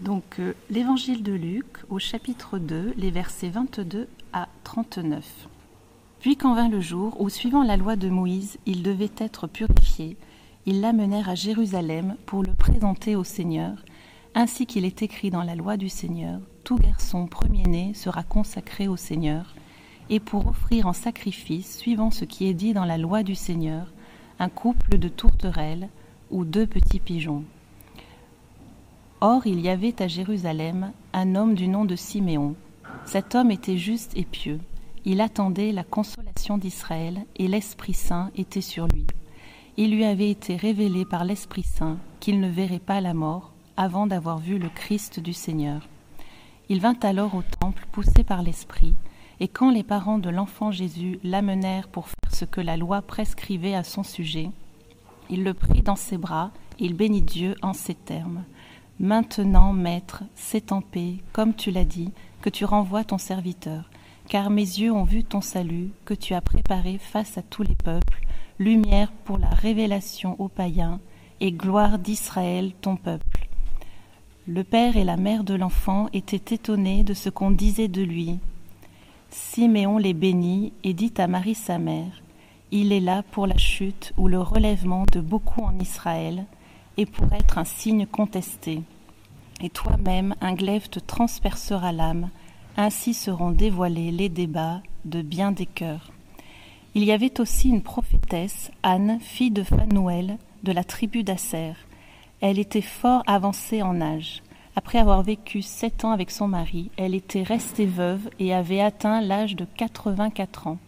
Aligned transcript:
Donc 0.00 0.40
euh, 0.40 0.54
l'évangile 0.70 1.22
de 1.22 1.32
Luc 1.32 1.66
au 1.88 1.98
chapitre 1.98 2.58
2, 2.58 2.94
les 2.96 3.10
versets 3.10 3.48
22 3.48 4.08
à 4.32 4.48
39. 4.64 5.48
Puis 6.18 6.36
quand 6.36 6.54
vint 6.54 6.68
le 6.68 6.80
jour 6.80 7.20
où, 7.20 7.28
suivant 7.28 7.62
la 7.62 7.76
loi 7.76 7.96
de 7.96 8.08
Moïse, 8.08 8.58
il 8.66 8.82
devait 8.82 9.12
être 9.18 9.46
purifié, 9.46 10.16
ils 10.66 10.80
l'amenèrent 10.80 11.28
à 11.28 11.34
Jérusalem 11.34 12.16
pour 12.26 12.42
le 12.42 12.52
présenter 12.54 13.14
au 13.14 13.24
Seigneur, 13.24 13.84
ainsi 14.34 14.66
qu'il 14.66 14.84
est 14.84 15.02
écrit 15.02 15.30
dans 15.30 15.42
la 15.42 15.54
loi 15.54 15.76
du 15.76 15.88
Seigneur, 15.88 16.40
tout 16.64 16.76
garçon 16.76 17.26
premier-né 17.26 17.94
sera 17.94 18.22
consacré 18.22 18.88
au 18.88 18.96
Seigneur, 18.96 19.54
et 20.10 20.18
pour 20.18 20.48
offrir 20.48 20.86
en 20.86 20.92
sacrifice, 20.92 21.78
suivant 21.78 22.10
ce 22.10 22.24
qui 22.24 22.48
est 22.48 22.54
dit 22.54 22.72
dans 22.72 22.84
la 22.84 22.98
loi 22.98 23.22
du 23.22 23.34
Seigneur, 23.34 23.92
un 24.38 24.48
couple 24.48 24.98
de 24.98 25.08
tourterelles 25.08 25.88
ou 26.30 26.44
deux 26.44 26.66
petits 26.66 26.98
pigeons. 26.98 27.44
Or 29.26 29.46
il 29.46 29.62
y 29.62 29.70
avait 29.70 30.02
à 30.02 30.06
Jérusalem 30.06 30.92
un 31.14 31.34
homme 31.34 31.54
du 31.54 31.66
nom 31.66 31.86
de 31.86 31.96
Siméon. 31.96 32.56
Cet 33.06 33.34
homme 33.34 33.50
était 33.50 33.78
juste 33.78 34.12
et 34.18 34.26
pieux. 34.26 34.60
Il 35.06 35.22
attendait 35.22 35.72
la 35.72 35.82
consolation 35.82 36.58
d'Israël, 36.58 37.24
et 37.36 37.48
l'Esprit 37.48 37.94
Saint 37.94 38.30
était 38.36 38.60
sur 38.60 38.86
lui. 38.86 39.06
Il 39.78 39.92
lui 39.92 40.04
avait 40.04 40.28
été 40.28 40.56
révélé 40.56 41.06
par 41.06 41.24
l'Esprit 41.24 41.62
Saint 41.62 41.96
qu'il 42.20 42.38
ne 42.38 42.50
verrait 42.50 42.78
pas 42.78 43.00
la 43.00 43.14
mort 43.14 43.54
avant 43.78 44.06
d'avoir 44.06 44.36
vu 44.36 44.58
le 44.58 44.68
Christ 44.68 45.20
du 45.20 45.32
Seigneur. 45.32 45.88
Il 46.68 46.82
vint 46.82 46.98
alors 47.00 47.34
au 47.34 47.42
temple 47.60 47.86
poussé 47.92 48.24
par 48.24 48.42
l'Esprit, 48.42 48.92
et 49.40 49.48
quand 49.48 49.70
les 49.70 49.84
parents 49.84 50.18
de 50.18 50.28
l'enfant 50.28 50.70
Jésus 50.70 51.18
l'amenèrent 51.24 51.88
pour 51.88 52.08
faire 52.08 52.34
ce 52.34 52.44
que 52.44 52.60
la 52.60 52.76
loi 52.76 53.00
prescrivait 53.00 53.74
à 53.74 53.84
son 53.84 54.02
sujet, 54.02 54.50
il 55.30 55.44
le 55.44 55.54
prit 55.54 55.80
dans 55.80 55.96
ses 55.96 56.18
bras, 56.18 56.50
et 56.78 56.84
il 56.84 56.92
bénit 56.92 57.22
Dieu 57.22 57.54
en 57.62 57.72
ces 57.72 57.94
termes. 57.94 58.44
Maintenant, 59.00 59.72
Maître, 59.72 60.22
c'est 60.36 60.70
en 60.70 60.80
paix, 60.80 61.16
comme 61.32 61.54
tu 61.54 61.72
l'as 61.72 61.84
dit, 61.84 62.12
que 62.42 62.48
tu 62.48 62.64
renvoies 62.64 63.02
ton 63.02 63.18
serviteur, 63.18 63.90
car 64.28 64.50
mes 64.50 64.62
yeux 64.62 64.92
ont 64.92 65.02
vu 65.02 65.24
ton 65.24 65.40
salut, 65.40 65.90
que 66.04 66.14
tu 66.14 66.32
as 66.32 66.40
préparé 66.40 66.98
face 66.98 67.36
à 67.36 67.42
tous 67.42 67.64
les 67.64 67.74
peuples, 67.74 68.24
lumière 68.60 69.10
pour 69.24 69.36
la 69.36 69.48
révélation 69.48 70.36
aux 70.38 70.48
païens, 70.48 71.00
et 71.40 71.50
gloire 71.50 71.98
d'Israël, 71.98 72.72
ton 72.80 72.94
peuple. 72.94 73.48
Le 74.46 74.62
père 74.62 74.96
et 74.96 75.04
la 75.04 75.16
mère 75.16 75.42
de 75.42 75.54
l'enfant 75.54 76.08
étaient 76.12 76.54
étonnés 76.54 77.02
de 77.02 77.14
ce 77.14 77.30
qu'on 77.30 77.50
disait 77.50 77.88
de 77.88 78.02
lui. 78.02 78.38
Siméon 79.30 79.98
les 79.98 80.14
bénit 80.14 80.72
et 80.84 80.94
dit 80.94 81.12
à 81.16 81.26
Marie 81.26 81.56
sa 81.56 81.78
mère, 81.78 82.22
Il 82.70 82.92
est 82.92 83.00
là 83.00 83.24
pour 83.32 83.48
la 83.48 83.56
chute 83.56 84.12
ou 84.16 84.28
le 84.28 84.38
relèvement 84.38 85.04
de 85.10 85.20
beaucoup 85.20 85.62
en 85.62 85.76
Israël, 85.80 86.44
et 86.96 87.06
pour 87.06 87.32
être 87.32 87.58
un 87.58 87.64
signe 87.64 88.06
contesté. 88.06 88.82
Et 89.60 89.70
toi-même, 89.70 90.34
un 90.40 90.54
glaive 90.54 90.88
te 90.88 90.98
transpercera 90.98 91.92
l'âme, 91.92 92.30
ainsi 92.76 93.14
seront 93.14 93.50
dévoilés 93.50 94.10
les 94.10 94.28
débats 94.28 94.82
de 95.04 95.22
bien 95.22 95.52
des 95.52 95.66
cœurs. 95.66 96.10
Il 96.94 97.04
y 97.04 97.12
avait 97.12 97.40
aussi 97.40 97.68
une 97.68 97.82
prophétesse, 97.82 98.70
Anne, 98.82 99.18
fille 99.20 99.50
de 99.50 99.62
Phanuel, 99.62 100.38
de 100.62 100.72
la 100.72 100.84
tribu 100.84 101.24
d'Asser. 101.24 101.72
Elle 102.40 102.58
était 102.58 102.80
fort 102.80 103.22
avancée 103.26 103.82
en 103.82 104.00
âge. 104.00 104.42
Après 104.76 104.98
avoir 104.98 105.22
vécu 105.22 105.62
sept 105.62 106.04
ans 106.04 106.10
avec 106.10 106.30
son 106.30 106.48
mari, 106.48 106.90
elle 106.96 107.14
était 107.14 107.42
restée 107.42 107.86
veuve 107.86 108.28
et 108.38 108.52
avait 108.52 108.80
atteint 108.80 109.20
l'âge 109.20 109.56
de 109.56 109.64
quatre-vingt-quatre 109.64 110.66
ans. 110.66 110.78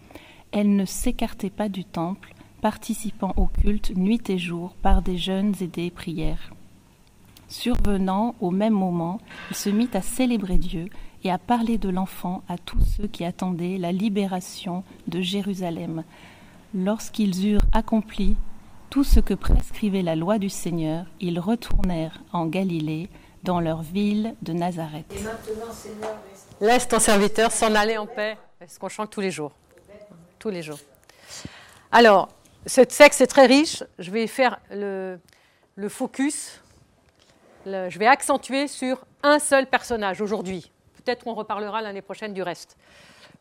Elle 0.52 0.74
ne 0.74 0.84
s'écartait 0.84 1.50
pas 1.50 1.68
du 1.68 1.84
temple, 1.84 2.34
participant 2.67 3.33
au 3.36 3.47
culte 3.47 3.97
nuit 3.97 4.28
et 4.28 4.39
jour 4.39 4.75
par 4.83 5.00
des 5.00 5.19
jeûnes 5.19 5.55
et 5.61 5.69
des 5.69 5.89
prières. 5.89 6.50
Survenant 7.47 8.34
au 8.41 8.50
même 8.50 8.72
moment, 8.72 9.20
il 9.50 9.56
se 9.56 9.70
mit 9.70 9.89
à 9.95 10.03
célébrer 10.03 10.59
Dieu 10.59 10.87
et 11.22 11.31
à 11.31 11.39
parler 11.39 11.78
de 11.78 11.89
l'enfant 11.89 12.42
à 12.48 12.59
tous 12.59 12.81
ceux 12.97 13.06
qui 13.06 13.25
attendaient 13.25 13.78
la 13.78 13.92
libération 13.92 14.83
de 15.06 15.20
Jérusalem. 15.20 16.03
Lorsqu'ils 16.75 17.47
eurent 17.47 17.69
accompli 17.72 18.34
tout 18.91 19.05
ce 19.05 19.21
que 19.21 19.34
prescrivait 19.34 20.03
la 20.03 20.16
loi 20.16 20.41
du 20.41 20.49
Seigneur, 20.49 21.06
ils 21.21 21.38
retournèrent 21.38 22.21
en 22.32 22.47
Galilée, 22.47 23.09
dans 23.44 23.60
leur 23.60 23.82
ville 23.82 24.34
de 24.43 24.53
Nazareth. 24.53 25.06
Et 25.16 25.22
maintenant, 25.22 25.72
Seigneur, 25.72 26.16
Laisse 26.60 26.88
ton 26.88 26.99
serviteur 26.99 27.53
s'en 27.53 27.76
aller 27.76 27.97
en 27.97 28.06
paix. 28.06 28.37
C'est 28.59 28.69
ce 28.69 28.78
qu'on 28.81 28.88
chante 28.88 29.10
tous 29.10 29.21
les 29.21 29.31
jours? 29.31 29.53
Tous 30.41 30.50
les 30.50 30.62
jours. 30.62 30.81
Alors, 31.93 32.28
ce 32.66 32.81
texte 32.81 33.21
est 33.21 33.27
très 33.27 33.47
riche. 33.47 33.82
Je 33.99 34.10
vais 34.10 34.27
faire 34.27 34.59
le, 34.71 35.19
focus. 35.88 36.60
je 37.65 37.99
vais 37.99 38.06
accentuer 38.06 38.66
sur 38.69 39.04
un 39.22 39.38
seul 39.38 39.66
personnage 39.66 40.21
aujourd'hui. 40.21 40.71
Peut-être 41.05 41.25
qu'on 41.25 41.34
reparlera 41.34 41.81
l'année 41.81 42.03
prochaine 42.03 42.34
du 42.34 42.43
reste. 42.43 42.76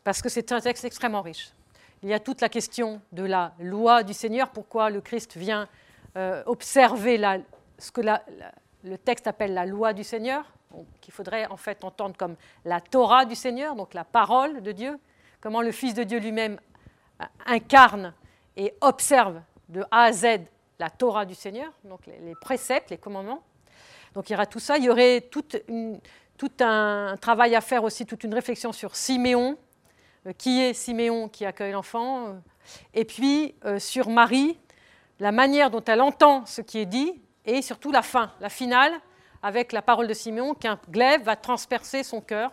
Parce 0.04 0.22
que 0.22 0.28
c'est 0.28 0.52
un 0.52 0.60
texte 0.60 0.84
extrêmement 0.84 1.22
riche. 1.22 1.50
Il 2.02 2.08
y 2.08 2.14
a 2.14 2.20
toute 2.20 2.40
la 2.40 2.48
question 2.48 3.00
de 3.12 3.24
la 3.24 3.52
loi 3.58 4.02
du 4.02 4.14
Seigneur, 4.14 4.50
pourquoi 4.50 4.90
le 4.90 5.00
Christ 5.00 5.36
vient 5.36 5.66
euh, 6.16 6.42
observer 6.46 7.20
ce 7.78 7.90
que 7.90 8.02
le 8.84 8.98
texte 8.98 9.26
appelle 9.26 9.54
la 9.54 9.66
loi 9.66 9.92
du 9.92 10.04
Seigneur, 10.04 10.44
qu'il 11.00 11.12
faudrait 11.12 11.46
en 11.46 11.56
fait 11.56 11.82
entendre 11.82 12.14
comme 12.16 12.36
la 12.64 12.80
Torah 12.80 13.24
du 13.24 13.34
Seigneur, 13.34 13.74
donc 13.74 13.94
la 13.94 14.04
parole 14.04 14.62
de 14.62 14.72
Dieu, 14.72 14.98
comment 15.40 15.62
le 15.62 15.72
Fils 15.72 15.94
de 15.94 16.04
Dieu 16.04 16.20
lui-même 16.20 16.60
incarne 17.46 18.12
et 18.56 18.74
observe 18.80 19.40
de 19.68 19.82
A 19.90 20.04
à 20.04 20.12
Z 20.12 20.26
la 20.78 20.90
Torah 20.90 21.24
du 21.24 21.34
Seigneur, 21.34 21.72
donc 21.84 22.06
les, 22.06 22.34
préceptes, 22.40 22.90
les 22.90 22.98
commandements. 22.98 23.42
Donc 24.14 24.28
il 24.28 24.32
y 24.32 24.36
aura 24.36 24.46
tout 24.46 24.58
ça, 24.58 24.76
il 24.76 24.84
y 24.84 24.90
aurait 24.90 25.22
toute 25.22 25.56
tout 26.36 26.52
un 26.60 27.16
travail 27.20 27.54
à 27.54 27.60
faire 27.60 27.84
aussi, 27.84 28.06
toute 28.06 28.24
une 28.24 28.34
réflexion 28.34 28.72
sur 28.72 28.94
Siméon, 28.94 29.56
euh, 30.26 30.32
qui 30.36 30.60
est 30.60 30.74
Siméon 30.74 31.28
qui 31.28 31.44
accueille 31.44 31.72
l'enfant, 31.72 32.28
euh, 32.28 32.32
et 32.94 33.04
puis 33.04 33.54
euh, 33.64 33.78
sur 33.78 34.08
Marie, 34.08 34.58
la 35.18 35.32
manière 35.32 35.70
dont 35.70 35.82
elle 35.86 36.00
entend 36.00 36.44
ce 36.46 36.60
qui 36.60 36.78
est 36.78 36.86
dit, 36.86 37.20
et 37.44 37.62
surtout 37.62 37.90
la 37.90 38.02
fin, 38.02 38.32
la 38.40 38.48
finale, 38.48 38.92
avec 39.42 39.72
la 39.72 39.82
parole 39.82 40.08
de 40.08 40.14
Siméon, 40.14 40.54
qu'un 40.54 40.78
glaive 40.90 41.22
va 41.22 41.36
transpercer 41.36 42.02
son 42.02 42.20
cœur, 42.20 42.52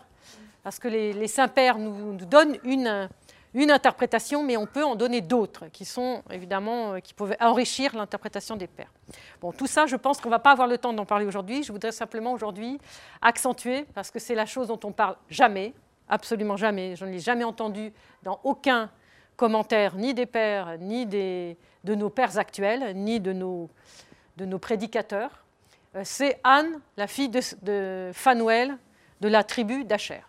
parce 0.62 0.78
que 0.78 0.88
les, 0.88 1.12
les 1.12 1.28
saints-pères 1.28 1.76
nous 1.78 2.16
donnent 2.24 2.58
une, 2.64 3.08
une 3.54 3.70
interprétation, 3.70 4.42
mais 4.42 4.56
on 4.56 4.66
peut 4.66 4.84
en 4.84 4.96
donner 4.96 5.20
d'autres, 5.20 5.68
qui 5.68 5.84
sont 5.84 6.22
évidemment, 6.30 6.94
euh, 6.94 6.98
qui 6.98 7.14
peuvent 7.14 7.36
enrichir 7.40 7.94
l'interprétation 7.96 8.56
des 8.56 8.66
pères. 8.66 8.92
Bon, 9.40 9.52
tout 9.52 9.68
ça, 9.68 9.86
je 9.86 9.96
pense 9.96 10.20
qu'on 10.20 10.28
ne 10.28 10.34
va 10.34 10.40
pas 10.40 10.50
avoir 10.50 10.66
le 10.66 10.76
temps 10.76 10.92
d'en 10.92 11.06
parler 11.06 11.24
aujourd'hui. 11.24 11.62
Je 11.62 11.72
voudrais 11.72 11.92
simplement 11.92 12.32
aujourd'hui 12.32 12.78
accentuer, 13.22 13.86
parce 13.94 14.10
que 14.10 14.18
c'est 14.18 14.34
la 14.34 14.46
chose 14.46 14.68
dont 14.68 14.80
on 14.82 14.92
parle 14.92 15.16
jamais, 15.30 15.72
absolument 16.08 16.56
jamais. 16.56 16.96
Je 16.96 17.04
ne 17.04 17.12
l'ai 17.12 17.20
jamais 17.20 17.44
entendu 17.44 17.92
dans 18.24 18.40
aucun 18.42 18.90
commentaire, 19.36 19.94
ni 19.94 20.14
des 20.14 20.26
pères, 20.26 20.76
ni 20.78 21.06
des, 21.06 21.56
de 21.84 21.94
nos 21.94 22.10
pères 22.10 22.38
actuels, 22.38 22.92
ni 22.96 23.20
de 23.20 23.32
nos, 23.32 23.70
de 24.36 24.44
nos 24.44 24.58
prédicateurs. 24.58 25.44
Euh, 25.94 26.02
C'est 26.04 26.40
Anne, 26.42 26.80
la 26.96 27.06
fille 27.06 27.28
de, 27.28 27.40
de 27.62 28.10
Phanuel, 28.12 28.76
de 29.20 29.28
la 29.28 29.44
tribu 29.44 29.84
d'Acher. 29.84 30.22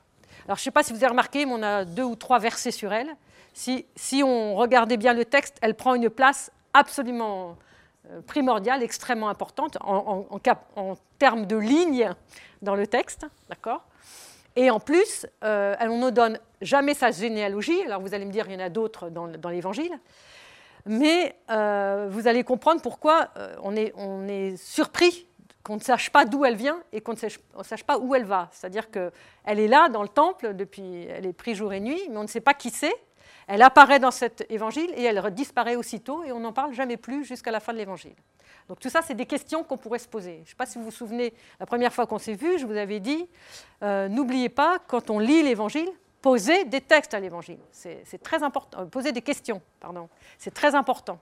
Alors, 0.45 0.57
je 0.57 0.61
ne 0.61 0.65
sais 0.65 0.71
pas 0.71 0.83
si 0.83 0.93
vous 0.93 0.97
avez 0.97 1.07
remarqué, 1.07 1.45
mais 1.45 1.53
on 1.53 1.63
a 1.63 1.85
deux 1.85 2.03
ou 2.03 2.15
trois 2.15 2.39
versets 2.39 2.71
sur 2.71 2.93
elle. 2.93 3.15
Si, 3.53 3.85
on 4.23 4.55
regardait 4.55 4.97
bien 4.97 5.13
le 5.13 5.25
texte, 5.25 5.57
elle 5.61 5.75
prend 5.75 5.95
une 5.95 6.09
place 6.09 6.51
absolument 6.73 7.57
euh, 8.09 8.21
primordiale, 8.21 8.83
extrêmement 8.83 9.29
importante 9.29 9.77
en, 9.81 10.27
termes 11.17 11.45
de 11.45 11.55
lignes 11.55 12.11
dans 12.61 12.75
le 12.75 12.85
texte, 12.85 13.25
d'accord? 13.49 13.85
Et 14.55 14.69
en 14.69 14.79
plus, 14.79 15.25
euh, 15.43 15.75
on 15.81 15.97
ne 15.97 16.09
donne 16.09 16.39
jamais 16.61 16.93
sa 16.93 17.11
généalogie. 17.11 17.81
Alors, 17.83 18.01
vous 18.01 18.13
allez 18.13 18.25
me 18.25 18.31
dire, 18.31 18.45
il 18.47 18.53
y 18.53 18.55
en 18.55 18.65
a 18.65 18.69
d'autres 18.69 19.09
dans, 19.09 19.49
l'Évangile. 19.49 19.97
Mais 20.85 21.35
euh, 21.49 22.07
vous 22.09 22.27
allez 22.27 22.43
comprendre 22.43 22.81
pourquoi 22.81 23.29
euh, 23.37 23.55
on 23.63 24.27
est 24.27 24.55
surpris 24.57 25.27
qu'on 25.65 25.75
ne 25.77 25.81
sache 25.81 26.11
pas 26.11 26.25
d'où 26.25 26.45
elle 26.45 26.55
vient 26.55 26.79
et 26.93 27.01
qu'on 27.01 27.13
ne 27.13 27.17
sache, 27.17 27.83
pas 27.83 27.97
où 27.97 28.13
elle 28.13 28.23
va. 28.23 28.49
C'est-à-dire 28.51 28.91
qu'elle 28.91 29.59
est 29.59 29.67
là 29.67 29.89
dans 29.89 30.03
le 30.03 30.07
temple, 30.07 30.53
depuis, 30.53 31.05
elle 31.09 31.25
est 31.25 31.33
prise 31.33 31.57
jour 31.57 31.73
et 31.73 31.79
nuit, 31.79 32.01
mais 32.09 32.17
on 32.17 32.21
ne 32.21 32.27
sait 32.27 32.39
pas 32.39 32.53
qui 32.53 32.69
c'est. 32.69 32.93
Elle 33.47 33.63
apparaît 33.63 33.99
dans 33.99 34.11
cet 34.11 34.45
évangile 34.51 34.91
et 34.95 35.03
elle 35.03 35.19
disparaît 35.31 35.75
aussitôt 35.75 36.23
et 36.23 36.31
on 36.31 36.39
n'en 36.39 36.53
parle 36.53 36.73
jamais 36.73 36.97
plus 36.97 37.25
jusqu'à 37.25 37.49
la 37.49 37.59
fin 37.59 37.73
de 37.73 37.79
l'évangile. 37.79 38.13
Donc 38.69 38.79
tout 38.79 38.89
ça, 38.89 39.01
c'est 39.01 39.15
des 39.15 39.25
questions 39.25 39.63
qu'on 39.63 39.77
pourrait 39.77 39.99
se 39.99 40.07
poser. 40.07 40.35
Je 40.35 40.41
ne 40.41 40.45
sais 40.45 40.55
pas 40.55 40.67
si 40.67 40.77
vous 40.77 40.85
vous 40.85 40.91
souvenez, 40.91 41.33
la 41.59 41.65
première 41.65 41.93
fois 41.93 42.05
qu'on 42.05 42.19
s'est 42.19 42.33
vu, 42.33 42.59
je 42.59 42.65
vous 42.65 42.77
avais 42.77 42.99
dit, 42.99 43.27
euh, 43.81 44.07
n'oubliez 44.07 44.49
pas, 44.49 44.77
quand 44.87 45.09
on 45.09 45.17
lit 45.17 45.41
l'évangile, 45.41 45.89
poser 46.21 46.65
des 46.65 46.81
textes 46.81 47.13
à 47.15 47.19
l'évangile. 47.19 47.59
C'est 47.71 48.21
très 48.21 48.43
important. 48.43 48.81
Euh, 48.81 48.85
poser 48.85 49.11
des 49.11 49.21
questions, 49.21 49.61
pardon. 49.79 50.09
C'est 50.37 50.53
très 50.53 50.75
important. 50.75 51.19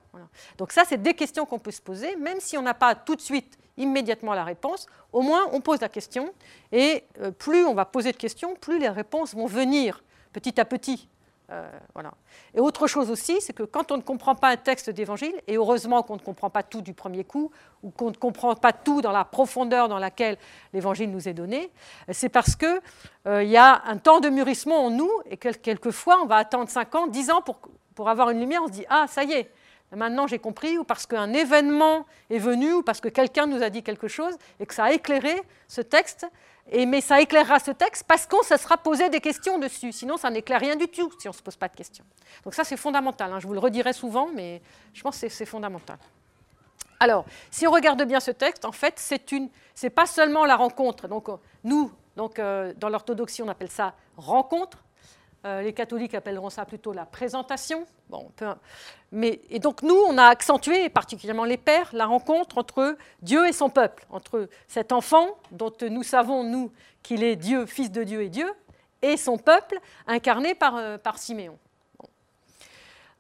Donc 0.58 0.74
ça, 0.74 0.84
c'est 0.86 1.02
des 1.02 1.14
questions 1.14 1.46
qu'on 1.46 1.60
peut 1.60 1.72
se 1.72 1.82
poser, 1.82 2.16
même 2.18 2.40
si 2.42 2.58
on 2.58 2.62
n'a 2.62 2.74
pas 2.74 2.96
tout 2.96 3.16
de 3.16 3.22
suite, 3.22 3.58
immédiatement 3.78 4.34
la 4.34 4.44
réponse. 4.44 4.88
Au 5.12 5.22
moins, 5.22 5.44
on 5.52 5.62
pose 5.62 5.82
la 5.82 5.90
question. 5.90 6.34
Et 6.72 7.04
euh, 7.22 7.32
plus 7.32 7.66
on 7.66 7.74
va 7.74 7.86
poser 7.86 8.12
de 8.12 8.18
questions, 8.18 8.56
plus 8.56 8.80
les 8.80 8.90
réponses 8.90 9.34
vont 9.34 9.48
venir 9.48 10.04
petit 10.32 10.60
à 10.60 10.66
petit. 10.66 11.08
Euh, 11.52 11.70
voilà. 11.94 12.14
Et 12.56 12.60
autre 12.60 12.88
chose 12.88 13.12
aussi, 13.12 13.42
c'est 13.42 13.54
que 13.54 13.64
quand 13.64 13.92
on 13.92 13.98
ne 13.98 14.02
comprend 14.02 14.34
pas 14.34 14.50
un 14.50 14.56
texte 14.56 14.90
d'évangile, 14.90 15.36
et 15.48 15.58
heureusement 15.58 16.02
qu'on 16.02 16.16
ne 16.16 16.22
comprend 16.22 16.50
pas 16.50 16.64
tout 16.64 16.82
du 16.82 16.94
premier 16.94 17.24
coup, 17.24 17.52
ou 17.84 17.92
qu'on 17.92 18.10
ne 18.10 18.16
comprend 18.16 18.56
pas 18.56 18.72
tout 18.72 19.02
dans 19.02 19.12
la 19.12 19.26
profondeur 19.26 19.90
dans 19.90 20.00
laquelle 20.00 20.38
l'évangile 20.74 21.12
nous 21.12 21.28
est 21.28 21.34
donné, 21.34 21.70
c'est 22.10 22.30
parce 22.30 22.56
qu'il 22.56 22.82
euh, 23.28 23.44
y 23.44 23.58
a 23.58 23.84
un 23.86 23.98
temps 23.98 24.22
de 24.22 24.30
mûrissement 24.30 24.86
en 24.86 24.90
nous, 24.90 25.12
et 25.30 25.38
quelquefois 25.38 26.22
on 26.24 26.26
va 26.26 26.38
attendre 26.38 26.70
5 26.70 26.96
ans, 26.96 27.08
10 27.08 27.32
ans 27.32 27.42
pour, 27.42 27.60
pour 27.94 28.10
avoir 28.10 28.30
une 28.30 28.40
lumière, 28.40 28.62
on 28.64 28.68
se 28.68 28.74
dit 28.74 28.86
Ah, 28.90 29.06
ça 29.08 29.24
y 29.24 29.34
est, 29.34 29.52
maintenant 29.96 30.28
j'ai 30.28 30.40
compris, 30.40 30.78
ou 30.78 30.84
parce 30.84 31.06
qu'un 31.06 31.34
événement 31.34 32.06
est 32.30 32.40
venu, 32.40 32.74
ou 32.74 32.82
parce 32.84 33.02
que 33.02 33.10
quelqu'un 33.10 33.48
nous 33.48 33.64
a 33.64 33.70
dit 33.70 33.84
quelque 33.84 34.08
chose, 34.08 34.36
et 34.60 34.66
que 34.66 34.74
ça 34.74 34.86
a 34.86 34.92
éclairé 34.92 35.42
ce 35.68 35.82
texte, 35.82 36.28
et, 36.72 36.86
mais 36.86 37.02
ça 37.02 37.20
éclairera 37.20 37.60
ce 37.60 37.72
texte 37.72 38.06
parce 38.08 38.26
qu'on 38.26 38.42
se 38.42 38.56
sera 38.56 38.78
posé 38.78 39.10
des 39.10 39.20
questions 39.20 39.60
dessus. 39.60 39.92
Sinon, 39.92 40.18
ça 40.18 40.30
n'éclaire 40.30 40.62
rien 40.62 40.76
du 40.76 40.88
tout 40.88 41.12
si 41.20 41.28
on 41.28 41.32
ne 41.32 41.36
se 41.36 41.42
pose 41.42 41.58
pas 41.58 41.68
de 41.68 41.76
questions. 41.76 42.06
Donc 42.44 42.54
ça, 42.54 42.64
c'est 42.64 42.78
fondamental. 42.78 43.32
Hein. 43.34 43.40
Je 43.40 43.48
vous 43.48 43.54
le 43.54 43.60
redirai 43.60 43.92
souvent, 43.92 44.30
mais 44.34 44.62
je 44.94 45.02
pense 45.02 45.20
que 45.20 45.28
c'est 45.28 45.46
fondamental. 45.46 45.98
Alors, 47.00 47.26
si 47.52 47.68
on 47.68 47.72
regarde 47.72 48.02
bien 48.04 48.22
ce 48.22 48.32
texte, 48.32 48.64
en 48.64 48.72
fait, 48.72 48.94
c'est 48.96 49.34
une, 49.34 49.50
c'est 49.76 49.90
pas 49.90 50.06
seulement 50.06 50.46
la 50.46 50.56
rencontre. 50.56 51.10
Donc 51.10 51.28
nous, 51.66 51.92
donc 52.16 52.40
euh, 52.40 52.74
dans 52.78 52.88
l'orthodoxie, 52.88 53.44
on 53.44 53.50
appelle 53.50 53.72
ça 53.72 53.94
rencontre. 54.16 54.78
Euh, 55.46 55.62
les 55.62 55.74
catholiques 55.74 56.14
appelleront 56.14 56.50
ça 56.50 56.64
plutôt 56.64 56.94
la 56.94 57.06
présentation. 57.06 57.86
Bon, 58.10 58.32
mais, 59.12 59.42
et 59.50 59.60
donc 59.60 59.82
nous, 59.82 59.96
on 59.96 60.18
a 60.18 60.26
accentué, 60.26 60.88
particulièrement 60.88 61.44
les 61.44 61.58
pères, 61.58 61.90
la 61.92 62.06
rencontre 62.06 62.58
entre 62.58 62.98
Dieu 63.22 63.46
et 63.46 63.52
son 63.52 63.70
peuple, 63.70 64.06
entre 64.10 64.48
cet 64.70 64.94
enfant 64.94 65.38
dont 65.52 65.74
nous 65.82 66.04
savons, 66.04 66.44
nous, 66.44 66.72
qu'il 67.02 67.24
est 67.24 67.36
Dieu, 67.36 67.66
fils 67.66 67.92
de 67.92 68.04
Dieu 68.06 68.22
et 68.22 68.30
Dieu, 68.30 68.50
et 69.02 69.18
son 69.18 69.38
peuple 69.38 69.80
incarné 70.08 70.56
par, 70.56 70.78
euh, 70.78 70.98
Siméon. 71.18 71.58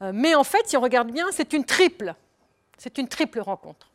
Euh, 0.02 0.12
mais 0.14 0.34
en 0.34 0.46
fait, 0.46 0.66
si 0.70 0.78
on 0.78 0.81
regarde 0.81 1.12
bien, 1.12 1.25
c'est 1.31 1.52
une 1.52 1.66
triple, 1.66 2.16
c'est 2.78 2.98
une 2.98 3.10
triple 3.10 3.42
rencontre. 3.42 3.90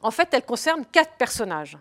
En 0.00 0.10
fait, 0.10 0.32
elle 0.32 0.44
concerne 0.44 0.86
quatre 0.86 1.12
personnages. 1.18 1.76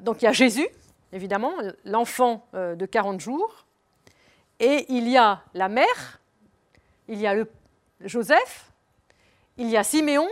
donc 0.00 0.22
il 0.22 0.24
y 0.24 0.28
a 0.28 0.32
Jésus, 0.32 0.68
évidemment, 1.12 1.52
l'enfant 1.84 2.46
euh, 2.54 2.74
de 2.74 2.86
40 2.86 3.20
jours, 3.20 3.66
et 4.58 4.86
il 4.88 5.08
y 5.08 5.16
a 5.16 5.42
la 5.54 5.68
mère, 5.68 6.20
il 7.08 7.20
y 7.20 7.26
a 7.26 7.34
Joseph, 8.00 8.70
il 9.56 9.68
y 9.68 9.76
a 9.76 9.82
Siméon, 9.82 10.28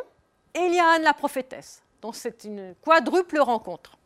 et 0.55 0.61
il 0.61 0.75
y 0.75 0.79
a 0.79 0.87
Anne 0.93 1.03
la 1.03 1.15
prophétesse. 1.15 1.83
Donc 2.03 2.15
c'est 2.17 2.45
une 2.45 2.75
quadruple 2.83 3.39
rencontre. 3.41 3.97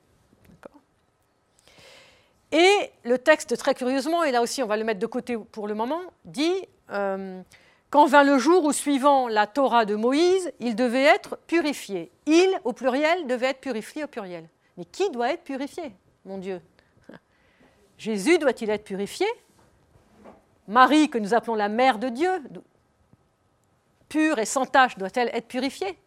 Et 2.52 2.90
le 3.04 3.16
texte, 3.16 3.56
très 3.56 3.74
curieusement, 3.74 4.24
et 4.24 4.30
là 4.30 4.42
aussi 4.42 4.62
on 4.62 4.66
va 4.66 4.76
le 4.76 4.84
mettre 4.84 5.00
de 5.00 5.06
côté 5.06 5.38
pour 5.38 5.66
le 5.66 5.74
moment, 5.74 6.02
dit 6.26 6.68
euh, 6.90 7.40
Quand 7.88 8.04
vint 8.04 8.24
le 8.24 8.36
jour 8.38 8.64
où, 8.64 8.72
suivant 8.72 9.26
la 9.26 9.46
Torah 9.46 9.86
de 9.86 9.94
Moïse, 9.94 10.52
il 10.60 10.76
devait 10.76 11.04
être 11.04 11.38
purifié. 11.46 12.10
Il, 12.26 12.60
au 12.64 12.74
pluriel, 12.74 13.26
devait 13.26 13.48
être 13.48 13.60
purifié 13.60 14.04
au 14.04 14.06
pluriel. 14.06 14.48
Mais 14.76 14.84
qui 14.84 15.08
doit 15.10 15.32
être 15.32 15.44
purifié? 15.44 15.94
Mon 16.24 16.38
Dieu. 16.38 16.60
Jésus 17.98 18.38
doit-il 18.38 18.70
être 18.70 18.84
purifié? 18.84 19.26
Marie, 20.68 21.10
que 21.10 21.18
nous 21.18 21.34
appelons 21.34 21.54
la 21.54 21.68
mère 21.68 21.98
de 21.98 22.08
Dieu, 22.08 22.42
pure 24.08 24.38
et 24.38 24.44
sans 24.44 24.66
tache, 24.66 24.96
doit-elle 24.96 25.30
être 25.32 25.48
purifiée? 25.48 25.98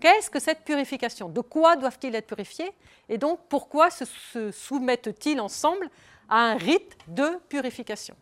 Qu'est-ce 0.00 0.30
que 0.30 0.40
cette 0.40 0.64
purification? 0.64 1.28
De 1.28 1.40
quoi 1.40 1.76
doivent-ils 1.76 2.14
être 2.14 2.26
purifiés? 2.26 2.72
Et 3.08 3.18
donc, 3.18 3.40
pourquoi 3.48 3.90
se, 3.90 4.50
soumettent-ils 4.50 5.40
ensemble 5.40 5.88
à 6.28 6.38
un 6.38 6.56
rite 6.56 6.96
de 7.06 7.38
purification? 7.48 8.16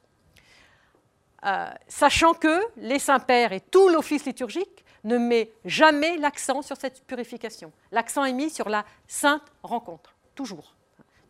Euh, 1.46 1.70
Sachant 1.88 2.34
que 2.34 2.60
les 2.76 2.98
saints-pères 2.98 3.52
et 3.52 3.60
tout 3.60 3.88
l'office 3.88 4.26
liturgique 4.26 4.84
ne 5.04 5.16
met 5.16 5.50
jamais 5.64 6.18
l'accent 6.18 6.60
sur 6.60 6.76
cette 6.76 7.02
purification. 7.06 7.72
L'accent 7.92 8.24
est 8.24 8.34
mis 8.34 8.50
sur 8.50 8.68
la 8.68 8.84
sainte 9.06 9.50
rencontre, 9.62 10.14
toujours 10.34 10.74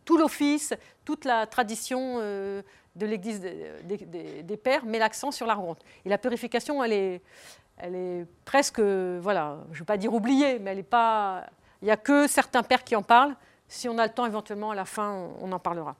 tout 0.05 0.17
l'office, 0.17 0.73
toute 1.05 1.25
la 1.25 1.47
tradition 1.47 2.17
euh, 2.19 2.61
de 2.95 3.05
l'Église 3.05 3.39
des, 3.39 4.57
pères 4.57 4.85
met 4.85 4.99
l'accent 4.99 5.31
sur 5.31 5.45
la 5.45 5.53
rencontre. 5.53 5.85
Et 6.05 6.09
la 6.09 6.17
purification, 6.17 6.83
elle 6.83 6.93
est, 6.93 8.25
presque, 8.45 8.79
voilà, 8.79 9.59
je 9.71 9.75
ne 9.75 9.79
veux 9.79 9.85
pas 9.85 9.97
dire 9.97 10.13
oubliée, 10.13 10.59
mais 10.59 10.71
elle 10.71 10.79
est 10.79 10.83
pas. 10.83 11.45
Il 11.81 11.85
n'y 11.85 11.91
a 11.91 11.97
que 11.97 12.27
certains 12.27 12.63
pères 12.63 12.83
qui 12.83 12.95
en 12.95 13.01
parlent. 13.01 13.35
Si 13.67 13.87
on 13.87 13.97
a 13.97 14.05
le 14.05 14.13
temps, 14.13 14.25
éventuellement, 14.25 14.71
à 14.71 14.75
la 14.75 14.85
fin, 14.85 15.29
on 15.39 15.51
en 15.51 15.59
parlera. 15.59 15.95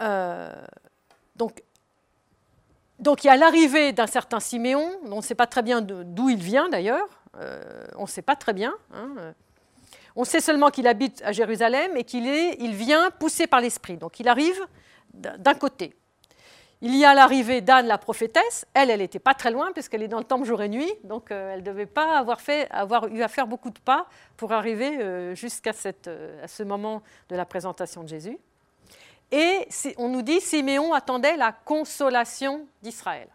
Euh, 0.00 0.52
donc, 1.36 1.62
donc, 2.98 3.24
il 3.24 3.26
y 3.26 3.30
a 3.30 3.36
l'arrivée 3.36 3.92
d'un 3.92 4.06
certain 4.06 4.40
Siméon, 4.40 4.90
on 5.04 5.16
ne 5.16 5.20
sait 5.20 5.34
pas 5.34 5.46
très 5.46 5.62
bien 5.62 5.82
d'où 5.82 6.30
il 6.30 6.38
vient 6.38 6.68
d'ailleurs, 6.70 7.06
euh, 7.38 7.86
on 7.96 8.02
ne 8.02 8.08
sait 8.08 8.22
pas 8.22 8.36
très 8.36 8.54
bien. 8.54 8.74
Hein, 8.94 9.34
on 10.16 10.24
sait 10.24 10.40
seulement 10.40 10.70
qu'il 10.70 10.86
habite 10.88 11.22
à 11.22 11.32
Jérusalem 11.32 11.96
et 11.96 12.04
qu'il 12.04 12.26
il 12.26 12.74
vient 12.74 13.10
poussé 13.10 13.46
par 13.46 13.60
l'Esprit. 13.60 13.98
Donc 13.98 14.18
il 14.18 14.28
arrive 14.28 14.60
d'un 15.12 15.54
côté. 15.54 15.94
Il 16.82 16.94
y 16.94 17.06
a 17.06 17.14
l'arrivée 17.14 17.62
d'Anne 17.62 17.86
la 17.86 17.96
prophétesse. 17.96 18.66
Elle, 18.74 18.90
elle 18.90 19.00
n'était 19.00 19.18
pas 19.18 19.34
très 19.34 19.50
loin 19.50 19.72
puisqu'elle 19.72 20.02
est 20.02 20.08
dans 20.08 20.18
le 20.18 20.24
temple 20.24 20.44
jour 20.44 20.60
et 20.62 20.68
nuit, 20.68 20.92
donc 21.04 21.30
euh, 21.30 21.52
elle 21.52 21.60
ne 21.60 21.64
devait 21.64 21.86
pas 21.86 22.18
avoir, 22.18 22.38
eu 23.08 23.22
à 23.22 23.28
faire 23.28 23.46
beaucoup 23.46 23.70
de 23.70 23.78
pas 23.78 24.06
pour 24.36 24.52
arriver 24.52 24.98
euh, 24.98 25.34
jusqu'à 25.34 25.72
euh, 26.06 26.46
ce 26.46 26.62
moment 26.62 27.02
de 27.30 27.36
la 27.36 27.46
présentation 27.46 28.02
de 28.02 28.08
Jésus. 28.08 28.38
Et 29.32 29.66
on 29.96 30.08
nous 30.08 30.22
dit 30.22 30.40
Siméon 30.40 30.92
attendait 30.92 31.36
la 31.36 31.52
consolation 31.52 32.66
d'Israël. 32.82 33.28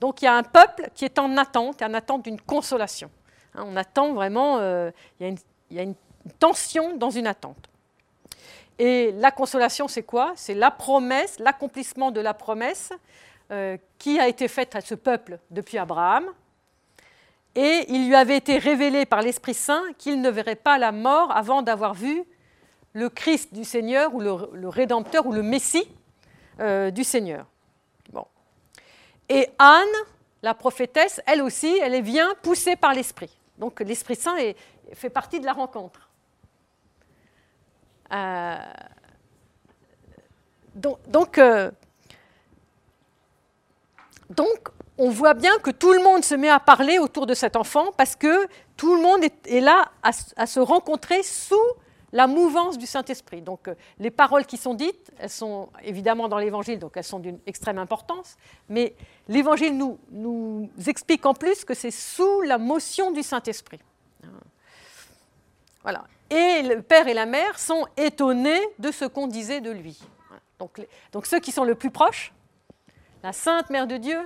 Donc 0.00 0.22
il 0.22 0.24
y 0.24 0.28
a 0.28 0.34
un 0.34 0.42
peuple 0.42 0.88
qui 0.94 1.04
est 1.04 1.18
en 1.18 1.36
attente, 1.36 1.82
en 1.82 1.94
attente 1.94 2.24
d'une 2.24 2.40
consolation. 2.40 3.10
Hein, 3.54 3.64
on 3.66 3.76
attend 3.76 4.14
vraiment, 4.14 4.58
il 5.70 5.76
y 5.76 5.80
a 5.80 5.82
une 5.82 5.94
tension 6.38 6.96
dans 6.96 7.10
une 7.10 7.26
attente. 7.26 7.68
Et 8.78 9.12
la 9.12 9.30
consolation, 9.30 9.88
c'est 9.88 10.02
quoi? 10.02 10.32
C'est 10.36 10.54
la 10.54 10.70
promesse, 10.70 11.38
l'accomplissement 11.38 12.10
de 12.10 12.20
la 12.20 12.34
promesse 12.34 12.92
euh, 13.52 13.76
qui 13.98 14.18
a 14.18 14.26
été 14.26 14.48
faite 14.48 14.74
à 14.74 14.80
ce 14.80 14.94
peuple 14.94 15.38
depuis 15.50 15.78
Abraham. 15.78 16.26
Et 17.54 17.84
il 17.88 18.08
lui 18.08 18.16
avait 18.16 18.36
été 18.36 18.58
révélé 18.58 19.06
par 19.06 19.22
l'Esprit 19.22 19.54
Saint 19.54 19.82
qu'il 19.96 20.20
ne 20.20 20.28
verrait 20.28 20.56
pas 20.56 20.76
la 20.78 20.90
mort 20.90 21.30
avant 21.36 21.62
d'avoir 21.62 21.94
vu 21.94 22.24
le 22.94 23.08
Christ 23.08 23.54
du 23.54 23.64
Seigneur 23.64 24.14
ou 24.14 24.20
le, 24.20 24.68
Rédempteur 24.68 25.26
ou 25.26 25.32
le 25.32 25.42
Messie 25.42 25.86
euh, 26.58 26.90
du 26.90 27.04
Seigneur. 27.04 27.46
Bon. 28.12 28.26
Et 29.28 29.48
Anne, 29.58 29.86
la 30.42 30.54
prophétesse, 30.54 31.20
elle 31.26 31.42
aussi, 31.42 31.78
elle 31.80 32.00
bien 32.02 32.34
poussée 32.42 32.74
par 32.74 32.92
l'Esprit. 32.92 33.30
Donc 33.58 33.80
l'Esprit 33.80 34.16
Saint 34.16 34.36
est, 34.36 34.56
fait 34.92 35.10
partie 35.10 35.40
de 35.40 35.46
la 35.46 35.52
rencontre. 35.52 36.10
Euh, 38.12 38.56
donc, 40.74 41.38
euh, 41.38 41.70
donc, 44.30 44.68
on 44.98 45.10
voit 45.10 45.34
bien 45.34 45.58
que 45.58 45.70
tout 45.70 45.92
le 45.92 46.02
monde 46.02 46.24
se 46.24 46.34
met 46.34 46.48
à 46.48 46.60
parler 46.60 46.98
autour 46.98 47.26
de 47.26 47.34
cet 47.34 47.56
enfant 47.56 47.92
parce 47.96 48.16
que 48.16 48.46
tout 48.76 48.94
le 48.94 49.02
monde 49.02 49.24
est, 49.24 49.60
là 49.60 49.90
à, 50.02 50.12
se 50.46 50.60
rencontrer 50.60 51.22
sous 51.22 51.56
la 52.12 52.26
mouvance 52.28 52.78
du 52.78 52.86
Saint-Esprit. 52.86 53.42
Donc 53.42 53.66
euh, 53.66 53.74
les 53.98 54.10
paroles 54.10 54.46
qui 54.46 54.56
sont 54.56 54.74
dites, 54.74 55.10
elles 55.18 55.30
sont 55.30 55.68
évidemment 55.82 56.28
dans 56.28 56.38
l'Évangile, 56.38 56.78
donc 56.78 56.92
elles 56.96 57.04
sont 57.04 57.18
d'une 57.18 57.40
extrême 57.46 57.78
importance, 57.78 58.36
mais 58.68 58.94
l'Évangile 59.28 59.76
nous 60.12 60.70
explique 60.86 61.26
en 61.26 61.34
plus 61.34 61.64
que 61.64 61.74
c'est 61.74 61.90
sous 61.90 62.42
la 62.42 62.58
motion 62.58 63.10
du 63.10 63.24
Saint-Esprit. 63.24 63.80
Et 66.30 66.62
le 66.62 66.82
père 66.82 67.06
et 67.06 67.14
la 67.14 67.26
mère 67.26 67.58
sont 67.58 67.86
étonnés 67.96 68.60
de 68.78 68.90
ce 68.90 69.04
qu'on 69.04 69.26
disait 69.26 69.60
de 69.60 69.70
lui. 69.70 70.00
Donc, 71.12 71.26
ceux 71.26 71.40
qui 71.40 71.52
sont 71.52 71.64
le 71.64 71.74
plus 71.74 71.90
proches, 71.90 72.32
la 73.22 73.32
Sainte 73.32 73.70
Mère 73.70 73.86
de 73.86 73.96
Dieu, 73.96 74.18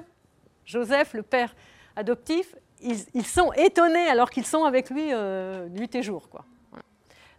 Joseph, 0.64 1.14
le 1.14 1.22
père 1.22 1.54
adoptif, 1.96 2.54
ils, 2.80 3.26
sont 3.26 3.52
étonnés 3.54 4.08
alors 4.08 4.30
qu'ils 4.30 4.46
sont 4.46 4.64
avec 4.64 4.90
lui 4.90 5.12
euh, 5.12 5.68
nuit 5.68 5.92
et 5.94 6.02
jour. 6.02 6.28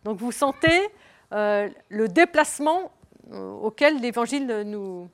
Donc 0.04 0.18
vous 0.18 0.32
sentez 0.32 0.90
euh, 1.32 1.70
le 1.88 2.08
déplacement 2.08 2.92
euh, 3.32 3.52
auquel 3.52 4.02
l'Évangile 4.02 4.48
nous, 4.66 5.10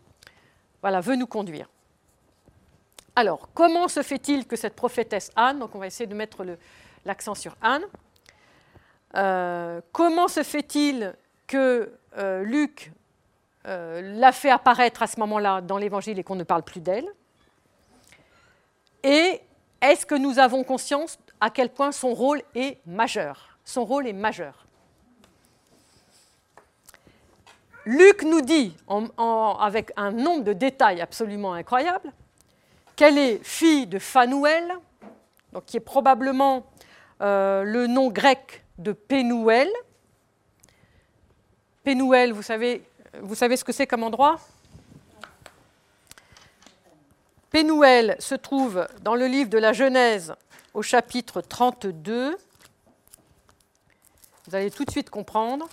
voilà, 0.81 1.01
veut 1.01 1.15
nous 1.15 1.27
conduire. 1.27 1.69
Alors, 3.15 3.49
comment 3.53 3.87
se 3.87 4.01
fait-il 4.01 4.47
que 4.47 4.55
cette 4.55 4.75
prophétesse 4.75 5.31
Anne, 5.35 5.59
donc 5.59 5.75
on 5.75 5.79
va 5.79 5.87
essayer 5.87 6.07
de 6.07 6.15
mettre 6.15 6.45
l'accent 7.05 7.35
sur 7.35 7.55
Anne, 7.61 7.83
euh, 9.15 9.81
comment 9.91 10.27
se 10.27 10.43
fait-il 10.43 11.15
que 11.47 11.91
euh, 12.17 12.43
Luc 12.43 12.91
euh, 13.67 14.01
l'a 14.19 14.31
fait 14.31 14.49
apparaître 14.49 15.03
à 15.03 15.07
ce 15.07 15.19
moment-là 15.21 15.61
dans 15.61 15.77
l'Évangile 15.77 16.19
et 16.19 16.23
qu'on 16.23 16.35
ne 16.35 16.43
parle 16.43 16.63
plus 16.63 16.81
d'elle? 16.81 17.07
Et 19.03 19.41
est-ce 19.81 20.05
que 20.05 20.15
nous 20.15 20.39
avons 20.39 20.63
conscience 20.63 21.17
à 21.39 21.49
quel 21.49 21.69
point 21.69 21.91
son 21.91 22.13
rôle 22.13 22.41
est 22.55 22.79
majeur? 22.85 23.57
Son 23.63 23.85
rôle 23.85 24.07
est 24.07 24.13
majeur. 24.13 24.65
Luc 27.85 28.23
nous 28.23 28.41
dit, 28.41 28.75
avec 29.59 29.91
un 29.95 30.11
nombre 30.11 30.43
de 30.43 30.53
détails 30.53 31.01
absolument 31.01 31.53
incroyable, 31.53 32.11
qu'elle 32.95 33.19
est 33.19 33.43
fille 33.43 33.85
de 33.85 33.99
Phanouel, 33.99 34.73
donc 35.53 35.65
qui 35.65 35.77
est 35.77 35.81
probablement 35.81 36.65
le 37.19 37.85
nom 37.85 38.09
grec 38.09 38.64
de 38.77 38.91
Pénouel. 38.91 39.69
Pénouel, 41.83 42.33
vous 42.33 42.41
savez, 42.41 42.83
vous 43.21 43.35
savez 43.35 43.57
ce 43.57 43.63
que 43.63 43.71
c'est 43.71 43.87
comme 43.87 44.03
endroit? 44.03 44.39
Pénouel 47.51 48.17
se 48.19 48.35
trouve 48.35 48.87
dans 49.01 49.15
le 49.15 49.27
livre 49.27 49.49
de 49.49 49.57
la 49.57 49.71
Genèse 49.71 50.35
au 50.73 50.81
chapitre 50.81 51.41
32. 51.41 52.37
Vous 54.47 54.55
allez 54.55 54.69
tout 54.69 54.83
de 54.83 54.91
suite 54.91 55.09
comprendre. 55.09 55.69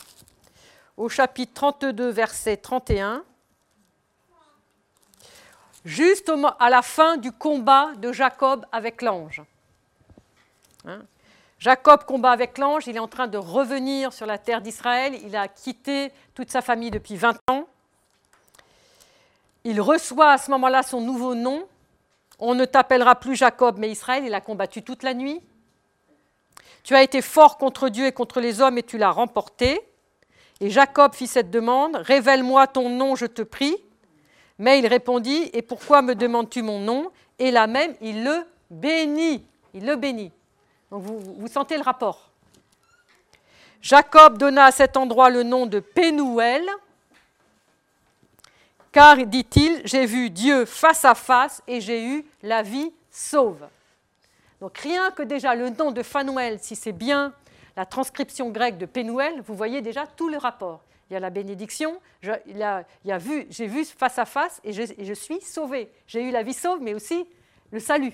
Au 0.96 1.08
chapitre 1.08 1.52
32, 1.54 2.10
verset 2.10 2.58
31. 2.58 3.24
Juste 5.84 6.30
à 6.60 6.70
la 6.70 6.82
fin 6.82 7.16
du 7.16 7.32
combat 7.32 7.92
de 7.96 8.12
Jacob 8.12 8.64
avec 8.70 9.02
l'ange. 9.02 9.42
Hein? 10.84 11.02
Jacob 11.62 12.02
combat 12.02 12.32
avec 12.32 12.58
l'ange, 12.58 12.88
il 12.88 12.96
est 12.96 12.98
en 12.98 13.06
train 13.06 13.28
de 13.28 13.38
revenir 13.38 14.12
sur 14.12 14.26
la 14.26 14.36
terre 14.36 14.62
d'Israël, 14.62 15.16
il 15.24 15.36
a 15.36 15.46
quitté 15.46 16.10
toute 16.34 16.50
sa 16.50 16.60
famille 16.60 16.90
depuis 16.90 17.14
20 17.14 17.38
ans. 17.48 17.68
Il 19.62 19.80
reçoit 19.80 20.32
à 20.32 20.38
ce 20.38 20.50
moment-là 20.50 20.82
son 20.82 21.00
nouveau 21.00 21.36
nom, 21.36 21.64
on 22.40 22.56
ne 22.56 22.64
t'appellera 22.64 23.14
plus 23.14 23.36
Jacob, 23.36 23.78
mais 23.78 23.92
Israël. 23.92 24.24
Il 24.26 24.34
a 24.34 24.40
combattu 24.40 24.82
toute 24.82 25.04
la 25.04 25.14
nuit. 25.14 25.40
Tu 26.82 26.96
as 26.96 27.04
été 27.04 27.22
fort 27.22 27.58
contre 27.58 27.90
Dieu 27.90 28.06
et 28.06 28.12
contre 28.12 28.40
les 28.40 28.60
hommes 28.60 28.76
et 28.76 28.82
tu 28.82 28.98
l'as 28.98 29.12
remporté. 29.12 29.80
Et 30.60 30.68
Jacob 30.68 31.14
fit 31.14 31.28
cette 31.28 31.52
demande 31.52 31.94
Révèle-moi 31.94 32.66
ton 32.66 32.88
nom, 32.88 33.14
je 33.14 33.26
te 33.26 33.42
prie. 33.42 33.76
Mais 34.58 34.80
il 34.80 34.88
répondit 34.88 35.48
Et 35.52 35.62
pourquoi 35.62 36.02
me 36.02 36.16
demandes-tu 36.16 36.62
mon 36.62 36.80
nom? 36.80 37.12
Et 37.38 37.52
là 37.52 37.68
même, 37.68 37.94
il 38.00 38.24
le 38.24 38.44
bénit. 38.68 39.44
Il 39.74 39.86
le 39.86 39.94
bénit. 39.94 40.32
Vous, 40.98 41.48
sentez 41.48 41.76
le 41.76 41.82
rapport. 41.82 42.28
Jacob 43.80 44.36
donna 44.36 44.66
à 44.66 44.72
cet 44.72 44.98
endroit 44.98 45.30
le 45.30 45.42
nom 45.42 45.64
de 45.64 45.80
Pénouel, 45.80 46.64
car, 48.92 49.16
dit-il, 49.16 49.80
j'ai 49.86 50.04
vu 50.04 50.28
Dieu 50.28 50.66
face 50.66 51.06
à 51.06 51.14
face 51.14 51.62
et 51.66 51.80
j'ai 51.80 52.06
eu 52.06 52.26
la 52.42 52.62
vie 52.62 52.92
sauve. 53.10 53.66
Donc 54.60 54.76
rien 54.78 55.10
que 55.10 55.22
déjà 55.22 55.54
le 55.54 55.70
nom 55.70 55.92
de 55.92 56.02
Phanuel, 56.02 56.58
si 56.60 56.76
c'est 56.76 56.92
bien 56.92 57.32
la 57.74 57.86
transcription 57.86 58.50
grecque 58.50 58.76
de 58.76 58.84
Pénouel, 58.84 59.40
vous 59.46 59.54
voyez 59.54 59.80
déjà 59.80 60.06
tout 60.06 60.28
le 60.28 60.36
rapport. 60.36 60.82
Il 61.08 61.14
y 61.14 61.16
a 61.16 61.20
la 61.20 61.30
bénédiction, 61.30 61.98
j'ai 62.20 63.66
vu 63.66 63.84
face 63.86 64.18
à 64.18 64.26
face 64.26 64.60
et 64.62 64.74
je, 64.74 64.82
et 64.82 65.06
je 65.06 65.14
suis 65.14 65.40
sauvé. 65.40 65.90
J'ai 66.06 66.22
eu 66.22 66.30
la 66.30 66.42
vie 66.42 66.52
sauve, 66.52 66.82
mais 66.82 66.92
aussi 66.92 67.26
le 67.70 67.80
salut. 67.80 68.12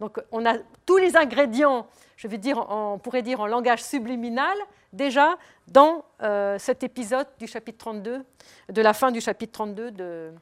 Donc 0.00 0.18
on 0.32 0.46
a 0.46 0.56
tous 0.86 0.96
les 0.96 1.16
ingrédients, 1.16 1.86
je 2.16 2.26
vais 2.26 2.38
dire, 2.38 2.66
on 2.70 2.98
pourrait 2.98 3.22
dire 3.22 3.40
en 3.40 3.46
langage 3.46 3.84
subliminal, 3.84 4.56
déjà 4.94 5.36
dans 5.68 6.04
euh, 6.22 6.58
cet 6.58 6.82
épisode 6.82 7.26
du 7.38 7.46
chapitre 7.46 7.78
32, 7.78 8.24
de 8.70 8.82
la 8.82 8.94
fin 8.94 9.10
du 9.10 9.20
chapitre 9.20 9.52
32 9.52 9.90
de, 9.90 10.32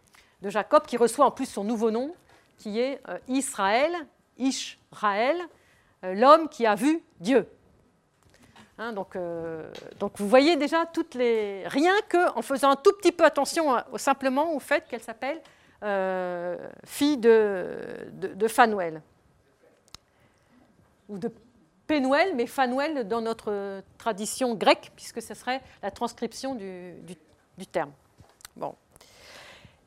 Jacob, 0.44 0.86
qui 0.86 0.96
reçoit 0.96 1.26
en 1.26 1.32
plus 1.32 1.46
son 1.46 1.64
nouveau 1.64 1.90
nom, 1.90 2.14
qui 2.56 2.78
est 2.78 3.00
euh, 3.08 3.18
Israël, 3.26 3.92
euh, 4.40 6.14
l'homme 6.14 6.48
qui 6.48 6.64
a 6.64 6.76
vu 6.76 7.02
Dieu. 7.18 7.48
Hein, 8.80 8.92
donc, 8.92 9.16
vous 10.18 10.28
voyez 10.28 10.54
déjà 10.54 10.86
toutes 10.86 11.16
les. 11.16 11.66
Rien 11.66 11.94
qu'en 12.08 12.42
faisant 12.42 12.70
un 12.70 12.76
tout 12.76 12.92
petit 12.92 13.10
peu 13.10 13.24
attention 13.24 13.76
simplement 13.96 14.54
au 14.54 14.60
fait 14.60 14.86
qu'elle 14.86 15.02
s'appelle 15.02 15.40
fille 16.84 17.16
de, 17.16 17.66
de, 18.12 18.28
de 18.28 18.48
Phanuel. 18.48 19.02
Ou 21.08 21.18
de 21.18 21.30
Pénuel, 21.86 22.34
mais 22.36 22.46
Phanuel 22.46 23.08
dans 23.08 23.22
notre 23.22 23.82
tradition 23.96 24.54
grecque, 24.54 24.92
puisque 24.94 25.22
ce 25.22 25.34
serait 25.34 25.62
la 25.82 25.90
transcription 25.90 26.54
du, 26.54 27.16
terme. 27.72 27.92
Bon. 28.56 28.74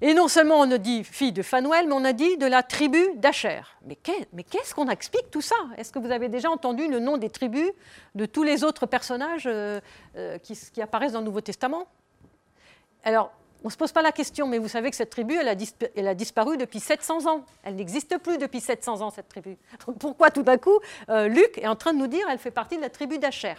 Et 0.02 0.16
non 0.16 0.28
seulement 0.28 0.56
on 0.56 0.72
a 0.72 0.80
dit 0.80 1.04
fille 1.04 1.32
de 1.32 1.44
Phanuel, 1.44 1.88
mais 1.88 1.94
on 1.94 2.04
a 2.04 2.14
dit 2.14 2.38
de 2.38 2.48
la 2.48 2.64
tribu 2.64 3.00
d'Acher. 3.18 3.62
Mais 3.86 3.96
qu'est-ce 3.96 4.74
qu'on 4.74 4.90
explique 4.90 5.30
tout 5.30 5.42
ça? 5.42 5.56
Est-ce 5.78 5.92
que 5.92 6.00
vous 6.00 6.10
avez 6.10 6.28
déjà 6.28 6.50
entendu 6.50 6.88
le 6.90 7.00
nom 7.00 7.18
des 7.18 7.30
tribus 7.30 7.70
de 8.16 8.26
tous 8.26 8.42
les 8.42 8.64
autres 8.64 8.88
personnages 8.88 9.46
euh, 9.46 9.80
euh, 10.16 10.40
qui, 10.40 10.58
qui, 10.74 10.82
apparaissent 10.82 11.14
dans 11.14 11.20
le 11.20 11.26
Nouveau 11.26 11.42
Testament? 11.42 11.86
Alors, 13.04 13.32
on 13.64 13.68
ne 13.68 13.72
se 13.72 13.78
pose 13.78 13.92
pas 13.92 14.02
la 14.02 14.12
question, 14.12 14.48
mais 14.48 14.58
vous 14.58 14.68
savez 14.68 14.90
que 14.90 14.96
cette 14.96 15.12
tribu, 15.12 15.36
elle 15.36 16.08
a, 16.08 16.16
disparu, 16.16 16.58
depuis 16.58 16.80
700 16.80 17.28
ans. 17.32 17.46
Elle 17.64 17.76
n'existe 17.76 18.18
plus 18.18 18.38
depuis 18.40 18.60
700 18.60 19.02
ans, 19.02 19.12
cette 19.12 19.30
tribu. 19.30 19.58
Pourquoi 20.00 20.32
tout 20.32 20.42
d'un 20.42 20.58
coup, 20.58 20.80
euh, 21.10 21.28
Luc 21.28 21.60
est 21.60 21.68
en 21.68 21.76
train 21.76 21.94
de 21.94 22.00
nous 22.00 22.08
dire 22.08 22.26
qu'elle 22.26 22.40
fait 22.40 22.52
partie 22.52 22.78
de 22.78 22.82
la 22.82 22.90
tribu 22.90 23.20
d'Acher? 23.20 23.54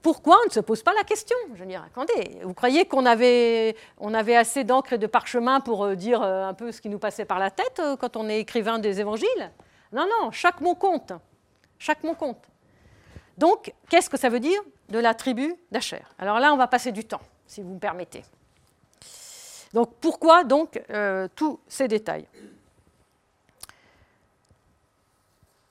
Pourquoi 0.00 0.38
on 0.42 0.46
ne 0.46 0.52
se 0.52 0.60
pose 0.60 0.82
pas 0.82 0.94
la 0.94 1.04
question? 1.04 1.36
Je 1.54 1.60
veux 1.60 1.66
dire, 1.66 1.84
attendez, 1.84 2.38
vous 2.44 2.54
croyez 2.54 2.86
qu'on 2.86 3.04
avait, 3.04 3.76
on 3.98 4.14
avait 4.14 4.36
assez 4.36 4.64
d'encre 4.64 4.94
et 4.94 4.98
de 4.98 5.06
parchemin 5.06 5.60
pour 5.60 5.84
euh, 5.84 5.94
dire 5.94 6.22
euh, 6.22 6.46
un 6.46 6.54
peu 6.54 6.72
ce 6.72 6.80
qui 6.80 6.88
nous 6.88 6.98
passait 6.98 7.26
par 7.26 7.38
la 7.38 7.50
tête 7.50 7.82
quand 8.00 8.16
on 8.16 8.28
est 8.28 8.40
écrivain 8.40 8.78
des 8.78 9.00
évangiles? 9.00 9.52
Non, 9.92 10.06
non, 10.06 10.30
chaque 10.30 10.62
mot 10.62 10.74
compte. 10.74 11.12
Chaque 11.78 12.02
mot 12.04 12.14
compte. 12.14 12.42
Donc, 13.36 13.74
qu'est-ce 13.90 14.08
que 14.08 14.16
ça 14.16 14.30
veut 14.30 14.40
dire 14.40 14.60
de 14.88 14.98
la 14.98 15.12
tribu 15.12 15.54
d'Acher? 15.70 16.00
Alors 16.18 16.40
là, 16.40 16.54
on 16.54 16.56
va 16.56 16.68
passer 16.68 16.90
du 16.90 17.04
temps, 17.04 17.20
si 17.46 17.60
vous 17.60 17.74
me 17.74 17.78
permettez. 17.78 18.22
Donc 19.72 19.94
pourquoi 20.00 20.44
donc 20.44 20.80
euh, 20.90 21.28
tous 21.34 21.60
ces 21.68 21.88
détails 21.88 22.26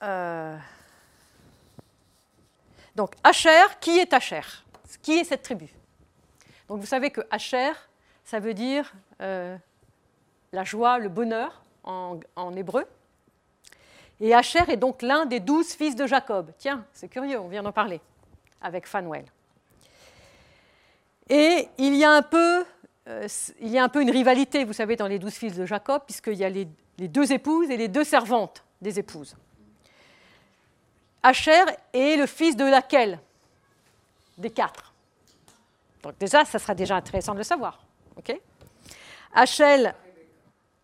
euh, 0.04 0.58
Donc 2.96 3.14
Asher, 3.24 3.66
qui 3.80 3.98
est 3.98 4.14
Asher? 4.14 4.42
Qui 5.02 5.20
est 5.20 5.24
cette 5.24 5.44
tribu? 5.44 5.70
Donc 6.68 6.80
vous 6.80 6.86
savez 6.86 7.12
que 7.12 7.22
Asher, 7.30 7.72
ça 8.24 8.40
veut 8.40 8.54
dire 8.54 8.92
euh, 9.22 9.56
la 10.52 10.64
joie, 10.64 10.98
le 10.98 11.10
bonheur 11.10 11.62
en, 11.84 12.20
hébreu. 12.56 12.86
Et 14.20 14.34
Asher 14.34 14.64
est 14.70 14.78
donc 14.78 15.02
l'un 15.02 15.26
des 15.26 15.40
douze 15.40 15.74
fils 15.74 15.96
de 15.96 16.08
Jacob. 16.08 16.52
Tiens, 16.58 16.86
c'est 16.94 17.08
curieux, 17.08 17.40
on 17.40 17.48
vient 17.48 17.62
d'en 17.62 17.72
parler 17.72 18.02
avec 18.62 18.88
Fanuel. 18.88 19.26
Et 21.30 21.68
il 21.78 21.96
y 21.96 22.04
a 22.04 22.12
un 22.12 22.22
peu 22.22 22.66
euh, 23.08 23.28
il 23.60 23.70
y 23.70 23.78
a 23.78 23.84
un 23.84 23.90
peu 23.90 24.02
une 24.02 24.10
rivalité, 24.10 24.64
vous 24.64 24.74
savez, 24.74 24.96
dans 24.96 25.08
les 25.08 25.20
douze 25.20 25.34
fils 25.34 25.56
de 25.56 25.66
Jacob, 25.66 26.04
puisqu'il 26.06 26.36
y 26.36 26.44
a 26.44 26.50
les, 26.50 26.68
deux 26.98 27.32
épouses 27.32 27.70
et 27.70 27.78
les 27.78 27.88
deux 27.88 28.04
servantes 28.04 28.64
des 28.82 28.98
épouses. 29.00 29.36
Asher 31.22 31.64
est 31.94 32.18
le 32.18 32.26
fils 32.26 32.56
de 32.56 32.66
laquelle? 32.66 33.20
Des 34.38 34.50
quatre. 34.50 34.94
Donc 36.04 36.18
déjà, 36.20 36.46
ça 36.46 36.60
sera 36.60 36.76
déjà 36.76 36.96
intéressant 36.96 37.34
de 37.34 37.40
le 37.40 37.44
savoir. 37.44 37.80
ok? 38.18 38.40
Achel. 39.34 39.94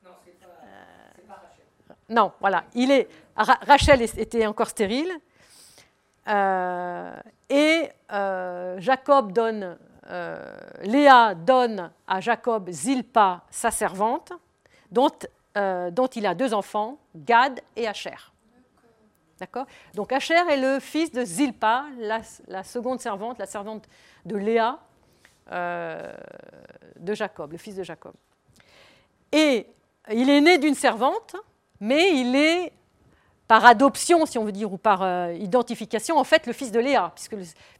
Non, 0.03 0.11
pas, 1.27 1.33
Rachel. 1.33 1.95
Non, 2.09 2.31
voilà. 2.39 2.63
Il 2.73 2.91
est, 2.91 3.07
Rachel 3.35 4.01
était 4.01 4.45
encore 4.45 4.69
stérile. 4.69 5.11
Euh, 6.27 7.15
et 7.49 7.89
euh, 8.11 8.79
Jacob 8.79 9.31
donne 9.31 9.77
Léa 10.81 11.35
donne 11.35 11.91
à 12.07 12.19
Jacob 12.19 12.69
Zilpa, 12.69 13.43
sa 13.49 13.71
servante, 13.71 14.33
dont, 14.91 15.09
euh, 15.57 15.89
dont 15.89 16.07
il 16.07 16.25
a 16.25 16.35
deux 16.35 16.53
enfants, 16.53 16.97
Gad 17.15 17.61
et 17.75 17.87
Asher. 17.87 18.15
D'accord? 19.39 19.65
Donc 19.95 20.11
Asher 20.11 20.43
est 20.51 20.57
le 20.57 20.79
fils 20.79 21.11
de 21.11 21.23
Zilpa, 21.23 21.85
la, 21.97 22.63
seconde 22.63 22.99
servante, 22.99 23.39
la 23.39 23.47
servante 23.47 23.87
de 24.25 24.35
Léa 24.35 24.79
euh, 25.51 26.13
de 26.99 27.13
Jacob, 27.15 27.51
le 27.51 27.57
fils 27.57 27.75
de 27.75 27.83
Jacob. 27.83 28.13
Et 29.31 29.65
il 30.11 30.29
est 30.29 30.41
né 30.41 30.57
d'une 30.59 30.75
servante, 30.75 31.35
mais 31.79 32.19
il 32.19 32.35
est 32.35 32.71
par 33.51 33.65
adoption, 33.65 34.25
si 34.25 34.37
on 34.37 34.45
veut 34.45 34.53
dire, 34.53 34.71
ou 34.71 34.77
par 34.77 35.01
euh, 35.01 35.33
identification, 35.33 36.17
en 36.17 36.23
fait, 36.23 36.47
le 36.47 36.53
fils 36.53 36.71
de 36.71 36.79
Léa, 36.79 37.11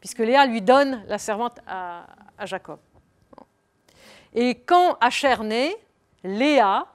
puisque, 0.02 0.20
Léa 0.20 0.46
lui 0.46 0.62
donne 0.62 1.02
la 1.08 1.18
servante 1.18 1.62
à, 1.66 2.06
Jacob. 2.44 2.78
Et 4.34 4.56
quand 4.56 4.98
Asher 5.00 5.38
naît, 5.46 5.74
Léa, 6.26 6.88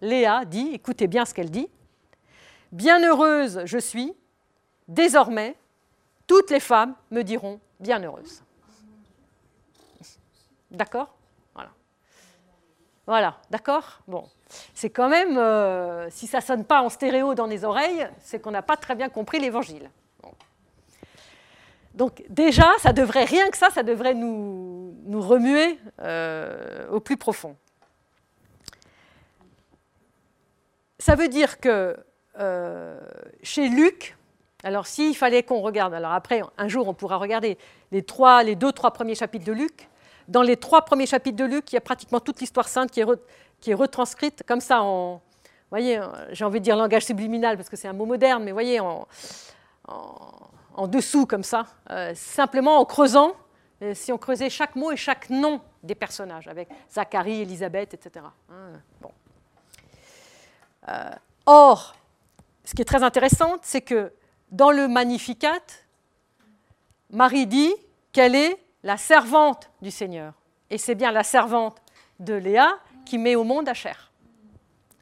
Léa 0.00 0.44
dit, 0.44 0.70
écoutez 0.72 1.06
bien 1.06 1.24
ce 1.24 1.32
qu'elle 1.32 1.48
dit, 1.48 1.68
Bienheureuse 2.72 3.62
je 3.66 3.78
suis, 3.78 4.12
désormais, 4.88 5.54
toutes 6.26 6.50
les 6.50 6.58
femmes 6.58 6.96
me 7.12 7.22
diront 7.22 7.60
bienheureuse. 7.78 8.42
D'accord? 10.72 11.14
Voilà. 13.06 13.36
D'accord? 13.50 14.00
Bon 14.06 14.28
c'est 14.74 14.90
quand 14.90 15.08
même, 15.08 15.38
euh, 15.38 16.08
si 16.10 16.26
ça 16.26 16.38
ne 16.38 16.42
sonne 16.42 16.64
pas 16.64 16.82
en 16.82 16.88
stéréo 16.88 17.34
dans 17.34 17.46
les 17.46 17.64
oreilles, 17.64 18.06
c'est 18.20 18.40
qu'on 18.40 18.50
n'a 18.50 18.62
pas 18.62 18.76
très 18.76 18.94
bien 18.94 19.08
compris 19.08 19.40
l'évangile. 19.40 19.90
Donc 21.94 22.24
déjà, 22.28 22.66
ça 22.80 22.92
devrait, 22.92 23.24
rien 23.24 23.48
que 23.50 23.56
ça, 23.56 23.70
ça 23.70 23.82
devrait 23.82 24.14
nous, 24.14 24.94
nous 25.04 25.20
remuer 25.20 25.78
au 26.90 27.00
plus 27.00 27.16
profond. 27.16 27.56
Ça 30.98 31.14
veut 31.14 31.28
dire 31.28 31.60
que 31.60 31.96
chez 33.42 33.68
Luc, 33.68 34.16
alors 34.64 34.88
s'il 34.88 35.16
fallait 35.16 35.44
qu'on 35.44 35.60
regarde, 35.60 35.94
alors 35.94 36.12
après 36.12 36.42
un 36.58 36.66
jour 36.66 36.88
on 36.88 36.94
pourra 36.94 37.16
regarder 37.16 37.58
les, 37.92 38.02
trois, 38.02 38.42
les 38.42 38.56
deux, 38.56 38.72
trois 38.72 38.92
premiers 38.92 39.14
chapitres 39.14 39.44
de 39.44 39.52
Luc, 39.52 39.88
dans 40.28 40.42
les 40.42 40.56
trois 40.56 40.82
premiers 40.84 41.06
chapitres 41.06 41.36
de 41.36 41.44
Luc, 41.44 41.72
il 41.72 41.76
y 41.76 41.78
a 41.78 41.82
pratiquement 41.82 42.20
toute 42.20 42.40
l'histoire 42.40 42.68
sainte 42.68 42.90
qui 42.90 43.00
est, 43.00 43.06
qui 43.60 43.70
est 43.70 43.74
retranscrite 43.74 44.42
comme 44.46 44.60
ça 44.60 44.82
en, 44.82 45.20
voyez, 45.70 46.00
j'ai 46.30 46.44
envie 46.44 46.60
de 46.60 46.64
dire 46.64 46.76
langage 46.76 47.04
subliminal 47.04 47.56
parce 47.56 47.68
que 47.68 47.76
c'est 47.76 47.88
un 47.88 47.92
mot 47.92 48.06
moderne, 48.06 48.44
mais 48.44 48.52
voyez, 48.52 48.80
en, 48.80 49.06
en, 49.88 50.86
dessous 50.88 51.26
comme 51.26 51.42
ça, 51.42 51.66
euh, 51.90 52.12
simplement 52.14 52.78
en 52.78 52.84
creusant, 52.84 53.34
euh, 53.82 53.94
si 53.94 54.12
on 54.12 54.18
creusait 54.18 54.50
chaque 54.50 54.76
mot 54.76 54.92
et 54.92 54.96
chaque 54.96 55.30
nom 55.30 55.60
des 55.82 55.94
personnages, 55.94 56.48
avec 56.48 56.68
Zacharie, 56.90 57.42
Élisabeth, 57.42 57.94
etc. 57.94 58.24
Hein, 58.50 58.80
bon. 59.00 59.10
Euh, 60.88 61.10
or, 61.46 61.94
ce 62.64 62.74
qui 62.74 62.82
est 62.82 62.86
très 62.86 63.02
intéressant, 63.02 63.56
c'est 63.62 63.82
que 63.82 64.12
dans 64.50 64.70
le 64.70 64.88
Magnificat, 64.88 65.60
Marie 67.10 67.46
dit 67.46 67.74
qu'elle 68.12 68.34
est 68.34 68.63
la 68.84 68.98
servante 68.98 69.70
du 69.82 69.90
Seigneur. 69.90 70.34
Et 70.70 70.78
c'est 70.78 70.94
bien 70.94 71.10
la 71.10 71.24
servante 71.24 71.78
de 72.20 72.34
Léa 72.34 72.78
qui 73.04 73.18
met 73.18 73.34
au 73.34 73.42
monde 73.42 73.68
Asher. 73.68 73.94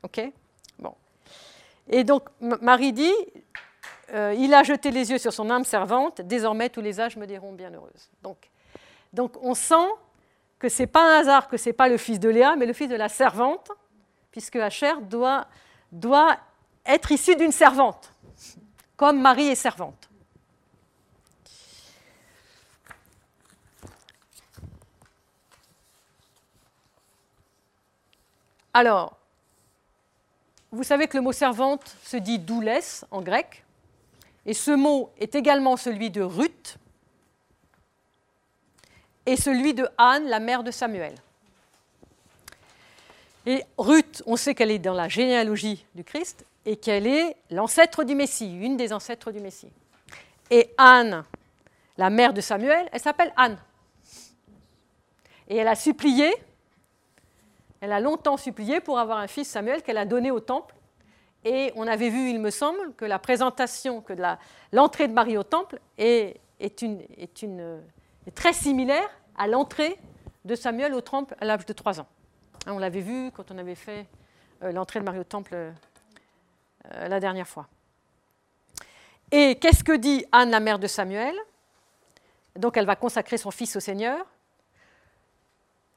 OK? 0.03 0.21
Bon. 0.79 0.95
Et 1.89 2.05
donc 2.05 2.29
Marie 2.41 2.93
dit 2.93 3.13
euh, 4.15 4.35
Il 4.39 4.55
a 4.55 4.63
jeté 4.63 4.91
les 4.91 5.11
yeux 5.11 5.19
sur 5.19 5.33
son 5.33 5.51
âme 5.51 5.65
servante, 5.65 6.21
désormais 6.23 6.71
tous 6.71 6.81
les 6.81 7.01
âges 7.01 7.17
me 7.17 7.27
diront 7.27 7.53
bienheureuse. 7.53 8.09
Donc, 8.23 8.51
donc 9.13 9.37
on 9.43 9.55
sent 9.55 9.89
que 10.59 10.69
ce 10.69 10.83
n'est 10.83 10.87
pas 10.87 11.17
un 11.17 11.21
hasard 11.21 11.49
que 11.49 11.57
ce 11.57 11.69
n'est 11.69 11.75
pas 11.75 11.89
le 11.89 11.97
fils 11.97 12.21
de 12.21 12.29
Léa, 12.29 12.55
mais 12.57 12.67
le 12.67 12.73
fils 12.73 12.89
de 12.89 12.95
la 12.95 13.09
servante, 13.09 13.73
puisque 14.31 14.57
Asher 14.57 14.95
doit, 15.03 15.49
doit 15.91 16.39
être 16.87 17.11
issu 17.11 17.35
d'une 17.35 17.53
servante, 17.53 18.13
comme 18.97 19.21
Marie 19.21 19.49
est 19.49 19.57
servante. 19.57 20.09
Alors, 28.75 29.17
vous 30.71 30.85
savez 30.85 31.07
que 31.07 31.17
le 31.17 31.23
mot 31.23 31.33
servante 31.33 31.97
se 32.03 32.17
dit 32.17 32.39
doulesse 32.39 33.05
en 33.11 33.21
grec, 33.21 33.65
et 34.47 34.55
ce 34.55 34.71
mot 34.71 35.11
est 35.19 35.35
également 35.35 35.77
celui 35.77 36.11
de 36.11 36.23
Ruth 36.23 36.79
et 39.27 39.37
celui 39.37 39.75
de 39.75 39.87
Anne, 39.99 40.27
la 40.27 40.41
mère 40.41 40.65
de 40.65 40.71
Samuel. 40.71 41.15
Et 43.47 43.65
Ruth, 43.77 44.23
on 44.27 44.37
sait 44.37 44.55
qu'elle 44.55 44.71
est 44.71 44.79
dans 44.79 44.95
la 44.95 45.09
généalogie 45.09 45.85
du 45.95 46.05
Christ 46.05 46.45
et 46.65 46.77
qu'elle 46.77 47.07
est 47.07 47.37
l'ancêtre 47.51 48.05
du 48.05 48.15
Messie, 48.15 48.53
une 48.53 48.77
des 48.77 48.93
ancêtres 48.93 49.31
du 49.31 49.41
Messie. 49.41 49.71
Et 50.51 50.71
Anne, 50.79 51.25
la 51.99 52.11
mère 52.11 52.33
de 52.33 52.41
Samuel, 52.41 52.89
elle 52.93 53.01
s'appelle 53.01 53.33
Anne. 53.37 53.59
Et 55.49 55.57
elle 55.57 55.69
a 55.69 55.75
supplié 55.75 56.33
elle 57.83 57.93
a 57.93 57.99
longtemps 57.99 58.37
supplié 58.37 58.81
pour 58.81 59.01
avoir 59.01 59.19
un 59.19 59.27
fils 59.27 59.49
Samuel 59.49 59.83
qu'elle 59.83 59.99
a 59.99 60.05
donné 60.07 60.31
au 60.31 60.39
temple. 60.39 60.77
Et 61.45 61.73
on 61.75 61.89
avait 61.89 62.11
vu, 62.11 62.31
il 62.31 62.39
me 62.39 62.51
semble, 62.51 62.95
que 62.97 63.05
la 63.05 63.19
présentation, 63.19 64.01
que 64.01 64.13
l'entrée 64.71 65.09
de 65.09 65.13
Marie 65.13 65.37
au 65.37 65.43
temple 65.43 65.81
est, 65.99 66.41
très 68.37 68.53
similaire 68.53 69.11
à 69.37 69.49
l'entrée 69.49 69.99
de 70.45 70.55
Samuel 70.55 70.95
au 70.95 71.01
temple 71.01 71.35
à 71.41 71.45
l'âge 71.45 71.67
de 71.67 71.73
3 71.73 71.99
ans. 71.99 72.07
Hein, 72.67 72.73
on 72.73 72.79
l'avait 72.79 73.01
vu 73.01 73.33
quand 73.33 73.51
on 73.51 73.59
avait 73.59 73.75
fait 73.75 74.07
euh, 74.63 74.71
l'entrée 74.71 75.01
de 75.01 75.05
Marie 75.05 75.19
au 75.19 75.25
temple 75.25 75.55
euh, 75.55 75.73
la 77.09 77.19
dernière 77.19 77.49
fois. 77.49 77.67
Et 79.33 79.57
qu'est-ce 79.57 79.83
que 79.83 79.97
dit 79.97 80.25
Anne, 80.31 80.51
la 80.51 80.61
mère 80.61 80.79
de 80.79 80.87
Samuel? 80.87 81.35
Donc 82.55 82.77
elle 82.77 82.87
va 82.87 82.95
consacrer 82.95 83.39
son 83.39 83.51
fils 83.51 83.75
au 83.75 83.81
Seigneur 83.81 84.25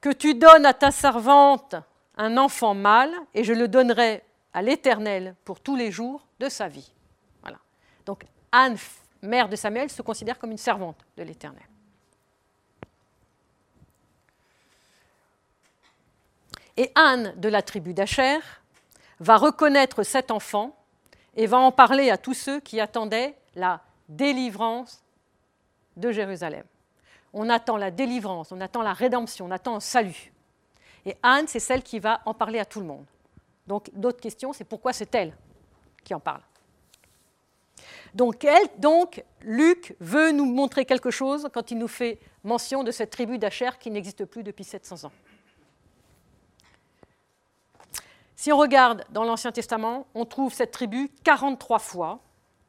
que 0.06 0.12
tu 0.12 0.36
donnes 0.36 0.68
à 0.68 0.74
ta 0.76 0.92
servante 0.92 1.74
un 2.16 2.38
enfant 2.38 2.76
mâle, 2.76 3.12
et 3.34 3.44
je 3.44 3.54
le 3.54 3.68
donnerai 3.68 4.24
à 4.54 4.62
l'Éternel 4.62 5.36
pour 5.44 5.60
tous 5.60 5.76
les 5.76 5.92
jours 5.92 6.28
de 6.40 6.48
sa 6.48 6.68
vie. 6.68 6.94
Voilà. 7.42 7.58
Donc 8.06 8.24
Anne, 8.52 8.78
mère 9.24 9.50
de 9.50 9.56
Samuel, 9.56 9.90
se 9.90 10.04
considère 10.04 10.38
comme 10.38 10.52
une 10.52 10.60
servante 10.60 11.04
de 11.18 11.24
l'Éternel. 11.24 11.64
Et 16.78 16.92
Anne 16.94 17.34
de 17.38 17.50
la 17.50 17.64
tribu 17.64 17.96
d'Acher 17.96 18.38
va 19.20 19.38
reconnaître 19.38 20.04
cet 20.04 20.30
enfant 20.30 20.78
et 21.36 21.48
va 21.48 21.58
en 21.58 21.72
parler 21.72 22.12
à 22.12 22.20
tous 22.20 22.36
ceux 22.36 22.60
qui 22.60 22.80
attendaient 22.80 23.36
la 23.56 23.82
délivrance 24.08 25.04
de 25.98 26.12
Jérusalem 26.12 26.64
on 27.36 27.50
attend 27.50 27.76
la 27.78 27.92
délivrance, 27.92 28.52
on 28.52 28.62
attend 28.62 28.82
la 28.82 28.94
rédemption, 28.94 29.46
on 29.46 29.52
attend 29.52 29.76
un 29.76 29.80
salut. 29.82 30.32
Et 31.06 31.16
Anne, 31.22 31.48
c'est 31.48 31.60
celle 31.60 31.84
qui 31.84 32.00
va 32.00 32.22
en 32.26 32.34
parler 32.34 32.60
à 32.60 32.66
tout 32.66 32.80
le 32.80 32.88
monde. 32.88 33.06
Donc, 33.68 33.92
d'autres 33.94 34.22
questions, 34.22 34.54
c'est 34.54 34.64
pourquoi 34.64 34.94
c'est 34.94 35.14
elle 35.14 35.36
qui 36.04 36.14
en 36.14 36.20
parle. 36.20 36.42
Donc, 38.14 38.46
elle, 38.46 38.70
donc, 38.78 39.24
Luc 39.42 39.96
veut 40.00 40.32
nous 40.32 40.46
montrer 40.46 40.86
quelque 40.86 41.12
chose 41.12 41.50
quand 41.54 41.72
il 41.72 41.78
nous 41.78 41.90
fait 41.90 42.20
mention 42.44 42.84
de 42.84 42.92
cette 42.92 43.10
tribu 43.10 43.38
d'Acher 43.38 43.72
qui 43.80 43.92
n'existe 43.92 44.24
plus 44.24 44.42
depuis 44.42 44.64
700 44.64 45.08
ans. 45.08 45.12
Si 48.38 48.52
on 48.54 48.58
regarde 48.58 49.04
dans 49.10 49.26
l'Ancien 49.26 49.52
Testament, 49.52 50.08
on 50.16 50.24
trouve 50.24 50.54
cette 50.54 50.72
tribu 50.72 51.12
43 51.26 51.80
fois, 51.80 52.20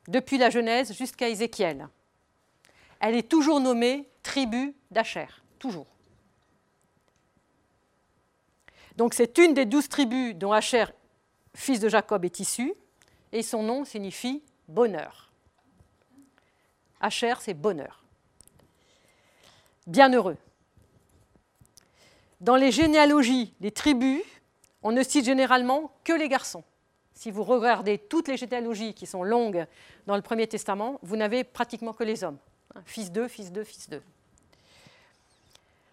depuis 0.08 0.38
la 0.38 0.50
Genèse 0.50 0.92
jusqu'à 0.92 1.28
Ézéchiel. 1.28 1.88
Elle 3.00 3.16
est 3.16 3.28
toujours 3.28 3.60
nommée 3.60 4.08
tribu 4.22 4.74
d'Acher, 4.90 5.26
toujours. 5.58 5.86
Donc 8.96 9.14
c'est 9.14 9.38
une 9.38 9.54
des 9.54 9.66
douze 9.66 9.88
tribus 9.88 10.34
dont 10.34 10.52
Acher, 10.52 10.86
fils 11.54 11.80
de 11.80 11.88
Jacob, 11.88 12.24
est 12.24 12.40
issu, 12.40 12.72
et 13.32 13.42
son 13.42 13.62
nom 13.62 13.84
signifie 13.84 14.42
bonheur. 14.68 15.30
Acher, 17.00 17.34
c'est 17.40 17.54
bonheur. 17.54 18.02
Bienheureux. 19.86 20.38
Dans 22.40 22.56
les 22.56 22.72
généalogies 22.72 23.54
des 23.60 23.70
tribus, 23.70 24.22
on 24.82 24.92
ne 24.92 25.02
cite 25.02 25.24
généralement 25.24 25.92
que 26.04 26.12
les 26.12 26.28
garçons. 26.28 26.64
Si 27.12 27.30
vous 27.30 27.44
regardez 27.44 27.98
toutes 27.98 28.28
les 28.28 28.36
généalogies 28.36 28.94
qui 28.94 29.06
sont 29.06 29.22
longues 29.22 29.66
dans 30.06 30.16
le 30.16 30.22
Premier 30.22 30.46
Testament, 30.46 30.98
vous 31.02 31.16
n'avez 31.16 31.44
pratiquement 31.44 31.92
que 31.92 32.04
les 32.04 32.24
hommes. 32.24 32.38
Fils 32.84 33.10
d'eux, 33.10 33.28
fils 33.28 33.52
d'eux, 33.52 33.64
fils 33.64 33.88
d'eux. 33.88 34.02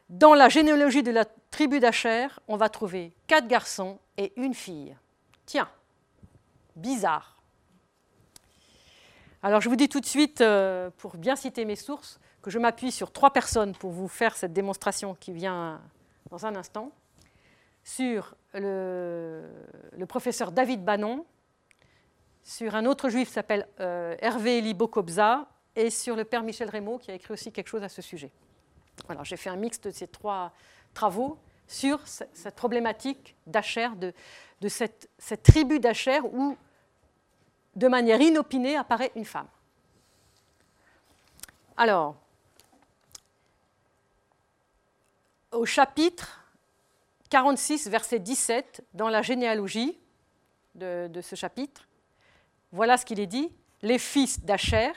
Dans 0.09 0.33
la 0.33 0.49
généalogie 0.49 1.03
de 1.03 1.11
la 1.11 1.25
tribu 1.49 1.79
d'Acher, 1.79 2.27
on 2.47 2.57
va 2.57 2.69
trouver 2.69 3.13
quatre 3.27 3.47
garçons 3.47 3.99
et 4.17 4.33
une 4.35 4.53
fille. 4.53 4.95
Tiens, 5.45 5.69
bizarre. 6.75 7.41
Alors 9.41 9.59
je 9.59 9.69
vous 9.69 9.75
dis 9.75 9.89
tout 9.89 9.99
de 9.99 10.05
suite, 10.05 10.41
euh, 10.41 10.89
pour 10.97 11.17
bien 11.17 11.35
citer 11.35 11.65
mes 11.65 11.75
sources, 11.75 12.19
que 12.41 12.51
je 12.51 12.59
m'appuie 12.59 12.91
sur 12.91 13.11
trois 13.11 13.31
personnes 13.31 13.73
pour 13.73 13.91
vous 13.91 14.07
faire 14.07 14.35
cette 14.35 14.53
démonstration 14.53 15.15
qui 15.15 15.31
vient 15.31 15.81
dans 16.29 16.45
un 16.45 16.55
instant. 16.55 16.91
Sur 17.83 18.35
le, 18.53 19.43
professeur 20.07 20.51
David 20.51 20.83
Bannon, 20.83 21.25
sur 22.43 22.75
un 22.75 22.85
autre 22.85 23.09
juif 23.09 23.29
qui 23.29 23.33
s'appelle 23.33 23.67
euh, 23.79 24.15
Hervé 24.19 24.59
Eli 24.59 24.73
Bokobza, 24.73 25.47
et 25.75 25.89
sur 25.89 26.15
le 26.15 26.23
père 26.25 26.43
Michel 26.43 26.69
Rémaud 26.69 26.97
qui 26.97 27.11
a 27.11 27.15
écrit 27.15 27.33
aussi 27.33 27.51
quelque 27.51 27.67
chose 27.67 27.83
à 27.83 27.89
ce 27.89 28.01
sujet. 28.01 28.31
Alors 29.09 29.25
j'ai 29.25 29.37
fait 29.37 29.49
un 29.49 29.55
mix 29.55 29.79
de 29.81 29.91
ces 29.91 30.07
trois 30.07 30.53
travaux 30.93 31.37
sur 31.67 31.99
cette 32.05 32.55
problématique 32.55 33.35
d'Acher, 33.47 33.89
de, 33.97 34.13
cette, 34.69 35.09
tribu 35.43 35.79
d'Acher 35.79 36.19
où, 36.21 36.57
de 37.75 37.87
manière 37.87 38.21
inopinée, 38.21 38.75
apparaît 38.75 39.11
une 39.15 39.25
femme. 39.25 39.47
Alors, 41.75 42.15
au 45.51 45.65
chapitre 45.65 46.39
46, 47.29 47.87
verset 47.87 48.19
17, 48.19 48.83
dans 48.93 49.09
la 49.09 49.23
généalogie 49.23 49.97
de, 50.75 51.07
de 51.07 51.21
ce 51.21 51.35
chapitre, 51.35 51.87
voilà 52.71 52.97
ce 52.97 53.05
qu'il 53.05 53.19
est 53.19 53.27
dit. 53.27 53.51
Les 53.81 53.97
fils 53.97 54.39
d'Acher, 54.41 54.91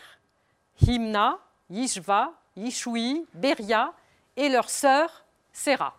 Himna, 0.80 1.38
Yishva, 1.70 2.32
Yishui, 2.56 3.26
Beria 3.34 3.92
et 4.36 4.48
leur 4.48 4.70
sœur 4.70 5.24
Séra. 5.52 5.96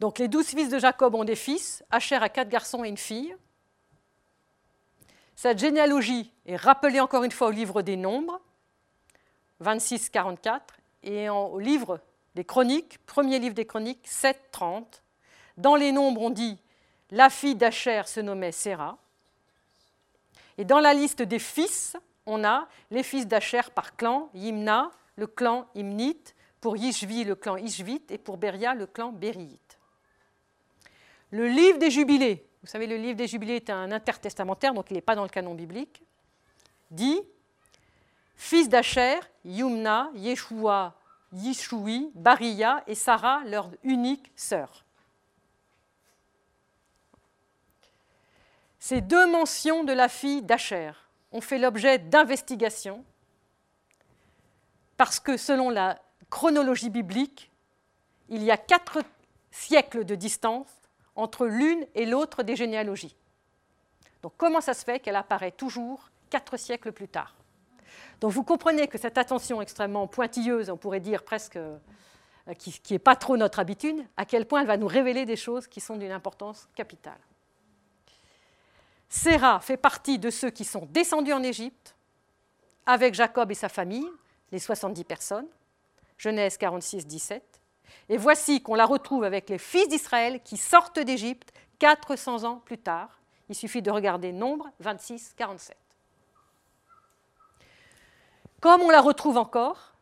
Donc 0.00 0.18
les 0.18 0.28
douze 0.28 0.46
fils 0.46 0.68
de 0.68 0.78
Jacob 0.78 1.14
ont 1.14 1.24
des 1.24 1.36
fils, 1.36 1.84
Asher 1.90 2.16
a 2.16 2.28
quatre 2.28 2.48
garçons 2.48 2.84
et 2.84 2.88
une 2.88 2.96
fille. 2.96 3.34
Cette 5.34 5.58
généalogie 5.58 6.32
est 6.46 6.56
rappelée 6.56 7.00
encore 7.00 7.24
une 7.24 7.32
fois 7.32 7.48
au 7.48 7.52
livre 7.52 7.82
des 7.82 7.96
Nombres, 7.96 8.40
26-44, 9.62 10.60
et 11.02 11.28
au 11.28 11.58
livre 11.58 12.00
des 12.34 12.44
Chroniques, 12.44 12.98
premier 13.06 13.38
livre 13.38 13.54
des 13.54 13.66
Chroniques, 13.66 14.06
7, 14.06 14.50
30. 14.52 15.02
Dans 15.56 15.74
les 15.74 15.92
nombres, 15.92 16.22
on 16.22 16.30
dit 16.30 16.58
la 17.10 17.30
fille 17.30 17.54
d'Acher 17.54 18.02
se 18.06 18.20
nommait 18.20 18.52
Séra. 18.52 18.98
Et 20.58 20.64
dans 20.64 20.80
la 20.80 20.92
liste 20.92 21.22
des 21.22 21.38
fils, 21.38 21.96
on 22.26 22.44
a 22.44 22.68
les 22.90 23.02
fils 23.02 23.26
d'Acher 23.26 23.62
par 23.74 23.96
clan, 23.96 24.28
Yimna, 24.34 24.90
le 25.16 25.26
clan 25.26 25.66
Imnite, 25.74 26.34
pour 26.60 26.76
Yishvi, 26.76 27.24
le 27.24 27.36
clan 27.36 27.56
Ishvite, 27.56 28.10
et 28.10 28.18
pour 28.18 28.36
Beria, 28.36 28.74
le 28.74 28.86
clan 28.86 29.12
Bériite. 29.12 29.78
Le 31.30 31.46
livre 31.46 31.78
des 31.78 31.90
Jubilés, 31.90 32.44
vous 32.62 32.68
savez, 32.68 32.86
le 32.86 32.96
livre 32.96 33.16
des 33.16 33.28
Jubilés 33.28 33.56
est 33.56 33.70
un 33.70 33.92
intertestamentaire, 33.92 34.74
donc 34.74 34.90
il 34.90 34.94
n'est 34.94 35.00
pas 35.00 35.14
dans 35.14 35.22
le 35.22 35.28
canon 35.28 35.54
biblique, 35.54 36.02
dit 36.90 37.20
Fils 38.34 38.68
d'Acher, 38.68 39.20
Yumna, 39.44 40.10
Yeshua, 40.14 40.96
Yishui, 41.32 42.10
Baria 42.14 42.82
et 42.86 42.94
Sarah, 42.94 43.42
leur 43.46 43.70
unique 43.84 44.32
sœur. 44.34 44.84
Ces 48.78 49.00
deux 49.00 49.30
mentions 49.30 49.84
de 49.84 49.92
la 49.92 50.08
fille 50.08 50.42
d'Acher 50.42 50.92
ont 51.32 51.40
fait 51.40 51.58
l'objet 51.58 51.98
d'investigations 51.98 53.04
parce 54.96 55.20
que 55.20 55.36
selon 55.36 55.70
la 55.70 56.00
chronologie 56.30 56.90
biblique, 56.90 57.50
il 58.28 58.42
y 58.42 58.50
a 58.50 58.56
quatre 58.56 59.00
siècles 59.50 60.04
de 60.04 60.14
distance 60.14 60.68
entre 61.16 61.46
l'une 61.46 61.86
et 61.94 62.06
l'autre 62.06 62.42
des 62.42 62.56
généalogies. 62.56 63.16
Donc 64.22 64.32
comment 64.36 64.60
ça 64.60 64.74
se 64.74 64.84
fait 64.84 65.00
qu'elle 65.00 65.16
apparaît 65.16 65.52
toujours 65.52 66.10
quatre 66.30 66.56
siècles 66.56 66.92
plus 66.92 67.08
tard? 67.08 67.34
Donc 68.20 68.32
vous 68.32 68.44
comprenez 68.44 68.88
que 68.88 68.98
cette 68.98 69.18
attention 69.18 69.62
extrêmement 69.62 70.06
pointilleuse, 70.06 70.70
on 70.70 70.76
pourrait 70.76 71.00
dire 71.00 71.24
presque, 71.24 71.56
euh, 71.56 71.78
qui 72.58 72.80
n'est 72.90 72.98
pas 72.98 73.16
trop 73.16 73.36
notre 73.36 73.58
habitude, 73.58 74.04
à 74.16 74.24
quel 74.24 74.46
point 74.46 74.60
elle 74.60 74.66
va 74.66 74.76
nous 74.76 74.86
révéler 74.86 75.24
des 75.24 75.36
choses 75.36 75.66
qui 75.66 75.80
sont 75.80 75.96
d'une 75.96 76.12
importance 76.12 76.68
capitale. 76.74 77.18
Séra 79.08 79.60
fait 79.60 79.76
partie 79.76 80.18
de 80.18 80.30
ceux 80.30 80.50
qui 80.50 80.64
sont 80.64 80.86
descendus 80.90 81.32
en 81.32 81.42
Égypte 81.42 81.96
avec 82.84 83.14
Jacob 83.14 83.50
et 83.50 83.54
sa 83.54 83.68
famille, 83.68 84.08
les 84.52 84.58
70 84.58 85.04
personnes, 85.04 85.46
Genèse 86.18 86.56
46, 86.58 87.06
17. 87.06 87.60
Et 88.10 88.16
voici 88.16 88.62
qu'on 88.62 88.74
la 88.74 88.86
retrouve 88.86 89.24
avec 89.24 89.48
les 89.48 89.58
fils 89.58 89.88
d'Israël 89.88 90.42
qui 90.42 90.56
sortent 90.56 90.98
d'Égypte 90.98 91.52
400 91.78 92.44
ans 92.44 92.56
plus 92.64 92.78
tard. 92.78 93.20
Il 93.48 93.54
suffit 93.54 93.82
de 93.82 93.90
regarder 93.90 94.32
Nombre 94.32 94.68
26, 94.80 95.34
47. 95.36 95.76
Comme 98.60 98.82
on 98.82 98.90
la 98.90 99.00
retrouve 99.00 99.38
encore, 99.38 99.94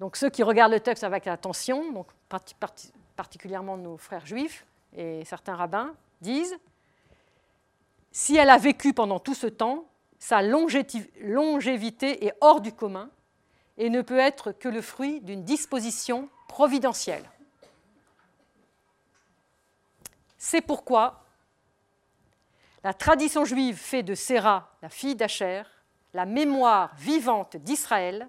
donc 0.00 0.16
ceux 0.16 0.30
qui 0.30 0.42
regardent 0.42 0.72
le 0.72 0.80
texte 0.80 1.04
avec 1.04 1.26
attention, 1.26 1.92
donc 1.92 2.08
particulièrement 3.16 3.76
nos 3.76 3.96
frères 3.96 4.26
juifs 4.26 4.66
et 4.96 5.24
certains 5.24 5.54
rabbins, 5.54 5.94
disent 6.20 6.58
si 8.12 8.36
elle 8.36 8.50
a 8.50 8.58
vécu 8.58 8.92
pendant 8.92 9.20
tout 9.20 9.34
ce 9.34 9.46
temps, 9.46 9.84
sa 10.18 10.42
longévité 10.42 12.26
est 12.26 12.34
hors 12.40 12.60
du 12.60 12.72
commun 12.72 13.10
et 13.78 13.88
ne 13.88 14.02
peut 14.02 14.18
être 14.18 14.52
que 14.52 14.68
le 14.68 14.82
fruit 14.82 15.20
d'une 15.20 15.44
disposition 15.44 16.28
providentielle. 16.48 17.24
C'est 20.36 20.60
pourquoi 20.60 21.24
la 22.82 22.94
tradition 22.94 23.44
juive 23.44 23.76
fait 23.76 24.02
de 24.02 24.14
Séra, 24.14 24.70
la 24.82 24.88
fille 24.88 25.14
d'Acher, 25.14 25.62
la 26.14 26.26
mémoire 26.26 26.94
vivante 26.96 27.56
d'Israël 27.56 28.28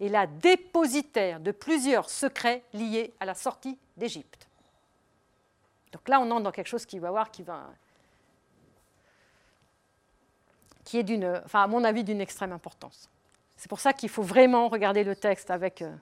et 0.00 0.08
la 0.08 0.26
dépositaire 0.26 1.40
de 1.40 1.50
plusieurs 1.50 2.08
secrets 2.08 2.62
liés 2.72 3.12
à 3.18 3.24
la 3.24 3.34
sortie 3.34 3.78
d'Égypte. 3.96 4.46
Donc 5.92 6.08
là, 6.08 6.20
on 6.20 6.30
entre 6.30 6.42
dans 6.42 6.52
quelque 6.52 6.68
chose 6.68 6.86
qui 6.86 6.98
va 6.98 7.10
voir, 7.10 7.30
qui 7.30 7.42
va 7.42 7.66
qui 10.88 10.98
est 10.98 11.24
à 11.52 11.66
mon 11.66 11.84
avis, 11.84 12.02
d'une 12.02 12.22
extrême 12.22 12.50
importance. 12.50 13.10
C'est 13.58 13.68
pour 13.68 13.78
ça 13.78 13.92
qu'il 13.92 14.08
faut 14.08 14.22
vraiment 14.22 14.68
regarder 14.68 15.04
le 15.04 15.14
texte 15.14 15.50
avec. 15.50 15.82
Euh, 15.82 15.94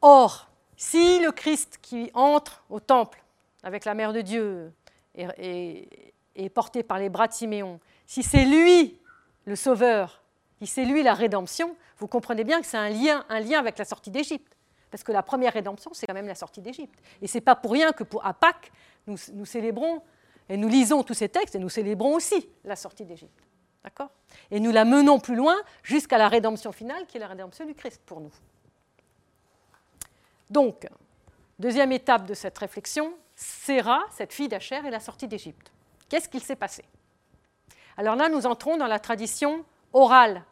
Or, 0.00 0.48
si 0.76 1.18
le 1.18 1.32
Christ 1.32 1.80
qui 1.82 2.12
entre 2.14 2.62
au 2.70 2.78
temple 2.78 3.24
avec 3.64 3.84
la 3.84 3.94
Mère 3.94 4.12
de 4.12 4.20
Dieu 4.20 4.72
est, 5.16 6.48
porté 6.54 6.84
par 6.84 6.98
les 6.98 7.08
bras 7.08 7.26
de 7.26 7.32
Siméon, 7.32 7.80
si 8.06 8.22
c'est 8.22 8.44
lui 8.44 9.00
le 9.46 9.56
Sauveur, 9.56 10.22
si 10.60 10.68
c'est 10.68 10.84
lui 10.84 11.02
la 11.02 11.14
rédemption, 11.14 11.74
vous 11.98 12.06
comprenez 12.06 12.44
bien 12.44 12.60
que 12.60 12.66
c'est 12.66 12.76
un 12.76 12.90
lien, 12.90 13.24
avec 13.28 13.78
la 13.78 13.84
sortie 13.84 14.10
d'Égypte. 14.10 14.54
Parce 14.92 15.02
que 15.02 15.10
la 15.10 15.22
première 15.22 15.54
rédemption, 15.54 15.90
c'est 15.92 16.06
quand 16.06 16.14
même 16.14 16.28
la 16.28 16.36
sortie 16.36 16.60
d'Égypte. 16.60 17.00
Et 17.20 17.26
ce 17.26 17.38
n'est 17.38 17.40
pas 17.40 17.56
pour 17.56 17.72
rien 17.72 17.92
que 17.92 18.04
pour, 18.04 18.24
à 18.24 18.32
Pâques, 18.32 18.70
nous 19.06 19.46
célébrons 19.46 20.02
et 20.48 20.56
nous 20.56 20.68
lisons 20.68 21.02
tous 21.02 21.14
ces 21.14 21.28
textes 21.28 21.54
et 21.54 21.58
nous 21.58 21.68
célébrons 21.68 22.14
aussi 22.14 22.48
la 22.64 22.76
sortie 22.76 23.04
d'Égypte. 23.04 23.42
D'accord? 23.82 24.10
Et 24.50 24.60
nous 24.60 24.70
la 24.72 24.84
menons 24.84 25.20
plus 25.20 25.36
loin 25.36 25.56
jusqu'à 25.82 26.18
la 26.18 26.28
rédemption 26.28 26.72
finale, 26.72 27.06
qui 27.06 27.18
est 27.18 27.20
la 27.20 27.28
rédemption 27.28 27.66
du 27.66 27.74
Christ 27.74 28.00
pour 28.04 28.20
nous. 28.20 28.32
Donc, 30.50 30.86
deuxième 31.58 31.92
étape 31.92 32.26
de 32.26 32.34
cette 32.34 32.56
réflexion, 32.56 33.14
Séra, 33.36 34.02
cette 34.10 34.32
fille 34.32 34.48
d'Acher, 34.48 34.80
et 34.86 34.90
la 34.90 35.00
sortie 35.00 35.28
d'Égypte. 35.28 35.72
Qu'est-ce 36.08 36.28
qu'il 36.28 36.42
s'est 36.42 36.56
passé? 36.56 36.84
Alors 37.96 38.16
là, 38.16 38.28
nous 38.28 38.46
entrons 38.46 38.76
dans 38.76 38.86
la 38.86 38.98
tradition 38.98 39.64
orale, 39.92 40.42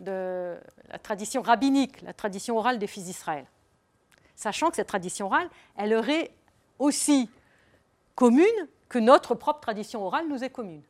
de, 0.00 0.56
la 0.90 0.98
tradition 0.98 1.42
rabbinique, 1.42 2.02
la 2.02 2.12
tradition 2.12 2.56
orale 2.56 2.78
des 2.78 2.86
fils 2.86 3.04
d'Israël. 3.04 3.46
Sachant 4.36 4.70
que 4.70 4.76
cette 4.76 4.88
tradition 4.88 5.26
orale, 5.26 5.48
elle 5.76 5.94
aurait 5.94 6.30
aussi 6.78 7.28
commune 8.14 8.68
que 8.88 8.98
notre 8.98 9.34
propre 9.34 9.60
tradition 9.60 10.04
orale 10.04 10.28
nous 10.28 10.42
est 10.42 10.50
commune. 10.50 10.82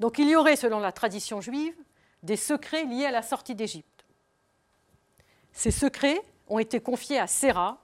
Donc 0.00 0.18
il 0.18 0.28
y 0.28 0.36
aurait, 0.36 0.56
selon 0.56 0.80
la 0.80 0.92
tradition 0.92 1.40
juive, 1.40 1.76
des 2.22 2.36
secrets 2.36 2.84
liés 2.84 3.06
à 3.06 3.10
la 3.10 3.22
sortie 3.22 3.54
d'Égypte. 3.54 4.04
Ces 5.52 5.70
secrets 5.70 6.20
ont 6.48 6.58
été 6.58 6.80
confiés 6.80 7.18
à 7.18 7.26
Séra 7.26 7.78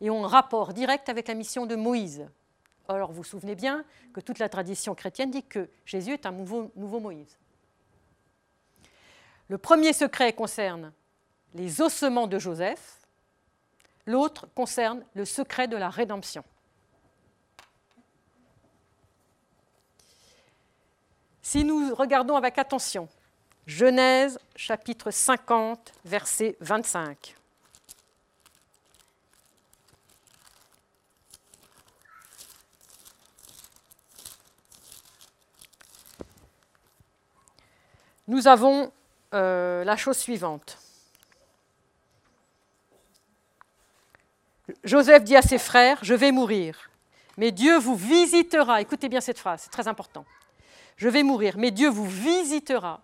et 0.00 0.10
ont 0.10 0.24
un 0.24 0.28
rapport 0.28 0.72
direct 0.72 1.08
avec 1.08 1.28
la 1.28 1.34
mission 1.34 1.66
de 1.66 1.74
Moïse. 1.74 2.26
Alors 2.88 3.10
vous 3.10 3.18
vous 3.18 3.24
souvenez 3.24 3.54
bien 3.54 3.84
que 4.12 4.20
toute 4.20 4.38
la 4.38 4.48
tradition 4.48 4.94
chrétienne 4.94 5.30
dit 5.30 5.42
que 5.42 5.68
Jésus 5.86 6.12
est 6.12 6.26
un 6.26 6.32
nouveau, 6.32 6.70
nouveau 6.76 7.00
Moïse. 7.00 7.38
Le 9.48 9.58
premier 9.58 9.92
secret 9.92 10.32
concerne 10.32 10.92
les 11.54 11.80
ossements 11.80 12.26
de 12.26 12.38
Joseph, 12.38 12.98
l'autre 14.06 14.48
concerne 14.54 15.04
le 15.14 15.24
secret 15.24 15.68
de 15.68 15.76
la 15.76 15.88
rédemption. 15.88 16.44
Si 21.44 21.62
nous 21.62 21.94
regardons 21.94 22.36
avec 22.36 22.56
attention 22.56 23.06
Genèse 23.66 24.38
chapitre 24.56 25.10
50, 25.10 25.92
verset 26.06 26.56
25. 26.60 27.36
Nous 38.26 38.48
avons 38.48 38.90
euh, 39.34 39.84
la 39.84 39.98
chose 39.98 40.16
suivante. 40.16 40.78
Joseph 44.82 45.24
dit 45.24 45.36
à 45.36 45.42
ses 45.42 45.58
frères, 45.58 45.98
je 46.00 46.14
vais 46.14 46.32
mourir, 46.32 46.90
mais 47.36 47.52
Dieu 47.52 47.76
vous 47.76 47.96
visitera. 47.96 48.80
Écoutez 48.80 49.10
bien 49.10 49.20
cette 49.20 49.38
phrase, 49.38 49.60
c'est 49.64 49.70
très 49.70 49.88
important 49.88 50.24
je 50.96 51.08
vais 51.08 51.22
mourir, 51.22 51.56
mais 51.58 51.70
Dieu 51.70 51.88
vous 51.88 52.06
visitera 52.06 53.00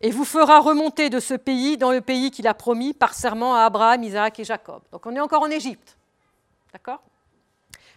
et 0.00 0.10
vous 0.10 0.24
fera 0.24 0.60
remonter 0.60 1.10
de 1.10 1.18
ce 1.18 1.34
pays 1.34 1.76
dans 1.76 1.90
le 1.90 2.00
pays 2.00 2.30
qu'il 2.30 2.46
a 2.46 2.54
promis 2.54 2.94
par 2.94 3.14
serment 3.14 3.56
à 3.56 3.62
Abraham, 3.62 4.02
Isaac 4.02 4.38
et 4.38 4.44
Jacob. 4.44 4.82
Donc 4.92 5.06
on 5.06 5.14
est 5.14 5.20
encore 5.20 5.42
en 5.42 5.50
Égypte. 5.50 5.96
D'accord? 6.72 7.02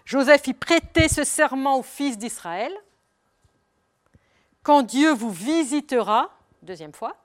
Joseph 0.06 0.48
y 0.48 0.54
prêtait 0.54 1.08
ce 1.08 1.24
serment 1.24 1.78
aux 1.78 1.84
fils 1.84 2.18
d'Israël. 2.18 2.74
Quand 4.64 4.82
Dieu 4.82 5.14
vous 5.14 5.32
visitera, 5.32 6.32
deuxième 6.64 6.94
fois, 6.94 7.16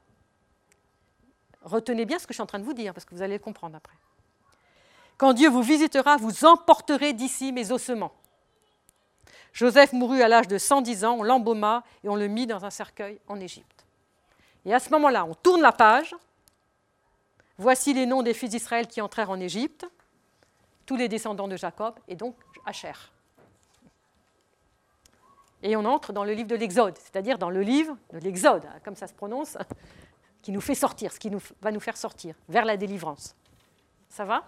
retenez 1.62 2.04
bien 2.04 2.18
ce 2.18 2.26
que 2.26 2.32
je 2.32 2.36
suis 2.36 2.42
en 2.42 2.46
train 2.46 2.58
de 2.58 2.64
vous 2.64 2.74
dire, 2.74 2.92
parce 2.92 3.04
que 3.04 3.14
vous 3.14 3.22
allez 3.22 3.34
le 3.34 3.42
comprendre 3.42 3.76
après. 3.76 3.96
Quand 5.16 5.32
Dieu 5.32 5.48
vous 5.48 5.62
visitera, 5.62 6.16
vous 6.18 6.44
emporterez 6.44 7.14
d'ici 7.14 7.52
mes 7.52 7.72
ossements. 7.72 8.12
Joseph 9.56 9.94
mourut 9.94 10.20
à 10.20 10.28
l'âge 10.28 10.48
de 10.48 10.58
110 10.58 11.06
ans, 11.06 11.16
on 11.18 11.22
l'embauma 11.22 11.82
et 12.04 12.10
on 12.10 12.14
le 12.14 12.28
mit 12.28 12.46
dans 12.46 12.66
un 12.66 12.70
cercueil 12.70 13.18
en 13.26 13.40
Égypte. 13.40 13.86
Et 14.66 14.74
à 14.74 14.78
ce 14.78 14.90
moment-là, 14.90 15.24
on 15.24 15.32
tourne 15.32 15.62
la 15.62 15.72
page. 15.72 16.14
Voici 17.56 17.94
les 17.94 18.04
noms 18.04 18.22
des 18.22 18.34
fils 18.34 18.50
d'Israël 18.50 18.86
qui 18.86 19.00
entrèrent 19.00 19.30
en 19.30 19.40
Égypte, 19.40 19.86
tous 20.84 20.96
les 20.96 21.08
descendants 21.08 21.48
de 21.48 21.56
Jacob, 21.56 21.94
et 22.06 22.16
donc 22.16 22.36
Asher. 22.66 22.92
et 25.62 25.74
on 25.74 25.86
entre 25.86 26.12
dans 26.12 26.24
le 26.24 26.34
livre 26.34 26.48
de 26.48 26.54
l'Exode, 26.54 26.98
c'est-à-dire 26.98 27.38
dans 27.38 27.48
le 27.48 27.62
livre 27.62 27.96
de 28.12 28.18
l'Exode, 28.18 28.66
hein, 28.66 28.78
comme 28.84 28.94
ça 28.94 29.06
se 29.06 29.14
prononce, 29.14 29.56
qui 30.42 30.52
nous 30.52 30.60
fait 30.60 30.74
sortir, 30.74 31.14
ce 31.14 31.18
qui 31.18 31.30
va 31.62 31.72
nous 31.72 31.80
faire 31.80 31.96
sortir 31.96 32.34
vers 32.46 32.66
la 32.66 32.76
délivrance. 32.76 33.34
Ça 34.10 34.26
va? 34.26 34.44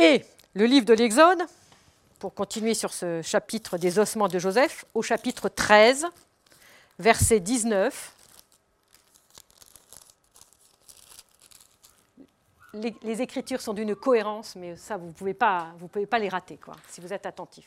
Et 0.00 0.24
le 0.54 0.64
livre 0.66 0.86
de 0.86 0.94
l'Exode, 0.94 1.42
pour 2.20 2.32
continuer 2.32 2.74
sur 2.74 2.92
ce 2.92 3.20
chapitre 3.20 3.78
des 3.78 3.98
ossements 3.98 4.28
de 4.28 4.38
Joseph, 4.38 4.84
au 4.94 5.02
chapitre 5.02 5.48
13, 5.48 6.06
verset 7.00 7.40
19. 7.40 8.14
Les, 12.74 13.22
écritures 13.22 13.60
sont 13.60 13.72
d'une 13.72 13.96
cohérence, 13.96 14.54
mais 14.54 14.76
ça, 14.76 14.96
vous 14.96 15.08
ne 15.08 15.12
pouvez, 15.12 15.34
pas, 15.34 15.74
les 16.20 16.28
rater, 16.28 16.58
quoi, 16.58 16.76
si 16.88 17.00
vous 17.00 17.12
êtes 17.12 17.26
attentif. 17.26 17.66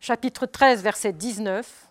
Chapitre 0.00 0.44
13, 0.44 0.82
verset 0.82 1.12
19. 1.12 1.86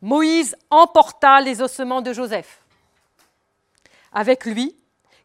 Moïse 0.00 0.56
emporta 0.68 1.40
les 1.40 1.62
ossements 1.62 2.02
de 2.02 2.12
Joseph. 2.12 2.60
Avec 4.12 4.46
lui, 4.46 4.74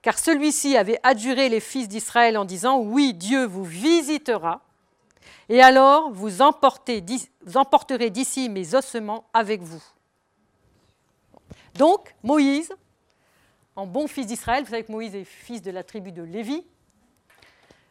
car 0.07 0.17
celui-ci 0.17 0.77
avait 0.77 1.01
adjuré 1.03 1.49
les 1.49 1.59
fils 1.59 1.89
d'Israël 1.89 2.37
en 2.37 2.45
disant, 2.45 2.79
Oui, 2.79 3.13
Dieu 3.13 3.45
vous 3.45 3.65
visitera, 3.65 4.61
et 5.49 5.61
alors 5.61 6.11
vous, 6.11 6.41
emporterez 6.41 7.01
d'ici 8.09 8.47
mes 8.47 8.73
ossements 8.73 9.25
avec 9.33 9.61
vous. 9.61 9.83
Donc, 11.75 12.15
Moïse, 12.23 12.73
en 13.75 13.85
bon 13.85 14.07
fils 14.07 14.27
d'Israël, 14.27 14.63
vous 14.63 14.69
savez 14.69 14.85
que 14.85 14.93
Moïse 14.93 15.13
est 15.13 15.25
fils 15.25 15.61
de 15.61 15.71
la 15.71 15.83
tribu 15.83 16.13
de 16.13 16.23
Lévi, 16.23 16.65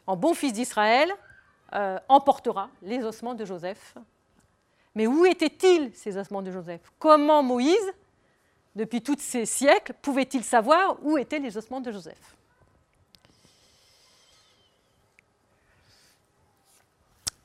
en 0.06 0.16
bon 0.16 0.32
fils 0.32 0.54
d'Israël, 0.54 1.12
euh, 1.74 1.98
emportera 2.08 2.70
les 2.80 3.04
ossements 3.04 3.34
de 3.34 3.44
Joseph. 3.44 3.94
Mais 4.94 5.06
où 5.06 5.26
étaient-ils, 5.26 5.90
ces 5.94 6.16
ossements 6.16 6.40
de 6.40 6.50
Joseph? 6.50 6.80
Comment 6.98 7.42
Moïse 7.42 7.92
depuis 8.76 9.02
tous 9.02 9.18
ces 9.18 9.46
siècles, 9.46 9.94
pouvait-il 10.02 10.44
savoir 10.44 10.98
où 11.02 11.16
étaient 11.16 11.38
les 11.38 11.56
ossements 11.56 11.80
de 11.80 11.90
Joseph? 11.90 12.36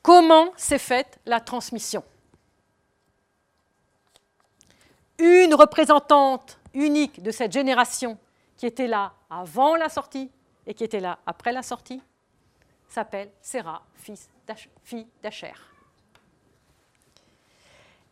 Comment 0.02 0.52
s'est 0.56 0.78
faite 0.78 1.18
la 1.24 1.40
transmission? 1.40 2.04
Une 5.18 5.54
représentante 5.54 6.58
unique 6.74 7.22
de 7.22 7.30
cette 7.30 7.52
génération 7.52 8.18
qui 8.56 8.66
était 8.66 8.88
là 8.88 9.14
avant 9.30 9.74
la 9.76 9.88
sortie 9.88 10.30
et 10.66 10.74
qui 10.74 10.84
était 10.84 11.00
là 11.00 11.18
après 11.24 11.52
la 11.52 11.62
sortie 11.62 12.02
s'appelle 12.88 13.30
Séra, 13.40 13.82
fille 14.84 15.06
d'Acher. 15.22 15.54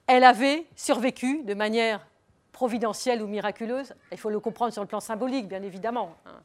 Elle 0.07 0.25
avait 0.25 0.67
survécu 0.75 1.43
de 1.43 1.53
manière 1.53 2.07
providentielle 2.61 3.23
ou 3.23 3.27
miraculeuse, 3.27 3.94
il 4.12 4.18
faut 4.18 4.29
le 4.29 4.38
comprendre 4.38 4.70
sur 4.70 4.83
le 4.83 4.87
plan 4.87 5.01
symbolique, 5.01 5.49
bien 5.49 5.62
évidemment. 5.62 6.14
Hein. 6.27 6.42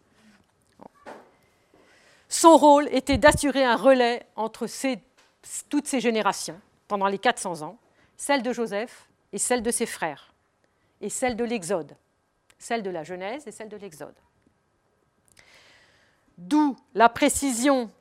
Son 2.30 2.56
rôle 2.56 2.88
était 2.94 3.18
d'assurer 3.18 3.66
un 3.66 3.76
relais 3.76 4.26
entre 4.38 4.66
toutes 5.68 5.88
ces 5.88 6.00
générations 6.00 6.58
pendant 6.88 7.08
les 7.08 7.20
400 7.20 7.64
ans, 7.64 7.78
celle 8.16 8.44
de 8.44 8.54
Joseph 8.54 9.10
et 9.34 9.38
celle 9.38 9.62
de 9.62 9.72
ses 9.72 9.86
frères, 9.86 10.34
et 11.02 11.10
celle 11.10 11.36
de 11.36 11.44
l'Exode, 11.44 11.98
celle 12.60 12.82
de 12.82 12.90
la 12.90 13.04
Genèse 13.04 13.46
et 13.46 13.52
celle 13.52 13.68
de 13.68 13.76
l'Exode. 13.76 14.16
D'où 16.38 16.78
la 16.94 17.10
précision 17.10 17.92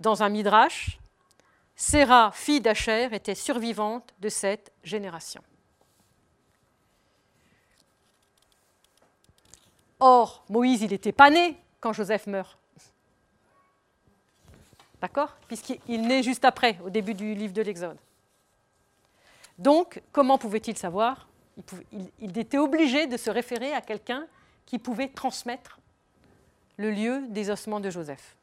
dans 0.00 0.24
un 0.24 0.28
midrash, 0.28 0.98
Séra, 1.76 2.32
fille 2.34 2.60
d'Acher, 2.60 3.10
était 3.12 3.36
survivante 3.36 4.12
de 4.18 4.28
cette 4.28 4.72
génération. 4.82 5.40
Or, 10.00 10.42
Moïse, 10.48 10.82
il 10.82 10.90
n'était 10.90 11.12
pas 11.12 11.30
né 11.30 11.56
quand 11.80 11.92
Joseph 11.92 12.26
meurt. 12.26 12.58
D'accord? 15.00 15.36
Puisqu'il 15.46 16.02
naît 16.02 16.22
juste 16.22 16.44
après, 16.44 16.78
au 16.84 16.90
début 16.90 17.14
du 17.14 17.34
livre 17.34 17.52
de 17.52 17.62
l'Exode. 17.62 17.98
Donc, 19.58 20.02
comment 20.12 20.38
pouvait-il 20.38 20.76
savoir? 20.76 21.28
Il, 22.20 22.38
était 22.38 22.58
obligé 22.58 23.06
de 23.06 23.18
se 23.18 23.28
référer 23.28 23.74
à 23.74 23.82
quelqu'un 23.82 24.26
qui 24.64 24.78
pouvait 24.78 25.08
transmettre 25.08 25.78
le 26.78 26.90
lieu 26.90 27.26
des 27.28 27.50
ossements 27.50 27.80
de 27.80 27.90
Joseph. 27.90 28.36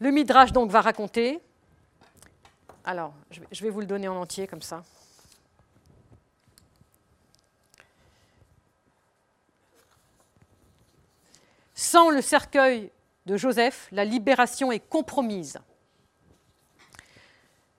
Le 0.00 0.10
Midrash 0.10 0.50
donc 0.50 0.70
va 0.70 0.80
raconter 0.80 1.40
alors, 2.84 3.14
je 3.30 3.62
vais 3.62 3.70
vous 3.70 3.80
le 3.80 3.86
donner 3.86 4.08
en 4.08 4.16
entier 4.16 4.46
comme 4.46 4.62
ça. 4.62 4.82
Sans 11.74 12.10
le 12.10 12.22
cercueil 12.22 12.90
de 13.26 13.36
Joseph, 13.36 13.88
la 13.92 14.04
libération 14.04 14.72
est 14.72 14.80
compromise. 14.80 15.58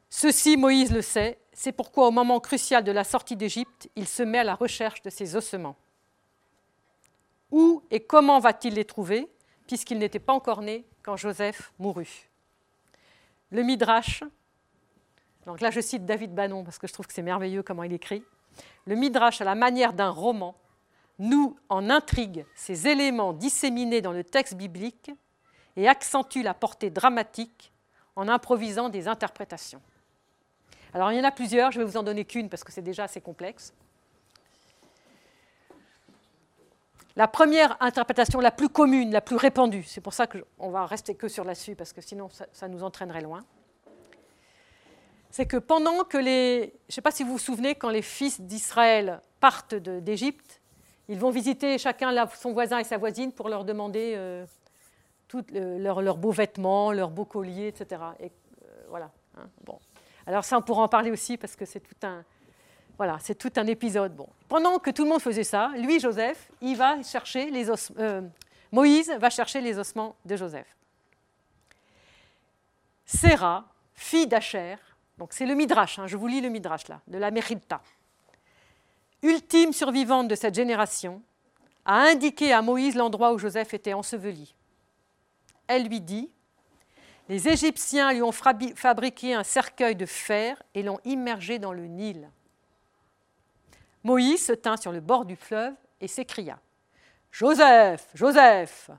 Ceci, 0.09 0.57
Moïse 0.57 0.91
le 0.91 1.01
sait, 1.01 1.39
c'est 1.53 1.71
pourquoi 1.71 2.07
au 2.07 2.11
moment 2.11 2.39
crucial 2.39 2.83
de 2.83 2.91
la 2.91 3.03
sortie 3.03 3.35
d'Égypte, 3.35 3.89
il 3.95 4.07
se 4.07 4.23
met 4.23 4.39
à 4.39 4.43
la 4.43 4.55
recherche 4.55 5.01
de 5.01 5.09
ses 5.09 5.35
ossements. 5.35 5.75
Où 7.51 7.83
et 7.91 7.99
comment 7.99 8.39
va-t-il 8.39 8.75
les 8.75 8.85
trouver, 8.85 9.27
puisqu'il 9.67 9.99
n'était 9.99 10.19
pas 10.19 10.33
encore 10.33 10.61
né 10.61 10.85
quand 11.01 11.17
Joseph 11.17 11.71
mourut? 11.79 12.29
Le 13.51 13.63
Midrash 13.63 14.23
donc 15.45 15.61
là, 15.61 15.71
je 15.71 15.81
cite 15.81 16.05
David 16.05 16.33
Bannon 16.33 16.63
parce 16.63 16.77
que 16.77 16.87
je 16.87 16.93
trouve 16.93 17.07
que 17.07 17.13
c'est 17.13 17.21
merveilleux 17.21 17.63
comment 17.63 17.83
il 17.83 17.93
écrit. 17.93 18.23
Le 18.85 18.95
Midrash, 18.95 19.41
à 19.41 19.45
la 19.45 19.55
manière 19.55 19.93
d'un 19.93 20.09
roman, 20.09 20.55
nous 21.19 21.57
en 21.69 21.89
intrigue 21.89 22.45
ces 22.55 22.87
éléments 22.87 23.33
disséminés 23.33 24.01
dans 24.01 24.11
le 24.11 24.23
texte 24.23 24.55
biblique 24.55 25.11
et 25.75 25.87
accentue 25.87 26.43
la 26.43 26.53
portée 26.53 26.89
dramatique 26.89 27.71
en 28.15 28.27
improvisant 28.27 28.89
des 28.89 29.07
interprétations. 29.07 29.81
Alors 30.93 31.11
il 31.11 31.17
y 31.17 31.19
en 31.21 31.23
a 31.23 31.31
plusieurs, 31.31 31.71
je 31.71 31.79
vais 31.79 31.85
vous 31.85 31.97
en 31.97 32.03
donner 32.03 32.25
qu'une 32.25 32.49
parce 32.49 32.63
que 32.63 32.71
c'est 32.71 32.81
déjà 32.81 33.05
assez 33.05 33.21
complexe. 33.21 33.73
La 37.15 37.27
première 37.27 37.77
interprétation 37.79 38.39
la 38.39 38.51
plus 38.51 38.69
commune, 38.69 39.11
la 39.11 39.21
plus 39.21 39.35
répandue, 39.35 39.83
c'est 39.83 40.01
pour 40.01 40.13
ça 40.13 40.27
qu'on 40.27 40.69
va 40.69 40.85
rester 40.85 41.15
que 41.15 41.27
sur 41.27 41.43
là-dessus 41.43 41.75
parce 41.75 41.93
que 41.93 42.01
sinon 42.01 42.29
ça 42.51 42.67
nous 42.67 42.83
entraînerait 42.83 43.21
loin 43.21 43.43
c'est 45.33 45.47
que 45.47 45.57
pendant 45.57 46.03
que 46.03 46.19
les... 46.19 46.59
Je 46.61 46.65
ne 46.89 46.93
sais 46.93 47.01
pas 47.01 47.09
si 47.09 47.23
vous 47.23 47.31
vous 47.31 47.39
souvenez, 47.39 47.73
quand 47.73 47.89
les 47.89 48.03
fils 48.03 48.39
d'Israël 48.39 49.19
partent 49.39 49.73
d'Égypte, 49.73 50.61
ils 51.09 51.17
vont 51.17 51.31
visiter 51.31 51.79
chacun 51.79 52.13
son 52.35 52.53
voisin 52.53 52.77
et 52.77 52.83
sa 52.83 52.99
voisine 52.99 53.31
pour 53.31 53.49
leur 53.49 53.65
demander 53.65 54.13
euh, 54.15 54.45
leurs 55.51 56.17
beaux 56.17 56.29
vêtements, 56.29 56.91
leurs 56.91 57.09
beaux 57.09 57.25
colliers, 57.25 57.69
etc. 57.69 57.99
Et, 58.19 58.25
euh, 58.25 58.67
voilà. 58.89 59.09
Hein, 59.35 59.49
bon. 59.63 59.79
Alors 60.27 60.45
ça, 60.45 60.59
on 60.59 60.61
pourra 60.61 60.83
en 60.83 60.87
parler 60.87 61.09
aussi 61.09 61.35
parce 61.35 61.55
que 61.55 61.65
c'est 61.65 61.79
tout 61.79 62.05
un, 62.05 62.23
voilà, 62.99 63.17
c'est 63.19 63.33
tout 63.33 63.51
un 63.55 63.65
épisode. 63.65 64.15
Pendant 64.47 64.77
que 64.77 64.91
tout 64.91 65.03
le 65.03 65.09
monde 65.09 65.21
faisait 65.21 65.43
ça, 65.43 65.71
lui, 65.77 65.99
Joseph, 65.99 66.51
il 66.61 66.77
va 66.77 67.01
chercher 67.01 67.49
les 67.49 67.71
euh, 67.97 68.21
Moïse 68.71 69.11
va 69.17 69.31
chercher 69.31 69.61
les 69.61 69.79
ossements 69.79 70.15
de 70.25 70.35
Joseph. 70.35 70.77
Séra, 73.03 73.65
fille 73.95 74.27
d'Acher, 74.27 74.75
donc 75.17 75.33
c'est 75.33 75.45
le 75.45 75.55
Midrash, 75.55 75.99
hein, 75.99 76.07
je 76.07 76.17
vous 76.17 76.27
lis 76.27 76.41
le 76.41 76.49
Midrash 76.49 76.87
là, 76.87 77.01
de 77.07 77.17
la 77.17 77.31
Mechilta. 77.31 77.81
Ultime 79.21 79.71
survivante 79.71 80.27
de 80.27 80.35
cette 80.35 80.55
génération, 80.55 81.21
a 81.85 81.95
indiqué 81.95 82.53
à 82.53 82.61
Moïse 82.61 82.95
l'endroit 82.95 83.33
où 83.33 83.37
Joseph 83.37 83.73
était 83.73 83.93
enseveli. 83.93 84.55
Elle 85.67 85.87
lui 85.87 86.01
dit 86.01 86.29
Les 87.29 87.47
Égyptiens 87.47 88.13
lui 88.13 88.21
ont 88.21 88.31
fabriqué 88.31 89.33
un 89.33 89.43
cercueil 89.43 89.95
de 89.95 90.05
fer 90.05 90.61
et 90.73 90.83
l'ont 90.83 90.99
immergé 91.05 91.59
dans 91.59 91.73
le 91.73 91.85
Nil. 91.85 92.29
Moïse 94.03 94.45
se 94.45 94.53
tint 94.53 94.77
sur 94.77 94.91
le 94.91 94.99
bord 94.99 95.25
du 95.25 95.35
fleuve 95.35 95.73
et 96.01 96.07
s'écria 96.07 96.59
Joseph, 97.31 98.09
Joseph, 98.13 98.91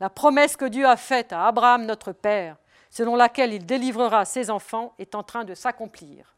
la 0.00 0.08
promesse 0.08 0.56
que 0.56 0.64
Dieu 0.64 0.86
a 0.86 0.96
faite 0.96 1.32
à 1.32 1.46
Abraham 1.46 1.84
notre 1.84 2.12
père 2.12 2.56
selon 2.96 3.14
laquelle 3.14 3.52
il 3.52 3.66
délivrera 3.66 4.24
ses 4.24 4.48
enfants, 4.48 4.94
est 4.98 5.14
en 5.14 5.22
train 5.22 5.44
de 5.44 5.52
s'accomplir. 5.52 6.34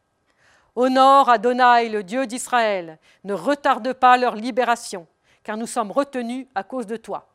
Honore 0.75 1.29
Adonai, 1.29 1.87
le 1.87 2.03
Dieu 2.03 2.27
d'Israël, 2.27 2.99
ne 3.23 3.33
retarde 3.33 3.93
pas 3.93 4.17
leur 4.17 4.35
libération, 4.35 5.07
car 5.41 5.55
nous 5.55 5.67
sommes 5.67 5.89
retenus 5.89 6.47
à 6.53 6.63
cause 6.63 6.85
de 6.85 6.97
toi. 6.97 7.29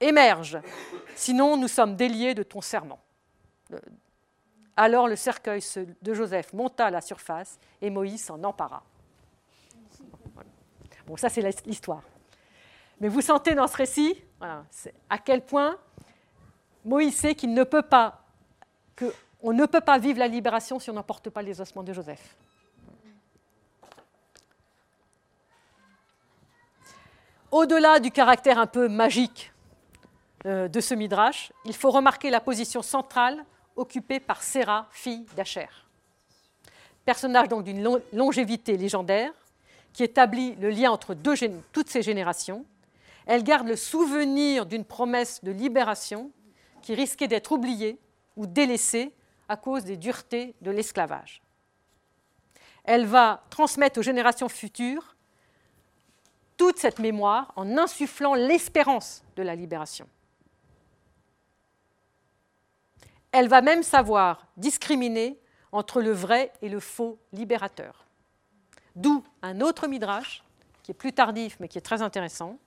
Émerge, 0.00 0.58
sinon 1.14 1.56
nous 1.56 1.68
sommes 1.68 1.94
déliés 1.94 2.34
de 2.34 2.42
ton 2.42 2.60
serment. 2.60 2.98
Alors 4.76 5.06
le 5.06 5.14
cercueil 5.14 5.62
de 6.02 6.12
Joseph 6.12 6.52
monta 6.52 6.86
à 6.86 6.90
la 6.90 7.00
surface 7.00 7.56
et 7.80 7.88
Moïse 7.88 8.24
s'en 8.24 8.42
empara. 8.42 8.82
Bon, 11.06 11.16
ça 11.16 11.28
c'est 11.28 11.42
l'histoire. 11.66 12.02
Mais 12.98 13.06
vous 13.06 13.20
sentez 13.20 13.54
dans 13.54 13.68
ce 13.68 13.76
récit 13.76 14.20
à 14.40 15.18
quel 15.18 15.46
point 15.46 15.78
Moïse 16.84 17.16
sait 17.16 17.36
qu'il 17.36 17.54
ne 17.54 17.62
peut 17.62 17.82
pas, 17.82 18.19
qu'on 19.00 19.52
ne 19.52 19.66
peut 19.66 19.80
pas 19.80 19.98
vivre 19.98 20.18
la 20.18 20.28
libération 20.28 20.78
si 20.78 20.90
on 20.90 20.94
n'emporte 20.94 21.30
pas 21.30 21.42
les 21.42 21.60
ossements 21.60 21.82
de 21.82 21.92
Joseph. 21.92 22.36
Au-delà 27.50 27.98
du 27.98 28.12
caractère 28.12 28.58
un 28.58 28.66
peu 28.66 28.88
magique 28.88 29.52
euh, 30.46 30.68
de 30.68 30.80
ce 30.80 30.94
midrash, 30.94 31.52
il 31.64 31.74
faut 31.74 31.90
remarquer 31.90 32.30
la 32.30 32.40
position 32.40 32.80
centrale 32.80 33.44
occupée 33.74 34.20
par 34.20 34.42
Séra, 34.42 34.86
fille 34.92 35.26
d'Acher. 35.36 35.66
Personnage 37.04 37.48
donc 37.48 37.64
d'une 37.64 38.00
longévité 38.12 38.76
légendaire, 38.76 39.32
qui 39.92 40.04
établit 40.04 40.54
le 40.56 40.70
lien 40.70 40.90
entre 40.90 41.14
toutes 41.14 41.88
ces 41.88 42.02
générations. 42.02 42.64
Elle 43.26 43.42
garde 43.42 43.66
le 43.66 43.76
souvenir 43.76 44.66
d'une 44.66 44.84
promesse 44.84 45.42
de 45.42 45.50
libération 45.50 46.30
qui 46.82 46.94
risquait 46.94 47.28
d'être 47.28 47.52
oubliée 47.52 47.98
ou 48.40 48.46
délaissée 48.46 49.12
à 49.50 49.56
cause 49.58 49.84
des 49.84 49.98
duretés 49.98 50.54
de 50.62 50.70
l'esclavage. 50.70 51.42
Elle 52.84 53.04
va 53.04 53.44
transmettre 53.50 54.00
aux 54.00 54.02
générations 54.02 54.48
futures 54.48 55.14
toute 56.56 56.78
cette 56.78 57.00
mémoire 57.00 57.52
en 57.56 57.76
insufflant 57.76 58.32
l'espérance 58.32 59.22
de 59.36 59.42
la 59.42 59.54
libération. 59.54 60.08
Elle 63.30 63.48
va 63.48 63.60
même 63.60 63.82
savoir 63.82 64.46
discriminer 64.56 65.38
entre 65.70 66.00
le 66.00 66.12
vrai 66.12 66.50
et 66.62 66.70
le 66.70 66.80
faux 66.80 67.18
libérateur. 67.34 68.06
D'où 68.96 69.22
un 69.42 69.60
autre 69.60 69.86
midrash, 69.86 70.42
qui 70.82 70.92
est 70.92 70.94
plus 70.94 71.12
tardif 71.12 71.58
mais 71.60 71.68
qui 71.68 71.76
est 71.76 71.82
très 71.82 72.00
intéressant, 72.00 72.58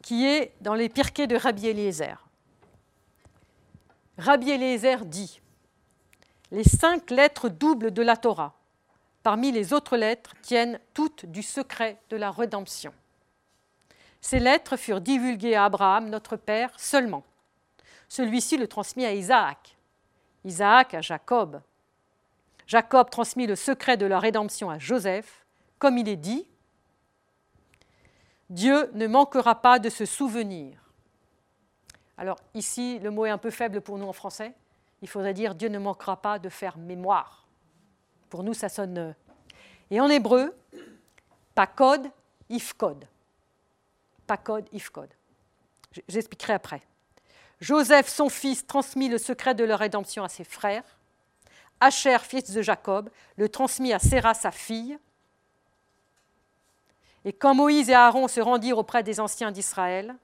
qui 0.00 0.26
est 0.26 0.52
dans 0.60 0.74
les 0.74 0.88
Pirkei 0.88 1.26
de 1.26 1.34
Rabbi 1.34 1.66
Eliezer. 1.66 2.29
Rabbi 4.20 4.50
Eliezer 4.50 5.06
dit 5.06 5.40
Les 6.50 6.64
cinq 6.64 7.10
lettres 7.10 7.48
doubles 7.48 7.90
de 7.90 8.02
la 8.02 8.18
Torah, 8.18 8.52
parmi 9.22 9.50
les 9.50 9.72
autres 9.72 9.96
lettres, 9.96 10.34
tiennent 10.42 10.78
toutes 10.92 11.24
du 11.24 11.42
secret 11.42 11.96
de 12.10 12.18
la 12.18 12.30
rédemption. 12.30 12.92
Ces 14.20 14.38
lettres 14.38 14.76
furent 14.76 15.00
divulguées 15.00 15.54
à 15.54 15.64
Abraham, 15.64 16.10
notre 16.10 16.36
père, 16.36 16.70
seulement. 16.76 17.24
Celui-ci 18.10 18.58
le 18.58 18.68
transmit 18.68 19.06
à 19.06 19.14
Isaac, 19.14 19.78
Isaac 20.44 20.92
à 20.92 21.00
Jacob. 21.00 21.62
Jacob 22.66 23.08
transmit 23.08 23.46
le 23.46 23.56
secret 23.56 23.96
de 23.96 24.04
la 24.04 24.18
rédemption 24.18 24.68
à 24.68 24.78
Joseph, 24.78 25.46
comme 25.78 25.96
il 25.96 26.10
est 26.10 26.16
dit 26.16 26.46
Dieu 28.50 28.90
ne 28.92 29.06
manquera 29.06 29.62
pas 29.62 29.78
de 29.78 29.88
se 29.88 30.04
souvenir. 30.04 30.89
Alors 32.20 32.36
ici, 32.52 32.98
le 32.98 33.10
mot 33.10 33.24
est 33.24 33.30
un 33.30 33.38
peu 33.38 33.50
faible 33.50 33.80
pour 33.80 33.96
nous 33.96 34.06
en 34.06 34.12
français. 34.12 34.52
Il 35.00 35.08
faudrait 35.08 35.32
dire 35.32 35.54
Dieu 35.54 35.70
ne 35.70 35.78
manquera 35.78 36.20
pas 36.20 36.38
de 36.38 36.50
faire 36.50 36.76
mémoire. 36.76 37.48
Pour 38.28 38.44
nous, 38.44 38.52
ça 38.52 38.68
sonne. 38.68 38.98
Euh, 38.98 39.12
et 39.90 40.02
en 40.02 40.08
hébreu, 40.10 40.54
pas 41.54 41.66
code, 41.66 42.10
if 42.50 42.74
code. 42.74 43.06
Pas 44.26 44.36
code, 44.36 44.68
if 44.70 44.90
code. 44.90 45.08
J'expliquerai 46.08 46.52
après. 46.52 46.82
Joseph, 47.58 48.08
son 48.08 48.28
fils, 48.28 48.66
transmit 48.66 49.08
le 49.08 49.16
secret 49.16 49.54
de 49.54 49.64
leur 49.64 49.78
rédemption 49.78 50.22
à 50.22 50.28
ses 50.28 50.44
frères. 50.44 50.84
Asher, 51.80 52.18
fils 52.18 52.50
de 52.50 52.60
Jacob, 52.60 53.08
le 53.36 53.48
transmit 53.48 53.94
à 53.94 53.98
Séra, 53.98 54.34
sa 54.34 54.50
fille. 54.50 54.98
Et 57.24 57.32
quand 57.32 57.54
Moïse 57.54 57.88
et 57.88 57.94
Aaron 57.94 58.28
se 58.28 58.40
rendirent 58.42 58.76
auprès 58.76 59.02
des 59.02 59.20
anciens 59.20 59.52
d'Israël 59.52 60.14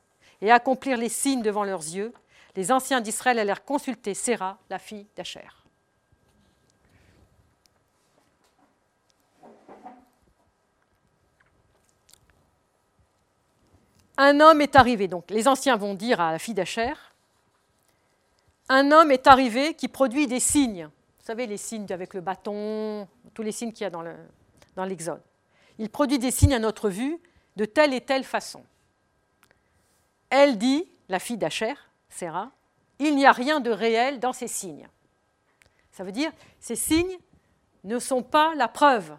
et 0.42 0.50
accomplirent 0.50 0.98
les 0.98 1.08
signes 1.08 1.42
devant 1.42 1.64
leurs 1.64 1.82
yeux, 1.82 2.12
les 2.54 2.72
anciens 2.72 3.00
d'Israël 3.00 3.38
allèrent 3.38 3.64
consulter 3.64 4.14
Séra, 4.14 4.58
la 4.70 4.78
fille 4.78 5.06
d'Acher. 5.16 5.48
Un 14.18 14.40
homme 14.40 14.62
est 14.62 14.76
arrivé, 14.76 15.08
donc 15.08 15.30
les 15.30 15.46
anciens 15.46 15.76
vont 15.76 15.94
dire 15.94 16.20
à 16.20 16.32
la 16.32 16.38
fille 16.38 16.54
d'Acher, 16.54 16.94
un 18.68 18.90
homme 18.90 19.10
est 19.12 19.26
arrivé 19.26 19.74
qui 19.74 19.88
produit 19.88 20.26
des 20.26 20.40
signes. 20.40 20.84
Vous 20.86 21.24
savez, 21.24 21.46
les 21.46 21.56
signes 21.56 21.86
avec 21.90 22.14
le 22.14 22.20
bâton, 22.20 23.06
tous 23.34 23.42
les 23.42 23.52
signes 23.52 23.72
qu'il 23.72 23.84
y 23.84 23.86
a 23.86 23.90
dans 23.90 24.84
l'Exode. 24.84 25.22
Il 25.78 25.90
produit 25.90 26.18
des 26.18 26.30
signes 26.30 26.54
à 26.54 26.58
notre 26.58 26.88
vue 26.88 27.20
de 27.56 27.64
telle 27.64 27.92
et 27.94 28.00
telle 28.00 28.24
façon. 28.24 28.64
Elle 30.30 30.58
dit, 30.58 30.88
la 31.08 31.18
fille 31.18 31.36
d'Acher, 31.36 31.74
Sarah, 32.08 32.50
il 32.98 33.14
n'y 33.14 33.26
a 33.26 33.32
rien 33.32 33.60
de 33.60 33.70
réel 33.70 34.20
dans 34.20 34.32
ces 34.32 34.48
signes. 34.48 34.88
Ça 35.92 36.04
veut 36.04 36.12
dire, 36.12 36.32
ces 36.60 36.76
signes 36.76 37.16
ne 37.84 37.98
sont 37.98 38.22
pas 38.22 38.54
la 38.54 38.68
preuve. 38.68 39.16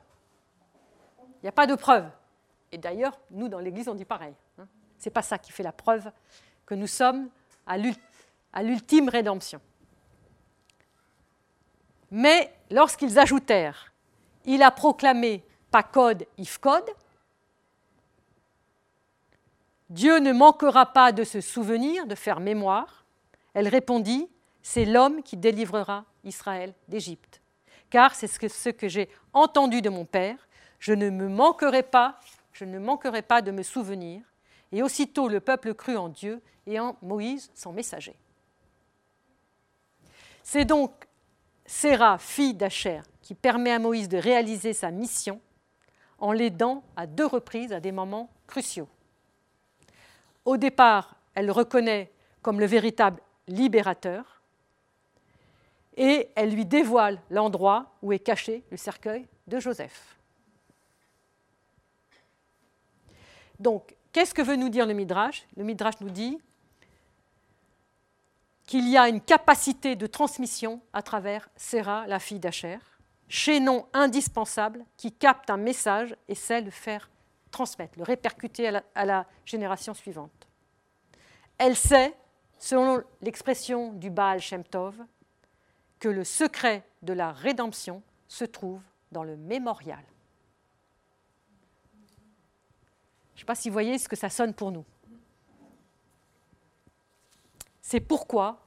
Il 1.19 1.43
n'y 1.43 1.49
a 1.49 1.53
pas 1.53 1.67
de 1.67 1.75
preuve. 1.75 2.09
Et 2.71 2.77
d'ailleurs, 2.77 3.19
nous, 3.31 3.47
dans 3.47 3.59
l'Église, 3.59 3.87
on 3.87 3.95
dit 3.95 4.05
pareil. 4.05 4.33
Hein. 4.59 4.67
Ce 4.99 5.05
n'est 5.07 5.13
pas 5.13 5.21
ça 5.21 5.37
qui 5.37 5.51
fait 5.51 5.63
la 5.63 5.71
preuve 5.71 6.11
que 6.65 6.75
nous 6.75 6.87
sommes 6.87 7.29
à 7.65 7.77
l'ultime 7.77 9.09
rédemption. 9.09 9.61
Mais 12.11 12.53
lorsqu'ils 12.71 13.19
ajoutèrent, 13.19 13.93
il 14.45 14.63
a 14.63 14.71
proclamé 14.71 15.43
pas 15.71 15.83
code, 15.83 16.25
if 16.37 16.57
code, 16.57 16.89
Dieu 19.89 20.19
ne 20.19 20.33
manquera 20.33 20.85
pas 20.85 21.11
de 21.11 21.23
se 21.23 21.41
souvenir, 21.41 22.07
de 22.07 22.15
faire 22.15 22.39
mémoire. 22.39 23.05
Elle 23.53 23.67
répondit, 23.67 24.27
c'est 24.61 24.85
l'homme 24.85 25.23
qui 25.23 25.37
délivrera 25.37 26.05
Israël 26.25 26.73
d'Égypte. 26.87 27.41
Car 27.89 28.13
c'est 28.15 28.27
ce 28.27 28.69
que, 28.69 28.87
j'ai 28.89 29.09
entendu 29.31 29.81
de 29.81 29.89
mon 29.89 30.03
Père, 30.03 30.47
je 30.79 30.93
ne 30.93 31.09
me 31.09 31.29
manquerai 31.29 31.83
pas, 31.83 32.19
je 32.51 32.65
ne 32.65 32.79
manquerai 32.79 33.21
pas 33.21 33.41
de 33.41 33.51
me 33.51 33.63
souvenir. 33.63 34.21
Et 34.73 34.83
aussitôt 34.83 35.29
le 35.29 35.39
peuple 35.39 35.73
crut 35.73 35.95
en 35.95 36.09
Dieu 36.09 36.41
et 36.65 36.79
en 36.79 36.97
Moïse, 37.01 37.49
son 37.55 37.71
messager. 37.71 38.15
C'est 40.43 40.65
donc 40.65 40.91
Séra, 41.65 42.17
fille 42.17 42.53
d'Acher, 42.53 43.01
qui 43.21 43.35
permet 43.35 43.71
à 43.71 43.79
Moïse 43.79 44.09
de 44.09 44.17
réaliser 44.17 44.73
sa 44.73 44.91
mission 44.91 45.39
en 46.19 46.33
l'aidant 46.33 46.83
à 46.95 47.07
deux 47.07 47.25
reprises 47.25 47.71
à 47.71 47.79
des 47.79 47.91
moments 47.93 48.29
cruciaux. 48.47 48.89
Au 50.47 50.55
départ, 50.55 51.17
elle 51.35 51.47
le 51.47 51.51
reconnaît 51.51 52.09
comme 52.41 52.61
le 52.61 52.65
véritable 52.65 53.21
libérateur 53.49 54.41
et 55.97 56.29
elle 56.37 56.51
lui 56.51 56.65
dévoile 56.65 57.21
l'endroit 57.29 57.91
où 58.01 58.13
est 58.13 58.19
caché 58.19 58.63
le 58.71 58.77
cercueil 58.77 59.27
de 59.47 59.59
Joseph. 59.59 60.15
Donc, 63.59 63.93
qu'est-ce 64.13 64.33
que 64.33 64.41
veut 64.41 64.55
nous 64.55 64.69
dire 64.69 64.85
le 64.85 64.93
Midrash? 64.93 65.45
Le 65.57 65.65
Midrash 65.65 65.99
nous 65.99 66.11
dit 66.11 66.39
qu'il 68.65 68.87
y 68.87 68.95
a 68.95 69.09
une 69.09 69.19
capacité 69.19 69.97
de 69.97 70.07
transmission 70.07 70.79
à 70.93 71.01
travers 71.01 71.49
Séra, 71.57 72.07
la 72.07 72.19
fille 72.19 72.39
d'Acher, 72.39 72.79
chaînon 73.27 73.85
indispensable 73.91 74.85
qui 74.95 75.11
capte 75.11 75.49
un 75.49 75.57
message 75.57 76.15
et 76.29 76.35
sait 76.35 76.61
le 76.61 76.71
faire 76.71 77.09
transmettre, 77.51 77.97
le 77.97 78.03
répercuter 78.03 78.67
à 78.95 79.05
la, 79.05 79.25
génération 79.45 79.93
suivante. 79.93 80.47
Elle 81.57 81.75
sait, 81.75 82.15
selon 82.57 83.01
l'expression 83.21 83.93
du 83.93 84.09
Baal 84.09 84.39
Shem 84.39 84.63
Tov, 84.63 84.95
que 85.99 86.09
le 86.09 86.23
secret 86.23 86.83
de 87.01 87.13
la 87.13 87.31
rédemption 87.31 88.03
se 88.27 88.45
trouve 88.45 88.81
dans 89.11 89.23
le 89.23 89.37
mémorial. 89.37 90.03
Je 93.33 93.35
ne 93.35 93.39
sais 93.39 93.45
pas 93.45 93.55
si 93.55 93.69
vous 93.69 93.73
voyez 93.73 93.97
ce 93.97 94.09
que 94.09 94.15
ça 94.15 94.29
sonne 94.29 94.53
pour 94.53 94.71
nous. 94.71 94.85
C'est 97.81 98.01
pourquoi, 98.01 98.59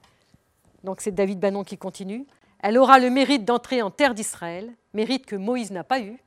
donc 0.83 1.01
c'est 1.01 1.11
David 1.11 1.39
Bannon 1.39 1.63
qui 1.63 1.77
continue, 1.77 2.25
elle 2.59 2.77
aura 2.77 2.99
le 2.99 3.09
mérite 3.09 3.45
d'entrer 3.45 3.81
en 3.81 3.91
terre 3.91 4.13
d'Israël, 4.13 4.73
mérite 4.93 5.25
que 5.25 5.35
Moïse 5.35 5.71
n'a 5.71 5.83
pas 5.83 5.99
eu, 5.99 6.19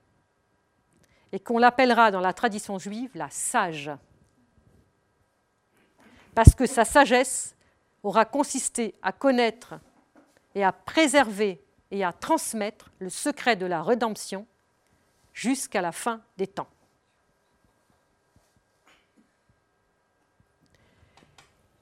et 1.35 1.41
qu'on 1.41 1.59
l'appellera 1.59 2.12
dans 2.12 2.20
la 2.20 2.32
tradition 2.32 2.78
juive 2.78 3.11
la 3.16 3.28
sage 3.28 3.91
parce 6.32 6.55
que 6.55 6.64
sa 6.64 6.85
sagesse 6.85 7.57
aura 8.05 8.24
consisté 8.24 8.95
à 9.03 9.11
connaître 9.11 9.74
et 10.55 10.62
à 10.62 10.70
préserver 10.70 11.61
et 11.91 12.05
à 12.05 12.12
transmettre 12.12 12.93
le 13.01 13.11
secret 13.11 13.57
de 13.57 13.66
la 13.66 13.82
rédemption 13.82 14.47
jusqu'à 15.32 15.82
la 15.82 15.91
fin 15.91 16.22
des 16.37 16.47
temps. 16.47 16.68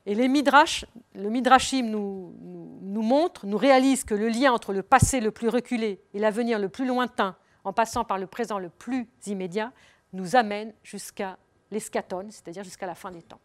Et 0.07 0.15
les 0.15 0.29
le 0.29 1.29
midrashim 1.29 1.91
nous, 1.91 3.03
montre, 3.03 3.45
nous 3.45 3.59
réalise 3.59 4.05
que 4.05 4.15
le 4.15 4.29
lien 4.29 4.51
entre 4.51 4.73
le 4.73 4.83
passé 4.83 5.21
le 5.21 5.31
plus 5.31 5.51
reculé 5.51 6.01
et 6.15 6.19
l'avenir 6.19 6.59
le 6.59 6.71
plus 6.71 6.87
lointain, 6.87 7.37
en 7.65 7.73
passant 7.73 8.05
par 8.05 8.19
le 8.19 8.27
présent 8.27 8.59
le 8.59 8.69
plus 8.69 9.09
immédiat, 9.27 9.73
nous 10.13 10.37
amène 10.37 10.73
jusqu'à 10.83 11.39
l'escatone, 11.71 12.31
c'est-à-dire 12.31 12.65
jusqu'à 12.65 12.87
la 12.87 12.95
fin 12.95 13.11
des 13.11 13.23
temps. 13.23 13.41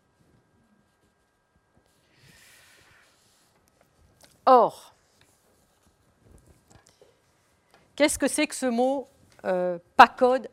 Or, 4.46 4.94
qu'est-ce 7.96 8.18
que 8.18 8.28
c'est 8.28 8.48
que 8.48 8.56
ce 8.56 8.66
mot 8.66 9.08
euh, 9.46 9.78
code 10.18 10.50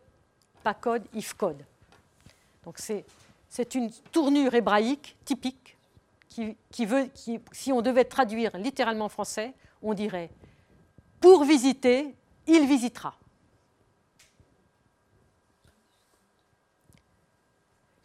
code 0.81 1.05
if 1.15 1.35
code 1.35 1.65
Donc 2.65 2.79
c'est 2.79 3.75
une 3.75 3.91
tournure 4.13 4.55
hébraïque 4.55 5.17
typique 5.25 5.77
qui, 6.29 6.57
qui 6.71 6.87
veut, 6.87 7.05
qui, 7.15 7.41
si 7.53 7.73
on 7.73 7.83
devait 7.83 8.05
traduire 8.05 8.57
littéralement 8.57 9.05
en 9.05 9.09
français, 9.09 9.55
on 9.83 9.95
dirait 9.95 10.31
pour 11.21 11.45
visiter, 11.45 12.15
il 12.47 12.67
visitera. 12.67 13.15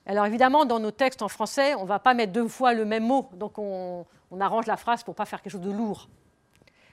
Alors 0.10 0.26
évidemment, 0.26 0.66
dans 0.66 0.80
nos 0.80 0.90
textes 0.90 1.22
en 1.22 1.28
français, 1.28 1.76
on 1.76 1.84
ne 1.84 1.88
va 1.88 2.00
pas 2.00 2.16
mettre 2.16 2.34
deux 2.34 2.48
fois 2.48 2.74
le 2.74 2.84
même 2.84 3.06
mot, 3.06 3.30
donc 3.34 3.60
on, 3.60 4.08
arrange 4.40 4.66
la 4.66 4.76
phrase 4.76 5.04
pour 5.04 5.14
ne 5.14 5.18
pas 5.18 5.26
faire 5.26 5.40
quelque 5.40 5.52
chose 5.52 5.62
de 5.62 5.70
lourd. 5.70 6.10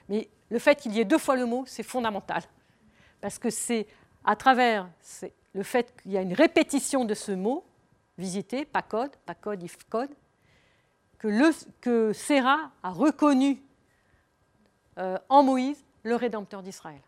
Mais 0.07 0.29
le 0.51 0.59
fait 0.59 0.75
qu'il 0.75 0.93
y 0.93 0.99
ait 0.99 1.05
deux 1.05 1.17
fois 1.17 1.35
le 1.35 1.47
mot, 1.47 1.63
c'est 1.65 1.81
fondamental, 1.81 2.43
parce 3.19 3.39
que 3.39 3.49
c'est 3.49 3.87
à 4.23 4.35
travers 4.35 4.87
le 5.53 5.63
fait 5.63 5.99
qu'il 5.99 6.11
y 6.11 6.17
a 6.19 6.21
une 6.21 6.33
répétition 6.33 7.05
de 7.05 7.15
ce 7.15 7.31
mot, 7.31 7.65
visiter, 8.19 8.65
pas 8.65 8.83
code, 8.83 9.15
pas 9.25 9.33
code, 9.33 9.63
if 9.63 9.77
code, 9.89 10.11
que, 11.17 11.27
le, 11.27 12.13
Séra 12.13 12.69
a 12.83 12.91
reconnu 12.91 13.63
euh, 14.99 15.17
en 15.27 15.41
Moïse 15.41 15.83
le 16.03 16.15
Rédempteur 16.15 16.61
d'Israël. 16.61 17.01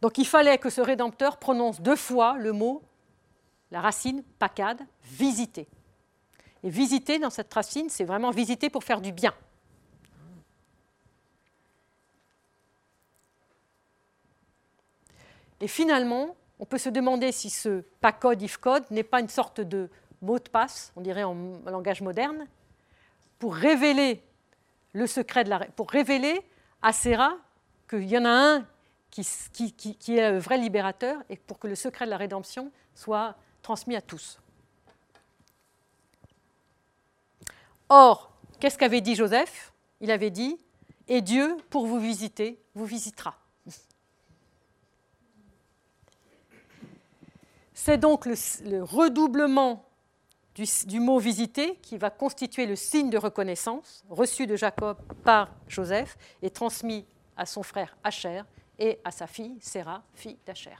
Donc 0.00 0.18
il 0.18 0.26
fallait 0.26 0.58
que 0.58 0.70
ce 0.70 0.80
Rédempteur 0.80 1.38
prononce 1.38 1.80
deux 1.80 1.96
fois 1.96 2.36
le 2.38 2.52
mot, 2.52 2.82
la 3.70 3.80
racine 3.80 4.22
pakad, 4.38 4.80
visiter. 5.04 5.68
Et 6.62 6.70
visiter 6.70 7.18
dans 7.18 7.30
cette 7.30 7.52
racine, 7.52 7.88
c'est 7.88 8.04
vraiment 8.04 8.30
visiter 8.30 8.70
pour 8.70 8.84
faire 8.84 9.00
du 9.00 9.12
bien. 9.12 9.34
Et 15.60 15.68
finalement, 15.68 16.36
on 16.60 16.64
peut 16.64 16.78
se 16.78 16.88
demander 16.88 17.32
si 17.32 17.50
ce 17.50 17.82
code 18.20 18.42
if 18.42 18.56
code 18.58 18.84
n'est 18.90 19.02
pas 19.02 19.20
une 19.20 19.28
sorte 19.28 19.60
de 19.60 19.88
mot 20.22 20.38
de 20.38 20.48
passe, 20.48 20.92
on 20.96 21.00
dirait 21.00 21.24
en 21.24 21.34
langage 21.66 22.00
moderne, 22.00 22.46
pour 23.38 23.54
révéler 23.54 24.22
le 24.92 25.06
secret 25.06 25.44
de 25.44 25.50
la, 25.50 25.58
pour 25.60 25.90
révéler 25.90 26.40
à 26.82 26.92
Serra 26.92 27.36
qu'il 27.88 28.04
y 28.04 28.18
en 28.18 28.24
a 28.24 28.30
un 28.30 28.66
qui, 29.10 30.16
est 30.16 30.30
le 30.30 30.38
vrai 30.38 30.58
libérateur 30.58 31.22
et 31.28 31.36
pour 31.36 31.58
que 31.58 31.66
le 31.66 31.74
secret 31.74 32.04
de 32.04 32.10
la 32.10 32.16
rédemption 32.16 32.70
soit 32.94 33.36
transmis 33.62 33.96
à 33.96 34.00
tous. 34.00 34.38
Or, 37.88 38.32
qu'est-ce 38.60 38.78
qu'avait 38.78 39.00
dit 39.00 39.14
Joseph? 39.14 39.72
Il 40.00 40.10
avait 40.10 40.30
dit 40.30 40.58
Et 41.08 41.22
Dieu, 41.22 41.56
pour 41.70 41.86
vous 41.86 41.98
visiter, 41.98 42.60
vous 42.74 42.84
visitera. 42.84 43.36
C'est 47.72 47.96
donc 47.96 48.26
le, 48.26 48.82
redoublement 48.82 49.84
du, 50.54 50.64
du, 50.86 51.00
mot 51.00 51.18
visiter 51.18 51.76
qui 51.76 51.96
va 51.96 52.10
constituer 52.10 52.66
le 52.66 52.76
signe 52.76 53.08
de 53.08 53.16
reconnaissance 53.16 54.04
reçu 54.10 54.46
de 54.46 54.56
Jacob 54.56 54.98
par 55.24 55.54
Joseph 55.68 56.18
et 56.42 56.50
transmis 56.50 57.06
à 57.36 57.46
son 57.46 57.62
frère 57.62 57.96
Asher 58.02 58.42
et 58.78 59.00
à 59.04 59.10
sa 59.10 59.26
fille 59.26 59.56
Séra, 59.60 60.02
fille 60.14 60.38
d'Acher. 60.46 60.76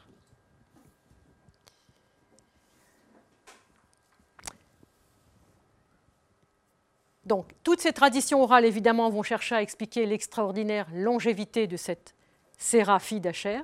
Donc, 7.25 7.53
toutes 7.63 7.81
ces 7.81 7.93
traditions 7.93 8.43
orales, 8.43 8.65
évidemment, 8.65 9.11
vont 9.11 9.23
chercher 9.23 9.57
à 9.57 9.63
expliquer 9.63 10.07
l'extraordinaire 10.07 10.89
longévité 10.95 11.67
de 11.67 11.77
cette 11.77 12.15
Séra, 12.57 12.99
fille 12.99 13.21
d'Acher. 13.21 13.61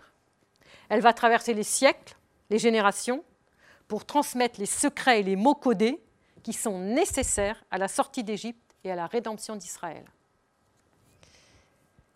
Elle 0.90 1.00
va 1.00 1.14
traverser 1.14 1.54
les 1.54 1.62
siècles, 1.62 2.14
les 2.50 2.58
générations, 2.58 3.24
pour 3.88 4.04
transmettre 4.04 4.60
les 4.60 4.66
secrets 4.66 5.20
et 5.20 5.22
les 5.22 5.36
mots 5.36 5.54
codés 5.54 5.98
qui 6.42 6.52
sont 6.52 6.78
nécessaires 6.78 7.64
à 7.70 7.78
la 7.78 7.88
sortie 7.88 8.22
d'Égypte 8.22 8.74
et 8.84 8.92
à 8.92 8.96
la 8.96 9.06
rédemption 9.06 9.56
d'Israël. 9.56 10.04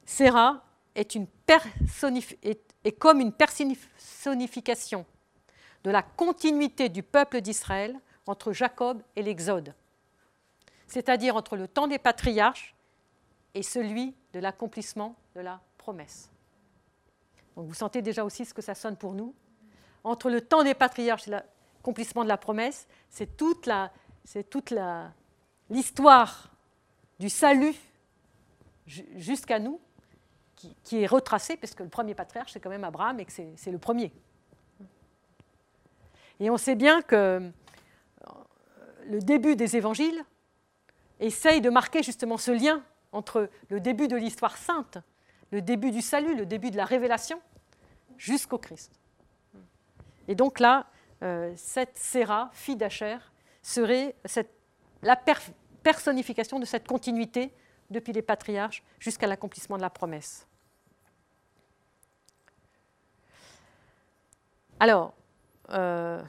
Séra 0.05 0.63
est, 0.99 1.15
une 1.15 1.27
comme 2.99 3.21
une 3.21 3.33
personnification 3.33 5.07
de 5.85 5.91
la 5.91 6.03
continuité 6.03 6.89
du 6.89 7.03
peuple 7.03 7.41
d'Israël 7.41 7.99
entre 8.27 8.53
Jacob 8.53 9.03
et 9.17 9.23
l'Exode, 9.23 9.75
c'est-à-dire 10.87 11.37
entre 11.37 11.57
le 11.57 11.69
temps 11.69 11.87
des 11.87 11.99
patriarches 11.99 12.75
et 13.55 13.63
celui 13.63 14.15
de 14.33 14.41
l'accomplissement 14.41 15.17
de 15.35 15.41
la 15.41 15.61
promesse. 15.79 16.31
Vous 17.57 17.75
sentez 17.75 18.03
déjà 18.03 18.25
aussi 18.25 18.45
ce 18.45 18.55
que 18.55 18.63
ça 18.63 18.75
sonne 18.75 18.97
pour 18.97 19.15
nous. 19.15 19.35
Entre 20.05 20.31
le 20.31 20.41
temps 20.41 20.63
des 20.63 20.75
patriarches 20.75 21.27
et 21.27 21.31
l'accomplissement 21.33 22.23
de 22.23 22.29
la 22.29 22.37
promesse, 22.37 22.87
c'est 23.11 23.37
toute 23.37 23.67
la, 23.67 23.93
c'est 24.25 24.49
toute 24.49 24.73
l'histoire 25.69 26.51
du 27.19 27.29
salut 27.29 27.75
jusqu'à 28.87 29.59
nous 29.59 29.81
qui, 30.85 31.03
est 31.03 31.07
retracé, 31.07 31.57
parce 31.57 31.75
que 31.75 31.83
le 31.83 31.89
premier 31.89 32.15
patriarche, 32.15 32.53
c'est 32.53 32.61
quand 32.61 32.71
même 32.71 32.85
Abraham 32.85 33.21
et 33.21 33.25
que 33.25 33.33
c'est 33.33 33.71
le 33.71 33.79
premier. 33.79 34.13
Et 36.41 36.51
on 36.51 36.57
sait 36.57 36.75
bien 36.75 37.03
que 37.03 37.17
euh, 37.17 37.51
le 39.07 39.21
début 39.21 39.57
des 39.57 39.77
évangiles 39.77 40.25
essaye 41.21 41.61
de 41.61 41.71
marquer 41.71 42.03
justement 42.03 42.37
ce 42.37 42.51
lien 42.51 42.83
entre 43.13 43.49
le 43.71 43.81
début 43.81 44.09
de 44.09 44.17
l'histoire 44.17 44.57
sainte, 44.57 44.99
le 45.51 45.63
début 45.63 45.91
du 45.91 46.03
salut, 46.03 46.37
le 46.37 46.47
début 46.47 46.71
de 46.71 46.77
la 46.77 46.85
révélation, 46.85 47.41
jusqu'au 48.17 48.59
Christ. 48.59 48.93
Et 50.29 50.35
donc 50.35 50.61
là, 50.61 50.87
euh, 51.23 51.53
cette 51.57 51.97
Séra, 51.97 52.51
fille 52.53 52.77
d'Acher, 52.77 53.19
serait 53.63 54.15
la 55.03 55.17
personnification 55.83 56.59
de 56.59 56.65
cette 56.65 56.87
continuité 56.87 57.53
depuis 57.91 58.13
les 58.13 58.23
patriarches 58.23 58.83
jusqu'à 58.99 59.27
l'accomplissement 59.27 59.77
de 59.77 59.83
la 59.83 59.91
promesse. 59.91 60.48
Alors, 64.81 65.13
euh, 65.71 66.23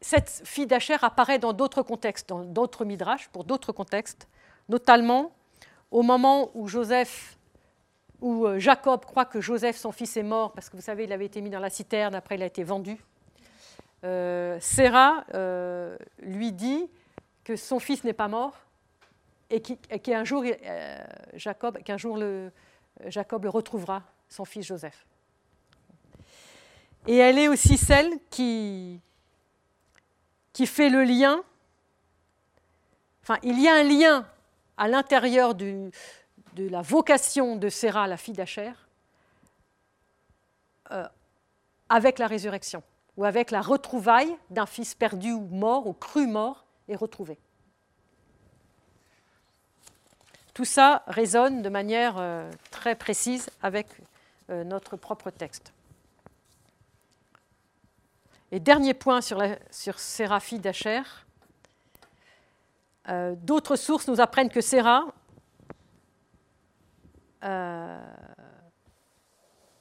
cette 0.00 0.42
fille 0.44 0.66
d'Acher 0.66 0.96
apparaît 1.02 1.38
dans 1.38 1.52
d'autres 1.52 1.82
contextes, 1.82 2.28
dans 2.28 2.44
d'autres 2.44 2.84
midrash, 2.84 3.28
pour 3.28 3.44
d'autres 3.44 3.72
contextes, 3.72 4.28
notamment 4.68 5.32
au 5.90 6.02
moment 6.02 6.50
où 6.54 6.68
euh, 8.46 8.58
Jacob 8.58 9.04
croit 9.04 9.24
que 9.24 9.40
Joseph, 9.40 9.76
son 9.76 9.92
fils, 9.92 10.16
est 10.16 10.22
mort, 10.22 10.52
parce 10.52 10.70
que 10.70 10.76
vous 10.76 10.82
savez, 10.82 11.04
il 11.04 11.12
avait 11.12 11.26
été 11.26 11.40
mis 11.40 11.50
dans 11.50 11.60
la 11.60 11.70
citerne, 11.70 12.14
après 12.14 12.36
il 12.36 12.42
a 12.42 12.46
été 12.46 12.62
vendu. 12.62 12.96
Euh, 14.04 14.60
euh, 15.34 15.98
lui 16.20 16.52
dit 16.52 16.88
que 17.42 17.56
son 17.56 17.80
fils 17.80 18.04
n'est 18.04 18.12
pas 18.12 18.28
mort 18.28 18.54
et 19.50 19.60
qu'un 19.60 20.24
jour, 20.24 20.44
Jacob 21.34 21.78
le 21.78 23.48
retrouvera, 23.48 24.02
son 24.28 24.44
fils 24.44 24.66
Joseph. 24.66 25.06
Et 27.08 27.16
elle 27.16 27.38
est 27.38 27.48
aussi 27.48 27.78
celle 27.78 28.12
qui, 28.28 29.00
qui 30.52 30.66
fait 30.66 30.90
le 30.90 31.04
lien. 31.04 31.42
Enfin, 33.22 33.38
il 33.42 33.58
y 33.58 33.66
a 33.66 33.76
un 33.76 33.82
lien 33.82 34.26
à 34.76 34.88
l'intérieur 34.88 35.54
de 35.54 35.90
la 36.58 36.82
vocation 36.82 37.56
de 37.56 37.70
Séra, 37.70 38.06
la 38.06 38.18
fille 38.18 38.34
d'Acher, 38.34 38.72
euh, 40.90 41.08
avec 41.88 42.18
la 42.18 42.26
résurrection, 42.26 42.82
ou 43.16 43.24
avec 43.24 43.52
la 43.52 43.62
retrouvaille 43.62 44.36
d'un 44.50 44.66
fils 44.66 44.94
perdu 44.94 45.32
ou 45.32 45.48
mort, 45.50 45.86
ou 45.86 45.94
cru 45.94 46.26
mort, 46.26 46.66
et 46.88 46.94
retrouvé. 46.94 47.38
Tout 50.52 50.66
ça 50.66 51.04
résonne 51.06 51.62
de 51.62 51.70
manière 51.70 52.16
euh, 52.18 52.50
très 52.70 52.96
précise 52.96 53.48
avec 53.62 53.86
euh, 54.50 54.62
notre 54.62 54.98
propre 54.98 55.30
texte. 55.30 55.72
Et 58.50 58.60
dernier 58.60 58.94
point 58.94 59.20
sur, 59.20 59.42
Séraphie 59.98 60.58
d'Acher. 60.58 61.02
Euh, 63.08 63.34
d'autres 63.36 63.76
sources 63.76 64.08
nous 64.08 64.20
apprennent 64.20 64.48
que 64.48 64.60
Séra 64.60 65.06
euh, 67.44 68.14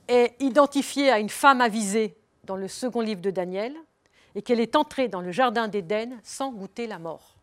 est 0.07 0.36
identifiée 0.41 1.09
à 1.11 1.20
une 1.20 1.30
femme 1.30 1.61
avisée 1.61 2.18
dans 2.43 2.55
le 2.55 2.68
second 2.68 3.01
livre 3.01 3.22
de 3.22 3.32
Daniel 3.32 3.76
et 4.36 4.41
qu'elle 4.41 4.59
est 4.59 4.76
entrée 4.76 5.07
dans 5.07 5.22
le 5.22 5.32
jardin 5.32 5.68
d'Éden 5.68 6.20
sans 6.24 6.51
goûter 6.51 6.88
la 6.88 6.99
mort. 6.99 7.36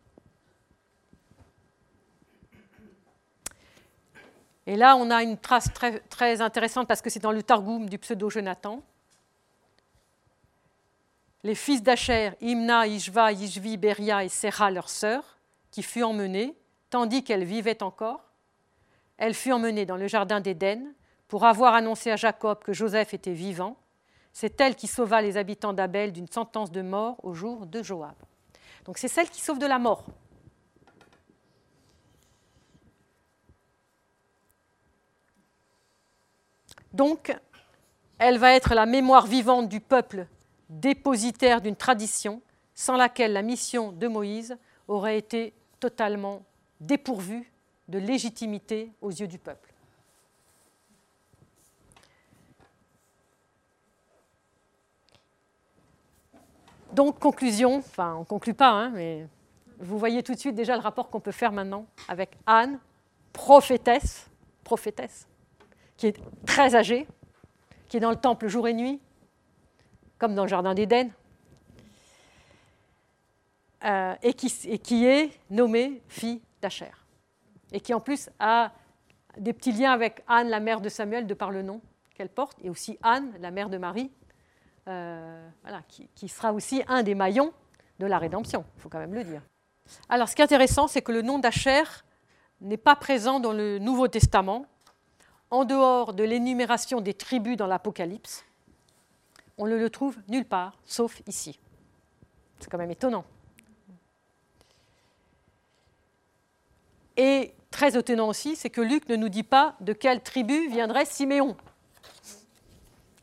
Et 4.67 4.75
là, 4.75 4.95
on 4.95 5.11
a 5.11 5.21
une 5.21 5.37
trace 5.37 5.71
très, 5.73 5.99
très 5.99 6.41
intéressante 6.41 6.87
parce 6.87 7.01
que 7.01 7.09
c'est 7.09 7.19
dans 7.19 7.31
le 7.31 7.43
Targum 7.43 7.87
du 7.87 7.99
pseudo-Jonathan. 7.99 8.81
Les 11.45 11.53
fils 11.53 11.83
d'Acher, 11.83 12.31
Imna, 12.41 12.87
Ishva, 12.87 13.31
Ishvi, 13.31 13.77
Beria 13.77 14.23
et 14.23 14.29
Serah, 14.29 14.71
leur 14.71 14.89
sœur, 14.89 15.37
qui 15.69 15.83
fut 15.83 16.01
emmenée, 16.01 16.57
tandis 16.89 17.23
qu'elle 17.23 17.43
vivait 17.43 17.83
encore, 17.83 18.31
elle 19.17 19.35
fut 19.35 19.51
emmenée 19.51 19.85
dans 19.85 19.95
le 19.95 20.07
jardin 20.07 20.39
d'Éden 20.39 20.95
pour 21.27 21.45
avoir 21.45 21.75
annoncé 21.75 22.09
à 22.09 22.15
Jacob 22.15 22.63
que 22.63 22.73
Joseph 22.73 23.13
était 23.13 23.33
vivant. 23.33 23.77
C'est 24.33 24.59
elle 24.59 24.75
qui 24.75 24.87
sauva 24.87 25.21
les 25.21 25.37
habitants 25.37 25.71
d'Abel 25.71 26.11
d'une 26.11 26.27
sentence 26.27 26.71
de 26.71 26.81
mort 26.81 27.17
au 27.21 27.35
jour 27.35 27.67
de 27.67 27.83
Joab. 27.83 28.15
Donc 28.85 28.97
c'est 28.97 29.07
celle 29.07 29.29
qui 29.29 29.39
sauve 29.39 29.59
de 29.59 29.67
la 29.67 29.77
mort. 29.77 30.03
Donc, 36.91 37.37
elle 38.17 38.39
va 38.39 38.55
être 38.55 38.73
la 38.73 38.87
mémoire 38.87 39.27
vivante 39.27 39.69
du 39.69 39.79
peuple 39.79 40.25
dépositaire 40.69 41.61
d'une 41.61 41.75
tradition 41.75 42.41
sans 42.73 42.97
laquelle 42.97 43.33
la 43.33 43.41
mission 43.41 43.91
de 43.91 44.07
Moïse 44.07 44.57
aurait 44.87 45.17
été 45.17 45.53
totalement 45.79 46.43
dépourvue 46.79 47.51
de 47.87 47.99
légitimité 47.99 48.91
aux 49.01 49.11
yeux 49.11 49.27
du 49.27 49.37
peuple. 49.37 49.73
Donc, 56.93 57.19
conclusion, 57.19 57.77
enfin, 57.77 58.15
on 58.15 58.19
ne 58.21 58.25
conclut 58.25 58.53
pas, 58.53 58.69
hein, 58.69 58.89
mais 58.91 59.27
vous 59.79 59.99
voyez 59.99 60.23
tout 60.23 60.33
de 60.33 60.39
suite 60.39 60.55
déjà 60.55 60.75
le 60.75 60.81
rapport 60.81 61.09
qu'on 61.09 61.19
peut 61.19 61.33
faire 61.33 61.51
maintenant 61.51 61.85
avec 62.07 62.37
Anne, 62.45 62.79
prophétesse, 63.33 64.29
prophétesse, 64.63 65.27
qui 65.97 66.07
est 66.07 66.17
très 66.45 66.73
âgée, 66.73 67.05
qui 67.89 67.97
est 67.97 67.99
dans 67.99 68.11
le 68.11 68.15
temple 68.15 68.47
jour 68.47 68.67
et 68.67 68.73
nuit, 68.73 69.01
comme 70.17 70.35
dans 70.35 70.43
le 70.43 70.49
Jardin 70.49 70.73
d'Éden, 70.73 71.09
euh, 73.83 74.15
et, 74.23 74.33
qui, 74.33 75.05
est 75.05 75.31
nommée 75.49 76.01
fille 76.07 76.41
d'Acher, 76.61 76.91
et 77.71 77.79
qui 77.79 77.93
en 77.93 77.99
plus 77.99 78.29
a 78.39 78.71
des 79.37 79.53
petits 79.53 79.71
liens 79.71 79.91
avec 79.91 80.23
Anne, 80.27 80.49
la 80.49 80.59
mère 80.59 80.81
de 80.81 80.89
Samuel, 80.89 81.27
de 81.27 81.33
par 81.33 81.51
le 81.51 81.61
nom 81.61 81.81
qu'elle 82.15 82.29
porte, 82.29 82.57
et 82.63 82.69
aussi 82.69 82.97
Anne, 83.03 83.33
la 83.39 83.51
mère 83.51 83.69
de 83.69 83.77
Marie, 83.77 84.11
euh, 84.87 85.49
qui, 85.87 86.07
qui, 86.15 86.27
sera 86.29 86.53
aussi 86.53 86.83
un 86.87 87.03
des 87.03 87.15
maillons 87.15 87.53
de 87.99 88.05
la 88.05 88.17
rédemption, 88.17 88.65
il 88.77 88.81
faut 88.81 88.89
quand 88.89 88.99
même 88.99 89.13
le 89.13 89.23
dire. 89.23 89.41
Alors 90.09 90.29
ce 90.29 90.35
qui 90.35 90.41
est 90.41 90.45
intéressant, 90.45 90.87
c'est 90.87 91.01
que 91.01 91.11
le 91.11 91.21
nom 91.21 91.39
d'Acher 91.39 91.83
n'est 92.61 92.77
pas 92.77 92.95
présent 92.95 93.39
dans 93.39 93.53
le 93.53 93.79
Nouveau 93.79 94.07
Testament, 94.07 94.65
en 95.51 95.65
dehors 95.65 96.13
de 96.13 96.23
l'énumération 96.23 97.01
des 97.01 97.13
tribus 97.13 97.57
dans 97.57 97.67
l'Apocalypse. 97.67 98.45
On 99.57 99.67
ne 99.67 99.75
le 99.75 99.89
trouve 99.89 100.17
nulle 100.27 100.45
part, 100.45 100.77
sauf 100.85 101.21
ici. 101.27 101.59
C'est 102.59 102.69
quand 102.69 102.77
même 102.77 102.91
étonnant. 102.91 103.25
Et 107.17 107.53
très 107.71 107.97
étonnant 107.97 108.27
aussi, 108.27 108.55
c'est 108.55 108.69
que 108.69 108.81
Luc 108.81 109.07
ne 109.07 109.15
nous 109.15 109.29
dit 109.29 109.43
pas 109.43 109.75
de 109.79 109.93
quelle 109.93 110.21
tribu 110.21 110.67
viendrait 110.69 111.05
Siméon 111.05 111.55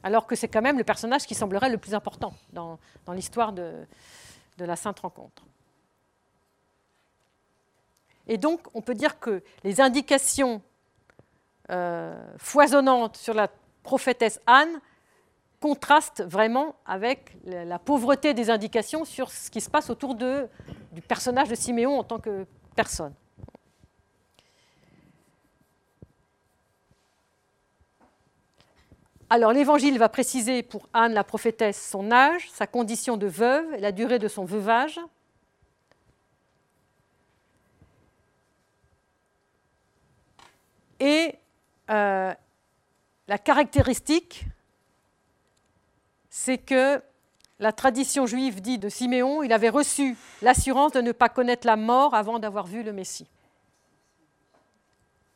alors 0.03 0.27
que 0.27 0.35
c'est 0.35 0.49
quand 0.49 0.63
même 0.63 0.79
le 0.79 0.85
personnage 0.85 1.27
qui 1.27 1.35
semblerait 1.35 1.71
le 1.71 1.79
plus 1.79 1.95
important 1.95 2.35
dans, 2.53 2.79
l'histoire 3.13 3.53
de, 3.53 3.87
de, 4.59 4.65
la 4.65 4.77
Sainte 4.77 5.01
Rencontre. 5.01 5.45
Et 8.27 8.39
donc, 8.39 8.61
on 8.75 8.83
peut 8.83 8.95
dire 8.95 9.19
que 9.19 9.43
les 9.65 9.81
indications 9.81 10.63
euh, 11.71 12.21
foisonnantes 12.39 13.17
sur 13.17 13.35
la 13.35 13.49
prophétesse 13.83 14.41
Anne 14.47 14.81
contrastent 15.63 16.23
vraiment 16.23 16.75
avec 16.85 17.37
la, 17.45 17.79
pauvreté 17.79 18.35
des 18.35 18.51
indications 18.51 19.05
sur 19.05 19.31
ce 19.31 19.49
qui 19.49 19.61
se 19.61 19.71
passe 19.71 19.91
autour 19.91 20.17
du 20.17 21.01
personnage 21.07 21.49
de 21.49 21.55
Siméon 21.55 22.01
en 22.01 22.03
tant 22.03 22.19
que 22.19 22.45
personne. 22.75 23.15
Alors 29.31 29.53
l'Évangile 29.53 29.99
va 29.99 30.09
préciser 30.09 30.65
pour 30.65 30.89
Anne 30.93 31.15
la 31.15 31.23
prophétesse 31.23 31.89
son 31.91 32.11
âge, 32.11 32.51
sa 32.51 32.67
condition 32.67 33.17
de 33.17 33.29
veuve, 33.29 33.65
la 33.79 33.93
durée 33.93 34.19
de 34.19 34.29
son 34.29 34.45
veuvage. 34.45 35.01
Et 40.99 41.37
euh, 41.89 42.35
la 43.29 43.39
caractéristique, 43.39 44.45
c'est 46.35 46.57
que 46.57 47.03
la 47.59 47.73
tradition 47.73 48.25
juive 48.25 48.63
dit 48.63 48.79
de 48.79 48.89
Siméon, 48.89 49.43
il 49.43 49.53
avait 49.53 49.69
reçu 49.69 50.17
l'assurance 50.41 50.93
de 50.93 51.03
ne 51.03 51.13
pas 51.13 51.29
connaître 51.29 51.67
la 51.67 51.77
mort 51.77 52.15
avant 52.15 52.39
d'avoir 52.39 52.67
vu 52.67 52.83
le 52.83 52.95
Messie. 52.95 53.29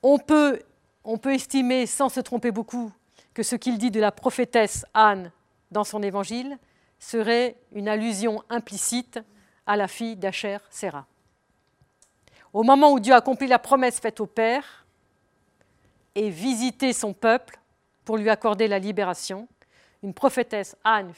On 0.02 0.18
peut, 0.18 0.58
on 1.04 1.18
peut 1.18 1.34
estimer, 1.34 1.84
sans 1.84 2.08
se 2.08 2.20
tromper 2.20 2.50
beaucoup, 2.50 2.90
que 3.34 3.42
ce 3.42 3.56
qu'il 3.56 3.76
dit 3.76 3.90
de 3.90 4.00
la 4.00 4.10
prophétesse 4.10 4.86
Anne 4.94 5.30
dans 5.70 5.84
son 5.84 6.02
évangile 6.02 6.56
serait 6.98 7.56
une 7.72 7.88
allusion 7.88 8.42
implicite 8.48 9.20
à 9.66 9.76
la 9.76 9.88
fille 9.88 10.16
d'Acher 10.16 10.58
Séra. 10.70 11.04
Au 12.54 12.62
moment 12.62 12.90
où 12.92 13.00
Dieu 13.00 13.12
accomplit 13.12 13.48
la 13.48 13.58
promesse 13.58 14.00
faite 14.00 14.18
au 14.18 14.26
Père 14.26 14.86
et 16.14 16.30
visiter 16.30 16.94
son 16.94 17.12
peuple 17.12 17.60
pour 18.06 18.16
lui 18.16 18.30
accorder 18.30 18.66
la 18.66 18.78
libération, 18.78 19.46
une 20.02 20.14
prophétesse 20.14 20.76
Anne, 20.84 21.12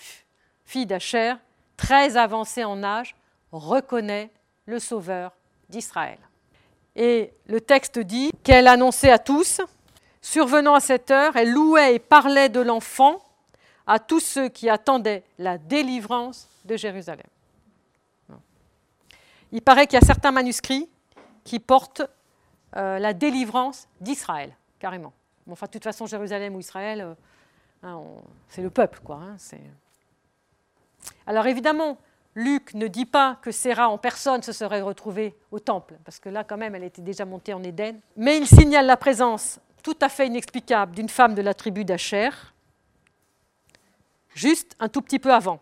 fille 0.64 0.86
d'Acher, 0.86 1.34
très 1.76 2.16
avancée 2.16 2.64
en 2.64 2.82
âge, 2.82 3.14
reconnaît 3.52 4.30
le 4.66 4.78
Sauveur 4.78 5.32
d'Israël. 5.68 6.18
Et 6.96 7.32
le 7.46 7.60
texte 7.60 7.98
dit 7.98 8.30
qu'elle 8.42 8.66
annonçait 8.66 9.10
à 9.10 9.18
tous 9.18 9.60
Survenant 10.20 10.74
à 10.74 10.80
cette 10.80 11.10
heure, 11.10 11.36
elle 11.36 11.52
louait 11.52 11.94
et 11.94 11.98
parlait 11.98 12.48
de 12.48 12.60
l'enfant 12.60 13.22
à 13.86 13.98
tous 13.98 14.20
ceux 14.20 14.48
qui 14.48 14.68
attendaient 14.68 15.22
la 15.38 15.56
délivrance 15.56 16.48
de 16.64 16.76
Jérusalem. 16.76 17.26
Il 19.52 19.62
paraît 19.62 19.86
qu'il 19.86 19.98
y 19.98 20.02
a 20.02 20.06
certains 20.06 20.32
manuscrits 20.32 20.88
qui 21.44 21.58
portent 21.58 22.02
euh, 22.76 22.98
la 22.98 23.14
délivrance 23.14 23.88
d'Israël, 24.00 24.54
carrément. 24.78 25.14
Bon, 25.46 25.54
enfin, 25.54 25.66
de 25.66 25.72
toute 25.72 25.84
façon, 25.84 26.04
Jérusalem 26.04 26.54
ou 26.54 26.60
Israël, 26.60 27.00
euh, 27.00 27.14
hein, 27.82 28.02
c'est 28.48 28.62
le 28.62 28.70
peuple, 28.70 29.00
quoi. 29.04 29.16
Hein, 29.16 29.36
Alors 31.26 31.46
évidemment, 31.46 31.98
Luc 32.34 32.74
ne 32.74 32.86
dit 32.86 33.06
pas 33.06 33.38
que 33.42 33.50
Séra 33.50 33.88
en 33.88 33.98
personne 33.98 34.42
se 34.42 34.52
serait 34.52 34.80
retrouvée 34.80 35.34
au 35.50 35.58
temple, 35.58 35.96
parce 36.04 36.20
que 36.20 36.28
là, 36.28 36.44
quand 36.44 36.56
même, 36.56 36.74
elle 36.74 36.84
était 36.84 37.02
déjà 37.02 37.24
montée 37.24 37.52
en 37.52 37.62
Éden. 37.62 38.00
Mais 38.16 38.38
il 38.38 38.46
signale 38.46 38.86
la 38.86 38.96
présence 38.96 39.58
tout 39.82 39.96
à 40.00 40.08
fait 40.08 40.26
inexplicable 40.26 40.94
d'une 40.94 41.08
femme 41.08 41.34
de 41.34 41.42
la 41.42 41.54
tribu 41.54 41.84
d'Acher, 41.84 42.30
juste 44.34 44.76
un 44.78 44.88
tout 44.88 45.02
petit 45.02 45.18
peu 45.18 45.32
avant. 45.32 45.60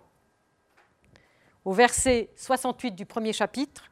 Au 1.64 1.72
verset 1.72 2.30
68 2.36 2.92
du 2.92 3.06
premier 3.06 3.32
chapitre, 3.32 3.90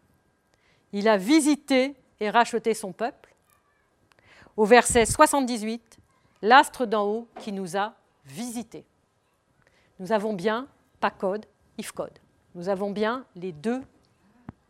il 0.93 1.09
a 1.09 1.17
visité 1.17 1.97
et 2.21 2.31
racheté 2.31 2.75
son 2.75 2.93
peuple. 2.93 3.35
Au 4.57 4.65
verset 4.65 5.07
78, 5.07 5.99
l'astre 6.43 6.87
d'en 6.87 7.05
haut 7.05 7.29
qui 7.41 7.51
nous 7.51 7.77
a 7.77 7.95
visités. 8.27 8.85
Nous 9.99 10.13
avons 10.13 10.33
bien 10.33 10.69
Pacode, 11.01 11.47
Ifcode. 11.79 12.19
Nous 12.55 12.69
avons 12.69 12.91
bien 12.91 13.25
les 13.37 13.53
deux, 13.53 13.83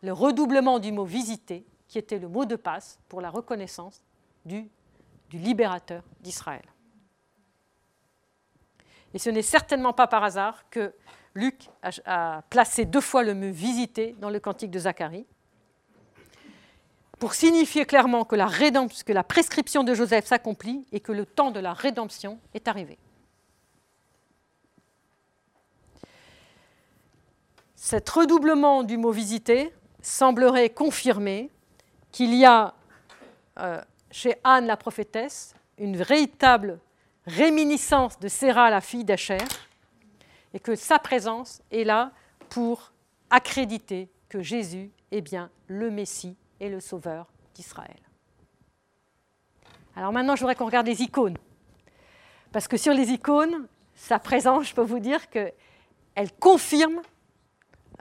le 0.01 0.13
redoublement 0.13 0.79
du 0.79 0.91
mot 0.91 1.05
visiter, 1.05 1.65
qui 1.87 1.97
était 1.97 2.19
le 2.19 2.27
mot 2.27 2.45
de 2.45 2.55
passe 2.55 2.99
pour 3.09 3.21
la 3.21 3.29
reconnaissance 3.29 4.01
du 4.45 4.69
libérateur 5.31 6.03
d'Israël. 6.21 6.65
Et 9.13 9.19
ce 9.19 9.29
n'est 9.29 9.41
certainement 9.41 9.93
pas 9.93 10.07
par 10.07 10.23
hasard 10.23 10.69
que 10.69 10.93
Luc 11.35 11.69
a, 11.83 12.41
placé 12.49 12.85
deux 12.85 13.01
fois 13.01 13.23
le 13.23 13.33
mot 13.33 13.51
visiter 13.51 14.15
dans 14.19 14.29
le 14.29 14.39
cantique 14.39 14.71
de 14.71 14.79
Zacharie, 14.79 15.25
pour 17.19 17.33
signifier 17.33 17.85
clairement 17.85 18.25
que 18.25 18.35
la, 18.35 18.47
que 18.49 19.13
la 19.13 19.23
prescription 19.23 19.83
de 19.83 19.93
Joseph 19.93 20.25
s'accomplit 20.25 20.85
et 20.91 20.99
que 20.99 21.11
le 21.11 21.25
temps 21.25 21.51
de 21.51 21.59
la 21.59 21.73
rédemption 21.73 22.39
est 22.53 22.67
arrivé. 22.67 22.97
Cet 27.85 28.09
redoublement 28.09 28.81
du 28.81 28.97
mot 28.97 29.11
visiter 29.11 29.71
semblerait 30.01 30.71
confirmer 30.71 31.51
qu'il 32.11 32.33
y 32.33 32.43
a 32.43 32.73
euh, 33.59 33.79
chez 34.09 34.37
Anne 34.43 34.65
la 34.65 34.75
prophétesse 34.75 35.53
une 35.77 35.95
véritable 35.95 36.79
réminiscence 37.27 38.17
de 38.17 38.27
Séra, 38.27 38.71
la 38.71 38.81
fille 38.81 39.03
d'Acher, 39.03 39.37
et 40.55 40.59
que 40.59 40.73
sa 40.73 40.97
présence 40.97 41.61
est 41.69 41.83
là 41.83 42.11
pour 42.49 42.91
accréditer 43.29 44.09
que 44.29 44.41
Jésus 44.41 44.89
est 45.11 45.21
bien 45.21 45.51
le 45.67 45.91
Messie 45.91 46.35
et 46.59 46.69
le 46.69 46.79
Sauveur 46.79 47.27
d'Israël. 47.53 48.01
Alors 49.95 50.11
maintenant, 50.11 50.35
je 50.35 50.39
voudrais 50.39 50.55
qu'on 50.55 50.65
regarde 50.65 50.87
les 50.87 51.03
icônes. 51.03 51.37
Parce 52.51 52.67
que 52.67 52.77
sur 52.77 52.95
les 52.95 53.11
icônes, 53.11 53.67
sa 53.93 54.17
présence, 54.17 54.69
je 54.69 54.73
peux 54.73 54.81
vous 54.81 54.97
dire 54.97 55.29
qu'elle 55.29 56.31
confirme, 56.39 56.99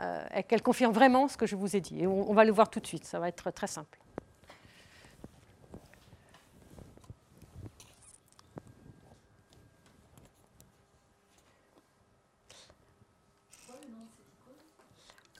euh, 0.01 0.43
qu'elle 0.49 0.63
confirme 0.63 0.93
vraiment 0.93 1.29
ce 1.29 1.37
que 1.37 1.47
je 1.47 1.57
vous 1.57 1.77
ai 1.77 1.81
dit. 1.81 2.03
Et 2.03 2.07
on, 2.07 2.33
va 2.33 2.45
le 2.45 2.53
voir 2.53 2.69
tout 2.69 2.81
de 2.81 2.87
suite, 2.87 3.05
ça 3.05 3.19
va 3.19 3.29
être 3.29 3.51
très 3.51 3.67
simple. 3.67 3.99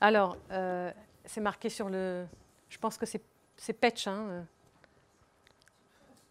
Alors, 0.01 0.37
euh, 0.51 0.93
c'est 1.25 1.41
marqué 1.41 1.71
sur 1.71 1.89
le. 1.89 2.27
Je 2.69 2.79
pense 2.79 2.99
que 2.99 3.07
c'est 3.07 3.73
Petch. 3.73 4.07
Hein, 4.07 4.27
euh. 4.29 4.43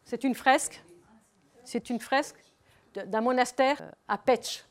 C'est 0.05 0.23
une 0.23 0.35
fresque. 0.35 0.83
C'est 1.65 1.89
une 1.89 1.99
fresque 1.99 2.37
d'un 2.93 3.21
monastère 3.21 3.81
à 4.07 4.17
Petch. 4.17 4.63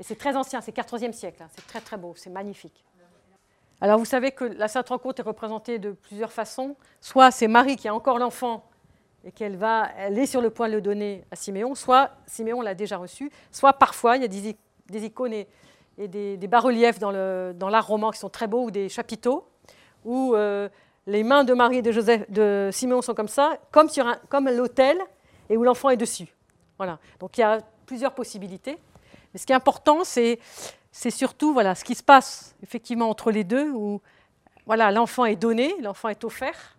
Et 0.00 0.02
c'est 0.02 0.16
très 0.16 0.34
ancien, 0.34 0.62
c'est 0.62 0.74
14e 0.74 1.12
siècle. 1.12 1.42
Hein. 1.42 1.48
C'est 1.54 1.66
très 1.66 1.80
très 1.80 1.98
beau, 1.98 2.14
c'est 2.16 2.30
magnifique. 2.30 2.84
Alors 3.82 3.98
vous 3.98 4.06
savez 4.06 4.32
que 4.32 4.44
la 4.44 4.66
Sainte 4.66 4.88
Rencontre 4.88 5.20
est 5.20 5.24
représentée 5.24 5.78
de 5.78 5.92
plusieurs 5.92 6.32
façons. 6.32 6.74
Soit 7.02 7.30
c'est 7.30 7.48
Marie 7.48 7.76
qui 7.76 7.86
a 7.86 7.94
encore 7.94 8.18
l'enfant 8.18 8.64
et 9.24 9.30
qu'elle 9.30 9.56
va, 9.56 9.90
elle 9.98 10.18
est 10.18 10.24
sur 10.24 10.40
le 10.40 10.48
point 10.48 10.68
de 10.68 10.74
le 10.74 10.80
donner 10.80 11.24
à 11.30 11.36
Siméon, 11.36 11.74
soit 11.74 12.10
Siméon 12.26 12.62
l'a 12.62 12.74
déjà 12.74 12.96
reçu, 12.96 13.30
soit 13.52 13.74
parfois 13.74 14.16
il 14.16 14.22
y 14.22 14.24
a 14.24 14.28
des, 14.28 15.04
icônes 15.04 15.34
et, 15.34 15.46
des, 16.08 16.48
bas-reliefs 16.48 16.98
dans 16.98 17.10
l'art 17.10 17.86
roman 17.86 18.10
qui 18.10 18.18
sont 18.18 18.30
très 18.30 18.46
beaux, 18.46 18.64
ou 18.64 18.70
des 18.70 18.88
chapiteaux, 18.88 19.46
où 20.06 20.34
euh, 20.34 20.70
les 21.06 21.22
mains 21.22 21.44
de 21.44 21.52
Marie 21.52 21.78
et 21.78 21.82
de, 21.82 21.92
Joseph, 21.92 22.30
de 22.30 22.70
Simeon 22.72 23.02
sont 23.02 23.12
comme 23.12 23.28
ça, 23.28 23.58
comme, 23.70 23.90
sur 23.90 24.06
comme 24.30 24.48
l'autel, 24.48 24.96
et 25.50 25.58
où 25.58 25.62
l'enfant 25.62 25.90
est 25.90 25.98
dessus. 25.98 26.34
Voilà. 26.78 26.98
Donc 27.18 27.36
il 27.36 27.42
y 27.42 27.44
a 27.44 27.58
plusieurs 27.84 28.14
possibilités. 28.14 28.78
Mais 29.32 29.38
ce 29.40 29.46
qui 29.46 29.52
est 29.52 29.56
important, 29.56 30.04
c'est, 30.04 30.38
surtout 30.92 31.52
voilà, 31.52 31.74
ce 31.74 31.84
qui 31.84 31.94
se 31.94 32.02
passe 32.02 32.54
effectivement 32.62 33.08
entre 33.08 33.30
les 33.30 33.44
deux, 33.44 33.70
où 33.70 34.00
voilà, 34.66 34.90
l'enfant 34.90 35.24
est 35.24 35.36
donné, 35.36 35.74
l'enfant 35.80 36.08
est 36.08 36.24
offert, 36.24 36.76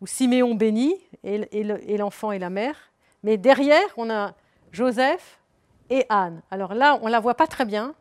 où 0.00 0.06
Siméon 0.06 0.54
bénit, 0.54 0.96
et, 1.22 1.96
l'enfant 1.96 2.32
et 2.32 2.38
la 2.38 2.50
mère. 2.50 2.76
Mais 3.22 3.36
derrière, 3.36 3.86
on 3.96 4.10
a 4.10 4.34
Joseph 4.70 5.38
et 5.90 6.04
Anne. 6.08 6.42
Alors 6.50 6.74
là, 6.74 6.98
on 7.02 7.06
ne 7.06 7.10
la 7.10 7.20
voit 7.20 7.34
pas 7.34 7.46
très 7.46 7.64
bien, 7.64 7.94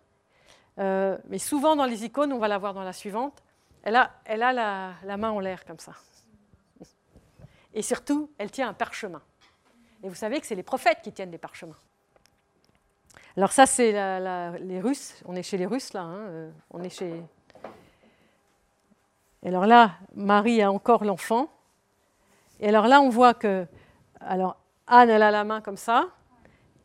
euh, 0.79 1.17
mais 1.29 1.37
souvent 1.37 1.75
dans 1.75 1.85
les 1.85 2.03
icônes, 2.03 2.33
on 2.33 2.39
va 2.39 2.47
la 2.47 2.57
voir 2.57 2.73
dans 2.73 2.83
la 2.83 2.93
suivante, 2.93 3.43
elle 3.83 3.95
a, 3.95 4.11
elle 4.25 4.43
a 4.43 4.53
la, 4.53 5.17
main 5.17 5.29
en 5.29 5.39
l'air 5.39 5.65
comme 5.65 5.79
ça. 5.79 5.93
Et 7.73 7.81
surtout, 7.81 8.29
elle 8.37 8.49
tient 8.49 8.69
un 8.69 8.73
parchemin. 8.73 9.21
Et 10.03 10.09
vous 10.09 10.15
savez 10.15 10.39
que 10.39 10.47
c'est 10.47 10.55
les 10.55 10.63
prophètes 10.63 10.99
qui 11.03 11.11
tiennent 11.11 11.31
des 11.31 11.37
parchemins. 11.37 11.77
Alors 13.35 13.51
ça, 13.51 13.65
c'est 13.65 13.91
les 14.59 14.79
Russes. 14.79 15.15
On 15.25 15.35
est 15.35 15.41
chez 15.41 15.57
les 15.57 15.65
Russes 15.65 15.93
là. 15.93 16.01
Hein, 16.01 16.17
euh, 16.17 16.51
on 16.69 16.83
est 16.83 16.89
chez. 16.89 17.23
Et 19.41 19.47
alors 19.47 19.65
là, 19.65 19.95
Marie 20.15 20.61
a 20.61 20.71
encore 20.71 21.03
l'enfant. 21.03 21.47
Et 22.59 22.69
alors 22.69 22.87
là, 22.87 23.01
on 23.01 23.09
voit 23.09 23.33
que, 23.33 23.65
alors 24.19 24.57
Anne, 24.85 25.09
elle 25.09 25.23
a 25.23 25.31
la 25.31 25.43
main 25.43 25.61
comme 25.61 25.77
ça. 25.77 26.09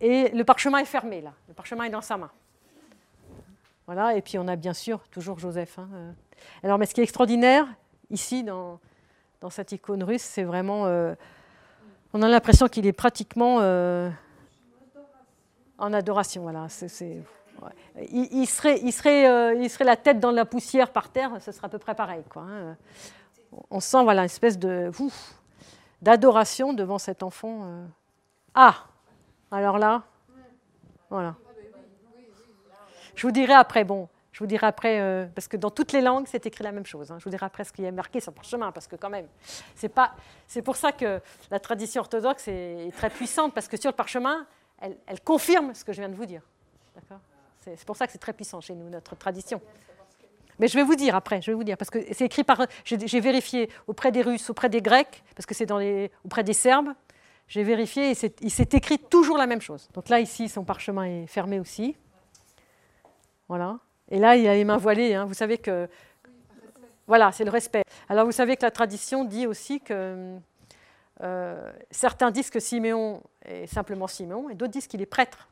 Et 0.01 0.30
le 0.30 0.42
parchemin 0.42 0.78
est 0.78 0.86
fermé, 0.86 1.20
là. 1.20 1.34
Le 1.49 1.55
parchemin 1.55 1.84
est 1.84 1.90
dans 1.90 2.01
sa 2.01 2.16
main. 2.16 2.30
Voilà, 3.84 4.16
et 4.16 4.22
puis 4.22 4.38
on 4.38 4.49
a 4.49 4.57
bien 4.57 4.72
sûr 4.72 5.01
toujours 5.11 5.38
Joseph. 5.38 5.78
Hein, 5.78 5.88
euh. 5.92 6.12
Alors, 6.62 6.78
mais 6.78 6.86
ce 6.86 6.94
qui 6.94 7.01
est 7.01 7.05
extraordinaire, 7.05 7.66
ici, 8.11 8.42
dans, 8.42 8.80
dans 9.40 9.51
cette 9.51 9.72
icône 9.72 10.03
russe, 10.03 10.22
c'est 10.22 10.44
vraiment. 10.44 10.86
Euh, 10.86 11.14
on 12.14 12.22
a 12.22 12.28
l'impression 12.28 12.68
qu'il 12.68 12.86
est 12.86 12.92
pratiquement 12.92 13.59
en 15.78 15.92
adoration. 15.92 16.42
Voilà, 16.42 16.66
il, 18.10 18.46
serait, 18.46 18.80
il, 18.82 18.92
serait, 18.92 19.56
il 19.56 19.70
serait 19.70 19.84
la 19.84 19.96
tête 19.96 20.20
dans 20.20 20.30
la 20.30 20.44
poussière 20.44 20.92
par 20.92 21.08
terre, 21.08 21.32
ce 21.40 21.52
serait 21.52 21.66
à 21.66 21.70
peu 21.70 21.78
près 21.78 21.94
pareil. 21.94 22.22
Quoi, 22.28 22.42
hein. 22.42 22.76
On 23.70 23.80
sent 23.80 24.02
voilà, 24.02 24.22
une 24.22 24.26
espèce 24.26 24.58
de, 24.58 24.90
d'adoration 26.02 26.72
devant 26.72 26.98
cet 26.98 27.22
enfant. 27.22 27.64
Ah 28.54 28.84
alors 29.50 29.78
là, 29.78 30.02
voilà. 31.08 31.34
Je 33.14 33.26
vous 33.26 33.32
dirai 33.32 33.54
après, 33.54 33.84
bon, 33.84 34.08
je 34.32 34.40
vous 34.40 34.46
dirai 34.46 34.66
après, 34.66 35.00
euh, 35.00 35.26
parce 35.34 35.48
que 35.48 35.56
dans 35.56 35.70
toutes 35.70 35.92
les 35.92 36.02
langues, 36.02 36.26
c'est 36.28 36.46
écrit 36.46 36.62
la 36.62 36.70
même 36.70 36.86
chose. 36.86 37.10
Hein. 37.10 37.16
Je 37.18 37.24
vous 37.24 37.30
dirai 37.30 37.46
après 37.46 37.64
ce 37.64 37.72
qui 37.72 37.82
est 37.82 37.90
marqué 37.90 38.20
sur 38.20 38.30
le 38.30 38.36
parchemin, 38.36 38.70
parce 38.72 38.86
que 38.86 38.96
quand 38.96 39.08
même, 39.10 39.26
c'est 39.74 39.88
pas, 39.88 40.14
c'est 40.46 40.62
pour 40.62 40.76
ça 40.76 40.92
que 40.92 41.20
la 41.50 41.58
tradition 41.58 42.02
orthodoxe 42.02 42.46
est, 42.46 42.94
très 42.94 43.10
puissante, 43.10 43.54
parce 43.54 43.68
que 43.68 43.76
sur 43.76 43.90
le 43.90 43.96
parchemin, 43.96 44.46
elle, 44.80 45.20
confirme 45.24 45.74
ce 45.74 45.84
que 45.84 45.92
je 45.92 46.00
viens 46.00 46.08
de 46.08 46.14
vous 46.14 46.26
dire. 46.26 46.42
C'est, 47.60 47.84
pour 47.84 47.96
ça 47.96 48.06
que 48.06 48.12
c'est 48.12 48.18
très 48.18 48.32
puissant 48.32 48.60
chez 48.60 48.74
nous, 48.74 48.88
notre 48.88 49.14
tradition. 49.16 49.60
Mais 50.58 50.68
je 50.68 50.74
vais 50.74 50.82
vous 50.82 50.96
dire 50.96 51.14
après, 51.14 51.40
je 51.42 51.50
vais 51.50 51.54
vous 51.54 51.64
dire, 51.64 51.76
parce 51.76 51.90
que 51.90 51.98
c'est 52.12 52.24
écrit 52.24 52.44
par. 52.44 52.66
J'ai, 52.84 53.20
vérifié 53.20 53.70
auprès 53.86 54.10
des 54.10 54.22
Russes, 54.22 54.50
auprès 54.50 54.68
des 54.68 54.82
Grecs, 54.82 55.22
parce 55.36 55.46
que 55.46 55.54
c'est 55.54 55.66
dans 55.66 55.78
les, 55.78 56.10
auprès 56.24 56.42
des 56.42 56.52
Serbes, 56.52 56.92
j'ai 57.46 57.62
vérifié 57.62 58.10
et 58.10 58.14
il 58.40 58.50
s'est 58.50 58.68
écrit 58.72 58.98
toujours 58.98 59.38
la 59.38 59.46
même 59.46 59.60
chose. 59.60 59.88
Donc 59.94 60.08
là, 60.08 60.20
ici, 60.20 60.48
son 60.48 60.64
parchemin 60.64 61.04
est 61.04 61.26
fermé 61.26 61.60
aussi. 61.60 61.96
Voilà. 63.48 63.78
Et 64.10 64.18
là, 64.18 64.36
il 64.36 64.46
a 64.46 64.54
les 64.54 64.64
mains 64.64 64.76
voilées. 64.76 65.14
Hein. 65.14 65.24
Vous 65.24 65.34
savez 65.34 65.58
que. 65.58 65.88
Voilà, 67.06 67.32
c'est 67.32 67.44
le 67.44 67.50
respect. 67.50 67.84
Alors, 68.08 68.26
vous 68.26 68.32
savez 68.32 68.56
que 68.56 68.64
la 68.64 68.70
tradition 68.70 69.24
dit 69.24 69.46
aussi 69.46 69.80
que. 69.80 70.36
Euh, 71.22 71.72
certains 71.90 72.30
disent 72.30 72.50
que 72.50 72.60
Siméon 72.60 73.22
est 73.44 73.66
simplement 73.66 74.06
Siméon 74.06 74.48
et 74.50 74.54
d'autres 74.54 74.72
disent 74.72 74.86
qu'il 74.86 75.02
est 75.02 75.06
prêtre. 75.06 75.48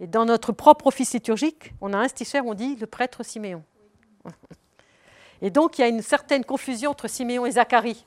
Et 0.00 0.06
dans 0.06 0.24
notre 0.24 0.52
propre 0.52 0.86
office 0.86 1.12
liturgique, 1.12 1.72
on 1.80 1.92
a 1.92 1.98
un 1.98 2.08
sticher, 2.08 2.40
on 2.40 2.54
dit 2.54 2.76
le 2.76 2.86
prêtre 2.86 3.22
Siméon. 3.24 3.64
Et 5.40 5.50
donc, 5.50 5.78
il 5.78 5.82
y 5.82 5.84
a 5.84 5.88
une 5.88 6.02
certaine 6.02 6.44
confusion 6.44 6.90
entre 6.90 7.08
Siméon 7.08 7.46
et 7.46 7.52
Zacharie. 7.52 8.04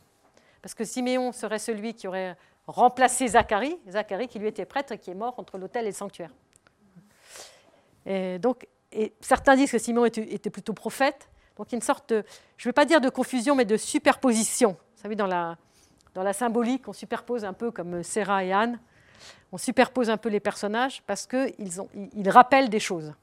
Parce 0.62 0.74
que 0.74 0.84
Siméon 0.84 1.32
serait 1.32 1.60
celui 1.60 1.94
qui 1.94 2.08
aurait 2.08 2.36
remplacer 2.68 3.30
Zacharie, 3.30 3.78
Zacharie 3.90 4.28
qui 4.28 4.40
lui 4.40 4.48
était 4.48 4.66
prêtre 4.66 4.94
et 4.94 4.98
qui 4.98 5.12
est 5.12 5.16
mort 5.16 5.36
entre 5.38 5.58
l'autel 5.58 5.86
et 5.86 5.90
le 5.90 5.96
sanctuaire. 5.96 6.32
Et 8.06 8.40
donc, 8.40 8.68
et 8.92 9.14
certains 9.22 9.56
disent 9.56 9.72
que 9.72 9.78
Simon 9.78 10.06
était, 10.06 10.50
plutôt 10.50 10.74
prophète. 10.74 11.30
Donc 11.58 11.72
une 11.72 11.82
sorte 11.82 12.10
de, 12.10 12.24
je 12.58 12.68
ne 12.68 12.70
vais 12.70 12.74
pas 12.74 12.86
dire 12.86 13.02
de 13.02 13.10
confusion, 13.10 13.56
mais 13.56 13.66
de 13.66 13.78
superposition. 13.78 14.72
Vous 14.72 15.02
savez, 15.02 15.16
dans 15.16 15.28
la, 15.28 15.58
dans 16.14 16.24
la 16.24 16.34
symbolique, 16.34 16.88
on 16.88 16.94
superpose 16.94 17.46
un 17.46 17.54
peu 17.54 17.72
comme 17.72 18.04
Sarah 18.04 18.44
et 18.44 18.52
Anne, 18.52 18.80
on 19.52 19.58
superpose 19.58 20.10
un 20.10 20.18
peu 20.18 20.30
les 20.30 20.40
personnages 20.40 21.02
parce 21.06 21.28
qu'ils 21.28 21.72
ils 22.16 22.30
rappellent 22.30 22.70
des 22.70 22.80
choses. 22.80 23.14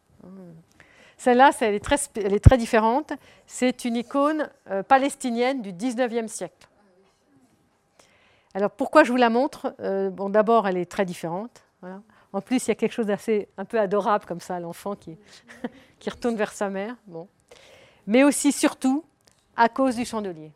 Celle-là, 1.17 1.51
elle 1.61 1.75
est, 1.75 1.85
très, 1.85 1.97
elle 2.17 2.33
est 2.33 2.45
très 2.45 2.57
différente. 2.57 3.13
C'est 3.47 3.85
une 3.85 3.97
icône 3.97 4.49
euh, 4.71 4.83
palestinienne 4.85 5.63
du 5.63 5.73
19e 5.73 6.29
siècle. 6.29 6.69
Alors 8.55 8.71
pourquoi 8.71 9.03
je 9.05 9.11
vous 9.11 9.17
la 9.17 9.29
montre? 9.29 9.75
Euh, 9.81 10.11
Bon, 10.11 10.29
d'abord, 10.31 10.69
elle 10.69 10.77
est 10.77 10.91
très 10.91 11.05
différente. 11.05 11.65
En 12.33 12.41
plus, 12.41 12.67
il 12.67 12.69
y 12.69 12.71
a 12.71 12.75
quelque 12.75 12.93
chose 12.93 13.07
d'assez 13.07 13.49
un 13.57 13.65
peu 13.65 13.81
adorable 13.81 14.27
comme 14.27 14.41
ça, 14.41 14.61
l'enfant 14.61 14.95
qui, 14.95 15.17
qui 15.99 16.11
retourne 16.11 16.37
vers 16.37 16.53
sa 16.53 16.69
mère. 16.69 16.95
Bon. 17.07 17.27
Mais 18.07 18.23
aussi, 18.23 18.53
surtout, 18.53 19.05
à 19.57 19.69
cause 19.69 19.97
du 19.97 20.05
chandelier. 20.05 20.53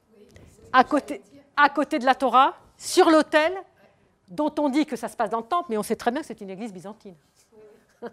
À 0.72 0.84
côté, 0.84 1.22
à 1.62 1.68
côté 1.68 1.98
de 1.98 2.04
la 2.04 2.14
Torah, 2.14 2.54
sur 2.76 3.10
l'autel, 3.10 3.52
dont 4.28 4.52
on 4.58 4.68
dit 4.68 4.86
que 4.86 4.96
ça 4.96 5.08
se 5.08 5.16
passe 5.16 5.30
dans 5.30 5.38
le 5.38 5.46
temple, 5.46 5.66
mais 5.70 5.78
on 5.78 5.82
sait 5.82 5.96
très 5.96 6.10
bien 6.10 6.20
que 6.20 6.26
c'est 6.26 6.40
une 6.40 6.50
église 6.50 6.72
byzantine. 6.72 7.14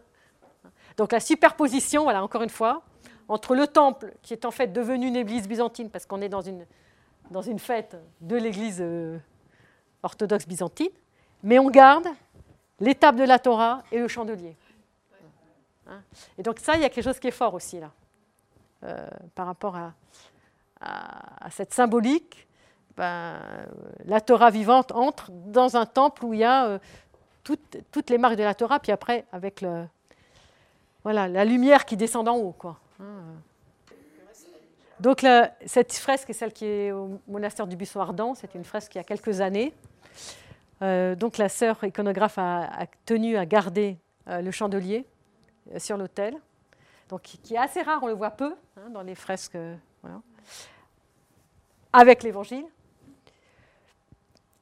Donc 0.97 1.11
la 1.11 1.19
superposition, 1.19 2.03
voilà, 2.03 2.23
encore 2.23 2.43
une 2.43 2.49
fois, 2.49 2.83
entre 3.27 3.55
le 3.55 3.67
temple, 3.67 4.13
qui 4.21 4.33
est 4.33 4.45
en 4.45 4.51
fait 4.51 4.67
devenu 4.67 5.07
une 5.07 5.15
église 5.15 5.47
byzantine, 5.47 5.89
parce 5.89 6.05
qu'on 6.05 6.21
est 6.21 6.29
dans 6.29 6.41
une, 6.41 7.59
fête 7.59 7.97
de 8.21 8.35
l'église 8.35 8.79
euh, 8.81 9.17
orthodoxe 10.03 10.47
byzantine, 10.47 10.91
mais 11.43 11.59
on 11.59 11.69
garde 11.69 12.07
l'étape 12.79 13.15
de 13.15 13.23
la 13.23 13.39
Torah 13.39 13.83
et 13.91 13.99
le 13.99 14.07
chandelier. 14.07 14.55
Hein? 15.87 16.01
Et 16.37 16.43
donc 16.43 16.59
ça, 16.59 16.75
il 16.75 16.81
y 16.81 16.85
a 16.85 16.89
quelque 16.89 17.03
chose 17.03 17.19
qui 17.19 17.27
est 17.27 17.31
fort 17.31 17.53
aussi 17.53 17.79
là, 17.79 17.91
euh, 18.83 19.07
par 19.35 19.45
rapport 19.45 19.75
à, 19.75 19.93
cette 21.51 21.73
symbolique. 21.73 22.47
Ben, 22.99 23.39
la 24.03 24.19
Torah 24.19 24.49
vivante 24.49 24.91
entre 24.91 25.31
dans 25.31 25.77
un 25.77 25.85
temple 25.85 26.25
où 26.25 26.33
il 26.33 26.41
y 26.41 26.43
a 26.43 26.65
euh, 26.65 26.79
toutes, 27.45 28.09
les 28.09 28.17
marques 28.17 28.35
de 28.35 28.43
la 28.43 28.53
Torah, 28.53 28.77
puis 28.81 28.91
après 28.91 29.23
avec 29.31 29.63
la 31.05 31.45
lumière 31.45 31.85
qui 31.85 31.95
descend 31.95 32.25
d'en 32.25 32.35
haut. 32.35 32.53
Hein? 32.99 33.05
Donc 34.99 35.25
cette 35.65 35.93
fresque 35.93 36.29
est 36.31 36.33
celle 36.33 36.51
qui 36.51 36.65
est 36.65 36.91
au 36.91 37.21
monastère 37.25 37.67
du 37.67 37.77
Buisson 37.77 38.01
Ardent. 38.01 38.35
C'est 38.35 38.53
une 38.53 38.65
fresque 38.65 38.91
qui 38.91 38.99
a 38.99 39.05
quelques 39.05 39.39
années. 39.39 39.73
Euh, 40.81 41.15
donc 41.15 41.37
la 41.37 41.47
sœur 41.47 41.81
iconographe 41.81 42.37
a, 42.37 42.85
tenu 43.05 43.37
à 43.37 43.45
garder 43.45 43.95
euh, 44.27 44.41
le 44.41 44.51
chandelier 44.51 45.05
sur 45.77 45.95
l'autel, 45.95 46.35
qui, 47.23 47.53
est 47.53 47.57
assez 47.57 47.81
rare, 47.81 48.03
on 48.03 48.07
le 48.07 48.13
voit 48.13 48.31
peu 48.31 48.57
hein, 48.75 48.89
dans 48.89 49.03
les 49.03 49.15
fresques, 49.15 49.57
avec 51.93 52.23
l'Évangile. 52.23 52.65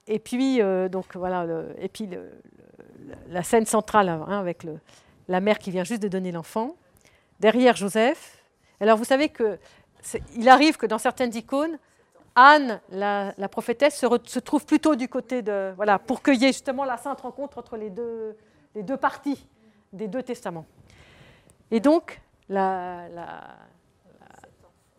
Et 0.07 0.19
puis, 0.19 0.61
euh, 0.61 0.89
donc, 0.89 1.15
voilà, 1.15 1.45
et 1.79 1.89
puis 1.89 2.09
la 3.27 3.43
scène 3.43 3.65
centrale 3.65 4.09
hein, 4.09 4.39
avec 4.39 4.65
la 5.27 5.39
mère 5.41 5.59
qui 5.59 5.71
vient 5.71 5.83
juste 5.83 6.01
de 6.01 6.07
donner 6.07 6.31
l'enfant. 6.31 6.75
Derrière 7.39 7.75
Joseph. 7.75 8.43
Alors, 8.79 8.97
vous 8.97 9.03
savez 9.03 9.29
que 9.29 9.59
il 10.35 10.47
arrive 10.47 10.77
que 10.77 10.85
dans 10.85 10.97
certaines 10.97 11.35
icônes, 11.35 11.77
Anne, 12.35 12.79
la, 12.91 13.33
prophétesse, 13.49 13.97
se, 13.97 14.39
trouve 14.39 14.65
plutôt 14.65 14.95
du 14.95 15.09
côté 15.09 15.41
de. 15.41 15.73
Voilà, 15.75 15.99
pour 15.99 16.21
qu'il 16.21 16.35
y 16.35 16.45
ait 16.45 16.53
justement 16.53 16.85
la 16.85 16.97
sainte 16.97 17.21
rencontre 17.21 17.57
entre 17.57 17.77
les 17.77 17.89
deux, 17.89 18.37
les 18.75 18.83
deux 18.83 18.97
parties 18.97 19.47
des 19.91 20.07
deux 20.07 20.21
testaments. 20.21 20.65
Et 21.71 21.79
donc, 21.79 22.21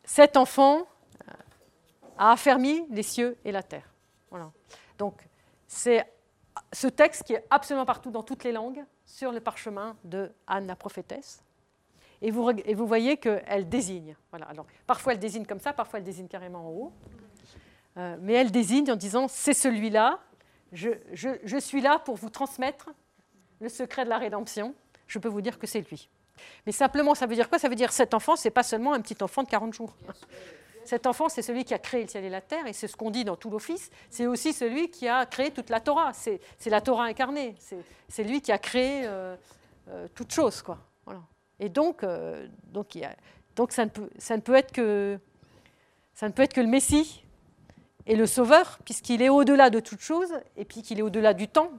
cet 0.05 0.37
enfant 0.37 0.87
a 2.19 2.33
affermi 2.33 2.85
les 2.91 3.05
cieux 3.05 3.37
et 3.45 3.53
la 3.53 3.63
terre. 3.63 3.89
Voilà. 4.31 4.51
Donc, 4.99 5.27
c'est 5.67 6.05
ce 6.73 6.89
texte 6.89 7.23
qui 7.25 7.35
est 7.35 7.45
absolument 7.51 7.87
partout 7.87 8.11
dans 8.11 8.23
toutes 8.23 8.45
les 8.45 8.53
langues 8.53 8.85
sur 9.07 9.33
le 9.33 9.41
parchemin 9.41 9.97
de 10.05 10.31
Anne 10.47 10.67
la 10.67 10.77
prophétesse. 10.77 11.43
Et 12.21 12.31
vous, 12.31 12.51
et 12.51 12.75
vous 12.75 12.87
voyez 12.87 13.17
qu'elle 13.17 13.69
désigne. 13.69 14.17
Voilà. 14.31 14.47
Alors, 14.47 14.67
parfois 14.87 15.13
elle 15.13 15.21
désigne 15.21 15.47
comme 15.47 15.61
ça, 15.61 15.73
parfois 15.73 16.01
elle 16.01 16.05
désigne 16.05 16.27
carrément 16.27 16.67
en 16.67 16.71
haut. 16.71 16.93
Euh, 17.97 18.17
mais 18.21 18.35
elle 18.35 18.51
désigne 18.51 18.91
en 18.91 18.97
disant 18.97 19.29
c'est 19.29 19.55
celui-là, 19.55 20.19
je, 20.73 20.91
je, 21.13 21.59
suis 21.59 21.81
là 21.81 21.99
pour 21.99 22.17
vous 22.17 22.29
transmettre 22.29 22.91
le 23.61 23.69
secret 23.69 24.05
de 24.05 24.11
la 24.11 24.19
rédemption. 24.19 24.75
Je 25.07 25.19
peux 25.19 25.29
vous 25.29 25.41
dire 25.41 25.59
que 25.59 25.67
c'est 25.67 25.81
lui. 25.89 26.11
Mais 26.67 26.73
simplement, 26.73 27.15
ça 27.15 27.27
veut 27.27 27.35
dire 27.35 27.49
quoi? 27.49 27.59
Ça 27.59 27.69
veut 27.69 27.75
dire 27.75 27.93
cet 27.93 28.15
enfant, 28.15 28.37
c'est 28.37 28.51
pas 28.51 28.63
seulement 28.63 28.93
un 28.93 29.01
petit 29.01 29.17
enfant 29.23 29.43
de 29.43 29.49
40 29.49 29.73
jours. 29.75 29.95
Cet 30.89 31.07
enfant, 31.07 31.29
c'est 31.29 31.43
celui 31.43 31.67
qui 31.67 31.75
a 31.75 31.79
créé 31.79 32.01
le 32.01 32.09
ciel 32.09 32.25
et 32.25 32.31
la 32.31 32.41
terre, 32.41 32.67
et 32.67 32.73
c'est 32.73 32.89
ce 32.89 32.97
qu'on 32.97 33.11
dit 33.11 33.23
dans 33.23 33.37
tout 33.37 33.51
l'office. 33.51 33.91
C'est 34.09 34.27
aussi 34.27 34.55
celui 34.55 34.91
qui 34.91 35.07
a 35.07 35.27
créé 35.27 35.51
toute 35.51 35.69
la 35.69 35.81
Torah. 35.81 36.15
C'est 36.15 36.41
la 36.65 36.81
Torah 36.81 37.05
incarnée. 37.05 37.57
C'est 38.09 38.25
lui 38.25 38.41
qui 38.41 38.53
a 38.53 38.57
créé 38.57 39.03
euh, 39.05 39.37
euh, 39.91 40.09
toute 40.15 40.33
chose, 40.33 40.63
quoi. 40.63 40.79
Et 41.61 41.69
donc, 41.69 42.05
euh, 42.05 42.49
donc, 42.73 42.97
donc 43.55 43.73
ça, 43.73 43.85
ne 43.85 43.91
peut, 43.91 44.09
ça, 44.17 44.35
ne 44.35 44.41
peut 44.41 44.55
être 44.55 44.73
que, 44.73 45.19
ça 46.15 46.27
ne 46.27 46.33
peut 46.33 46.43
être 46.43 46.55
que 46.55 46.63
le 46.63 46.69
Messie 46.69 47.23
et 48.07 48.17
le 48.17 48.25
Sauveur, 48.25 48.79
puisqu'il 48.87 49.21
est 49.21 49.29
au-delà 49.29 49.69
de 49.69 49.81
toute 49.81 50.01
chose, 50.01 50.33
et 50.57 50.65
puis 50.65 50.81
qu'il 50.81 50.99
est 51.01 51.03
au-delà 51.03 51.35
du 51.35 51.49
temps. 51.49 51.71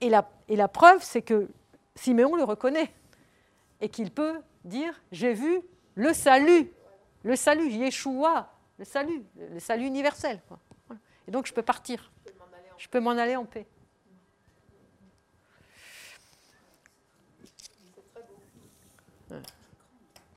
et, 0.00 0.08
la, 0.08 0.30
et 0.48 0.56
la 0.56 0.68
preuve, 0.68 1.02
c'est 1.02 1.20
que 1.20 1.50
Siméon 1.94 2.36
le 2.36 2.44
reconnaît, 2.44 2.90
et 3.82 3.90
qu'il 3.90 4.10
peut 4.10 4.40
dire, 4.64 4.98
j'ai 5.12 5.34
vu 5.34 5.60
le 5.94 6.14
salut 6.14 6.72
le 7.22 7.36
salut, 7.36 7.70
Yeshua, 7.70 8.52
le 8.78 8.84
salut, 8.84 9.22
le 9.36 9.60
salut 9.60 9.86
universel. 9.86 10.40
Et 11.28 11.30
donc 11.30 11.46
je 11.46 11.52
peux 11.52 11.62
partir. 11.62 12.10
Je 12.78 12.88
peux 12.88 13.00
m'en 13.00 13.10
aller 13.10 13.36
en 13.36 13.44
paix. 13.44 13.66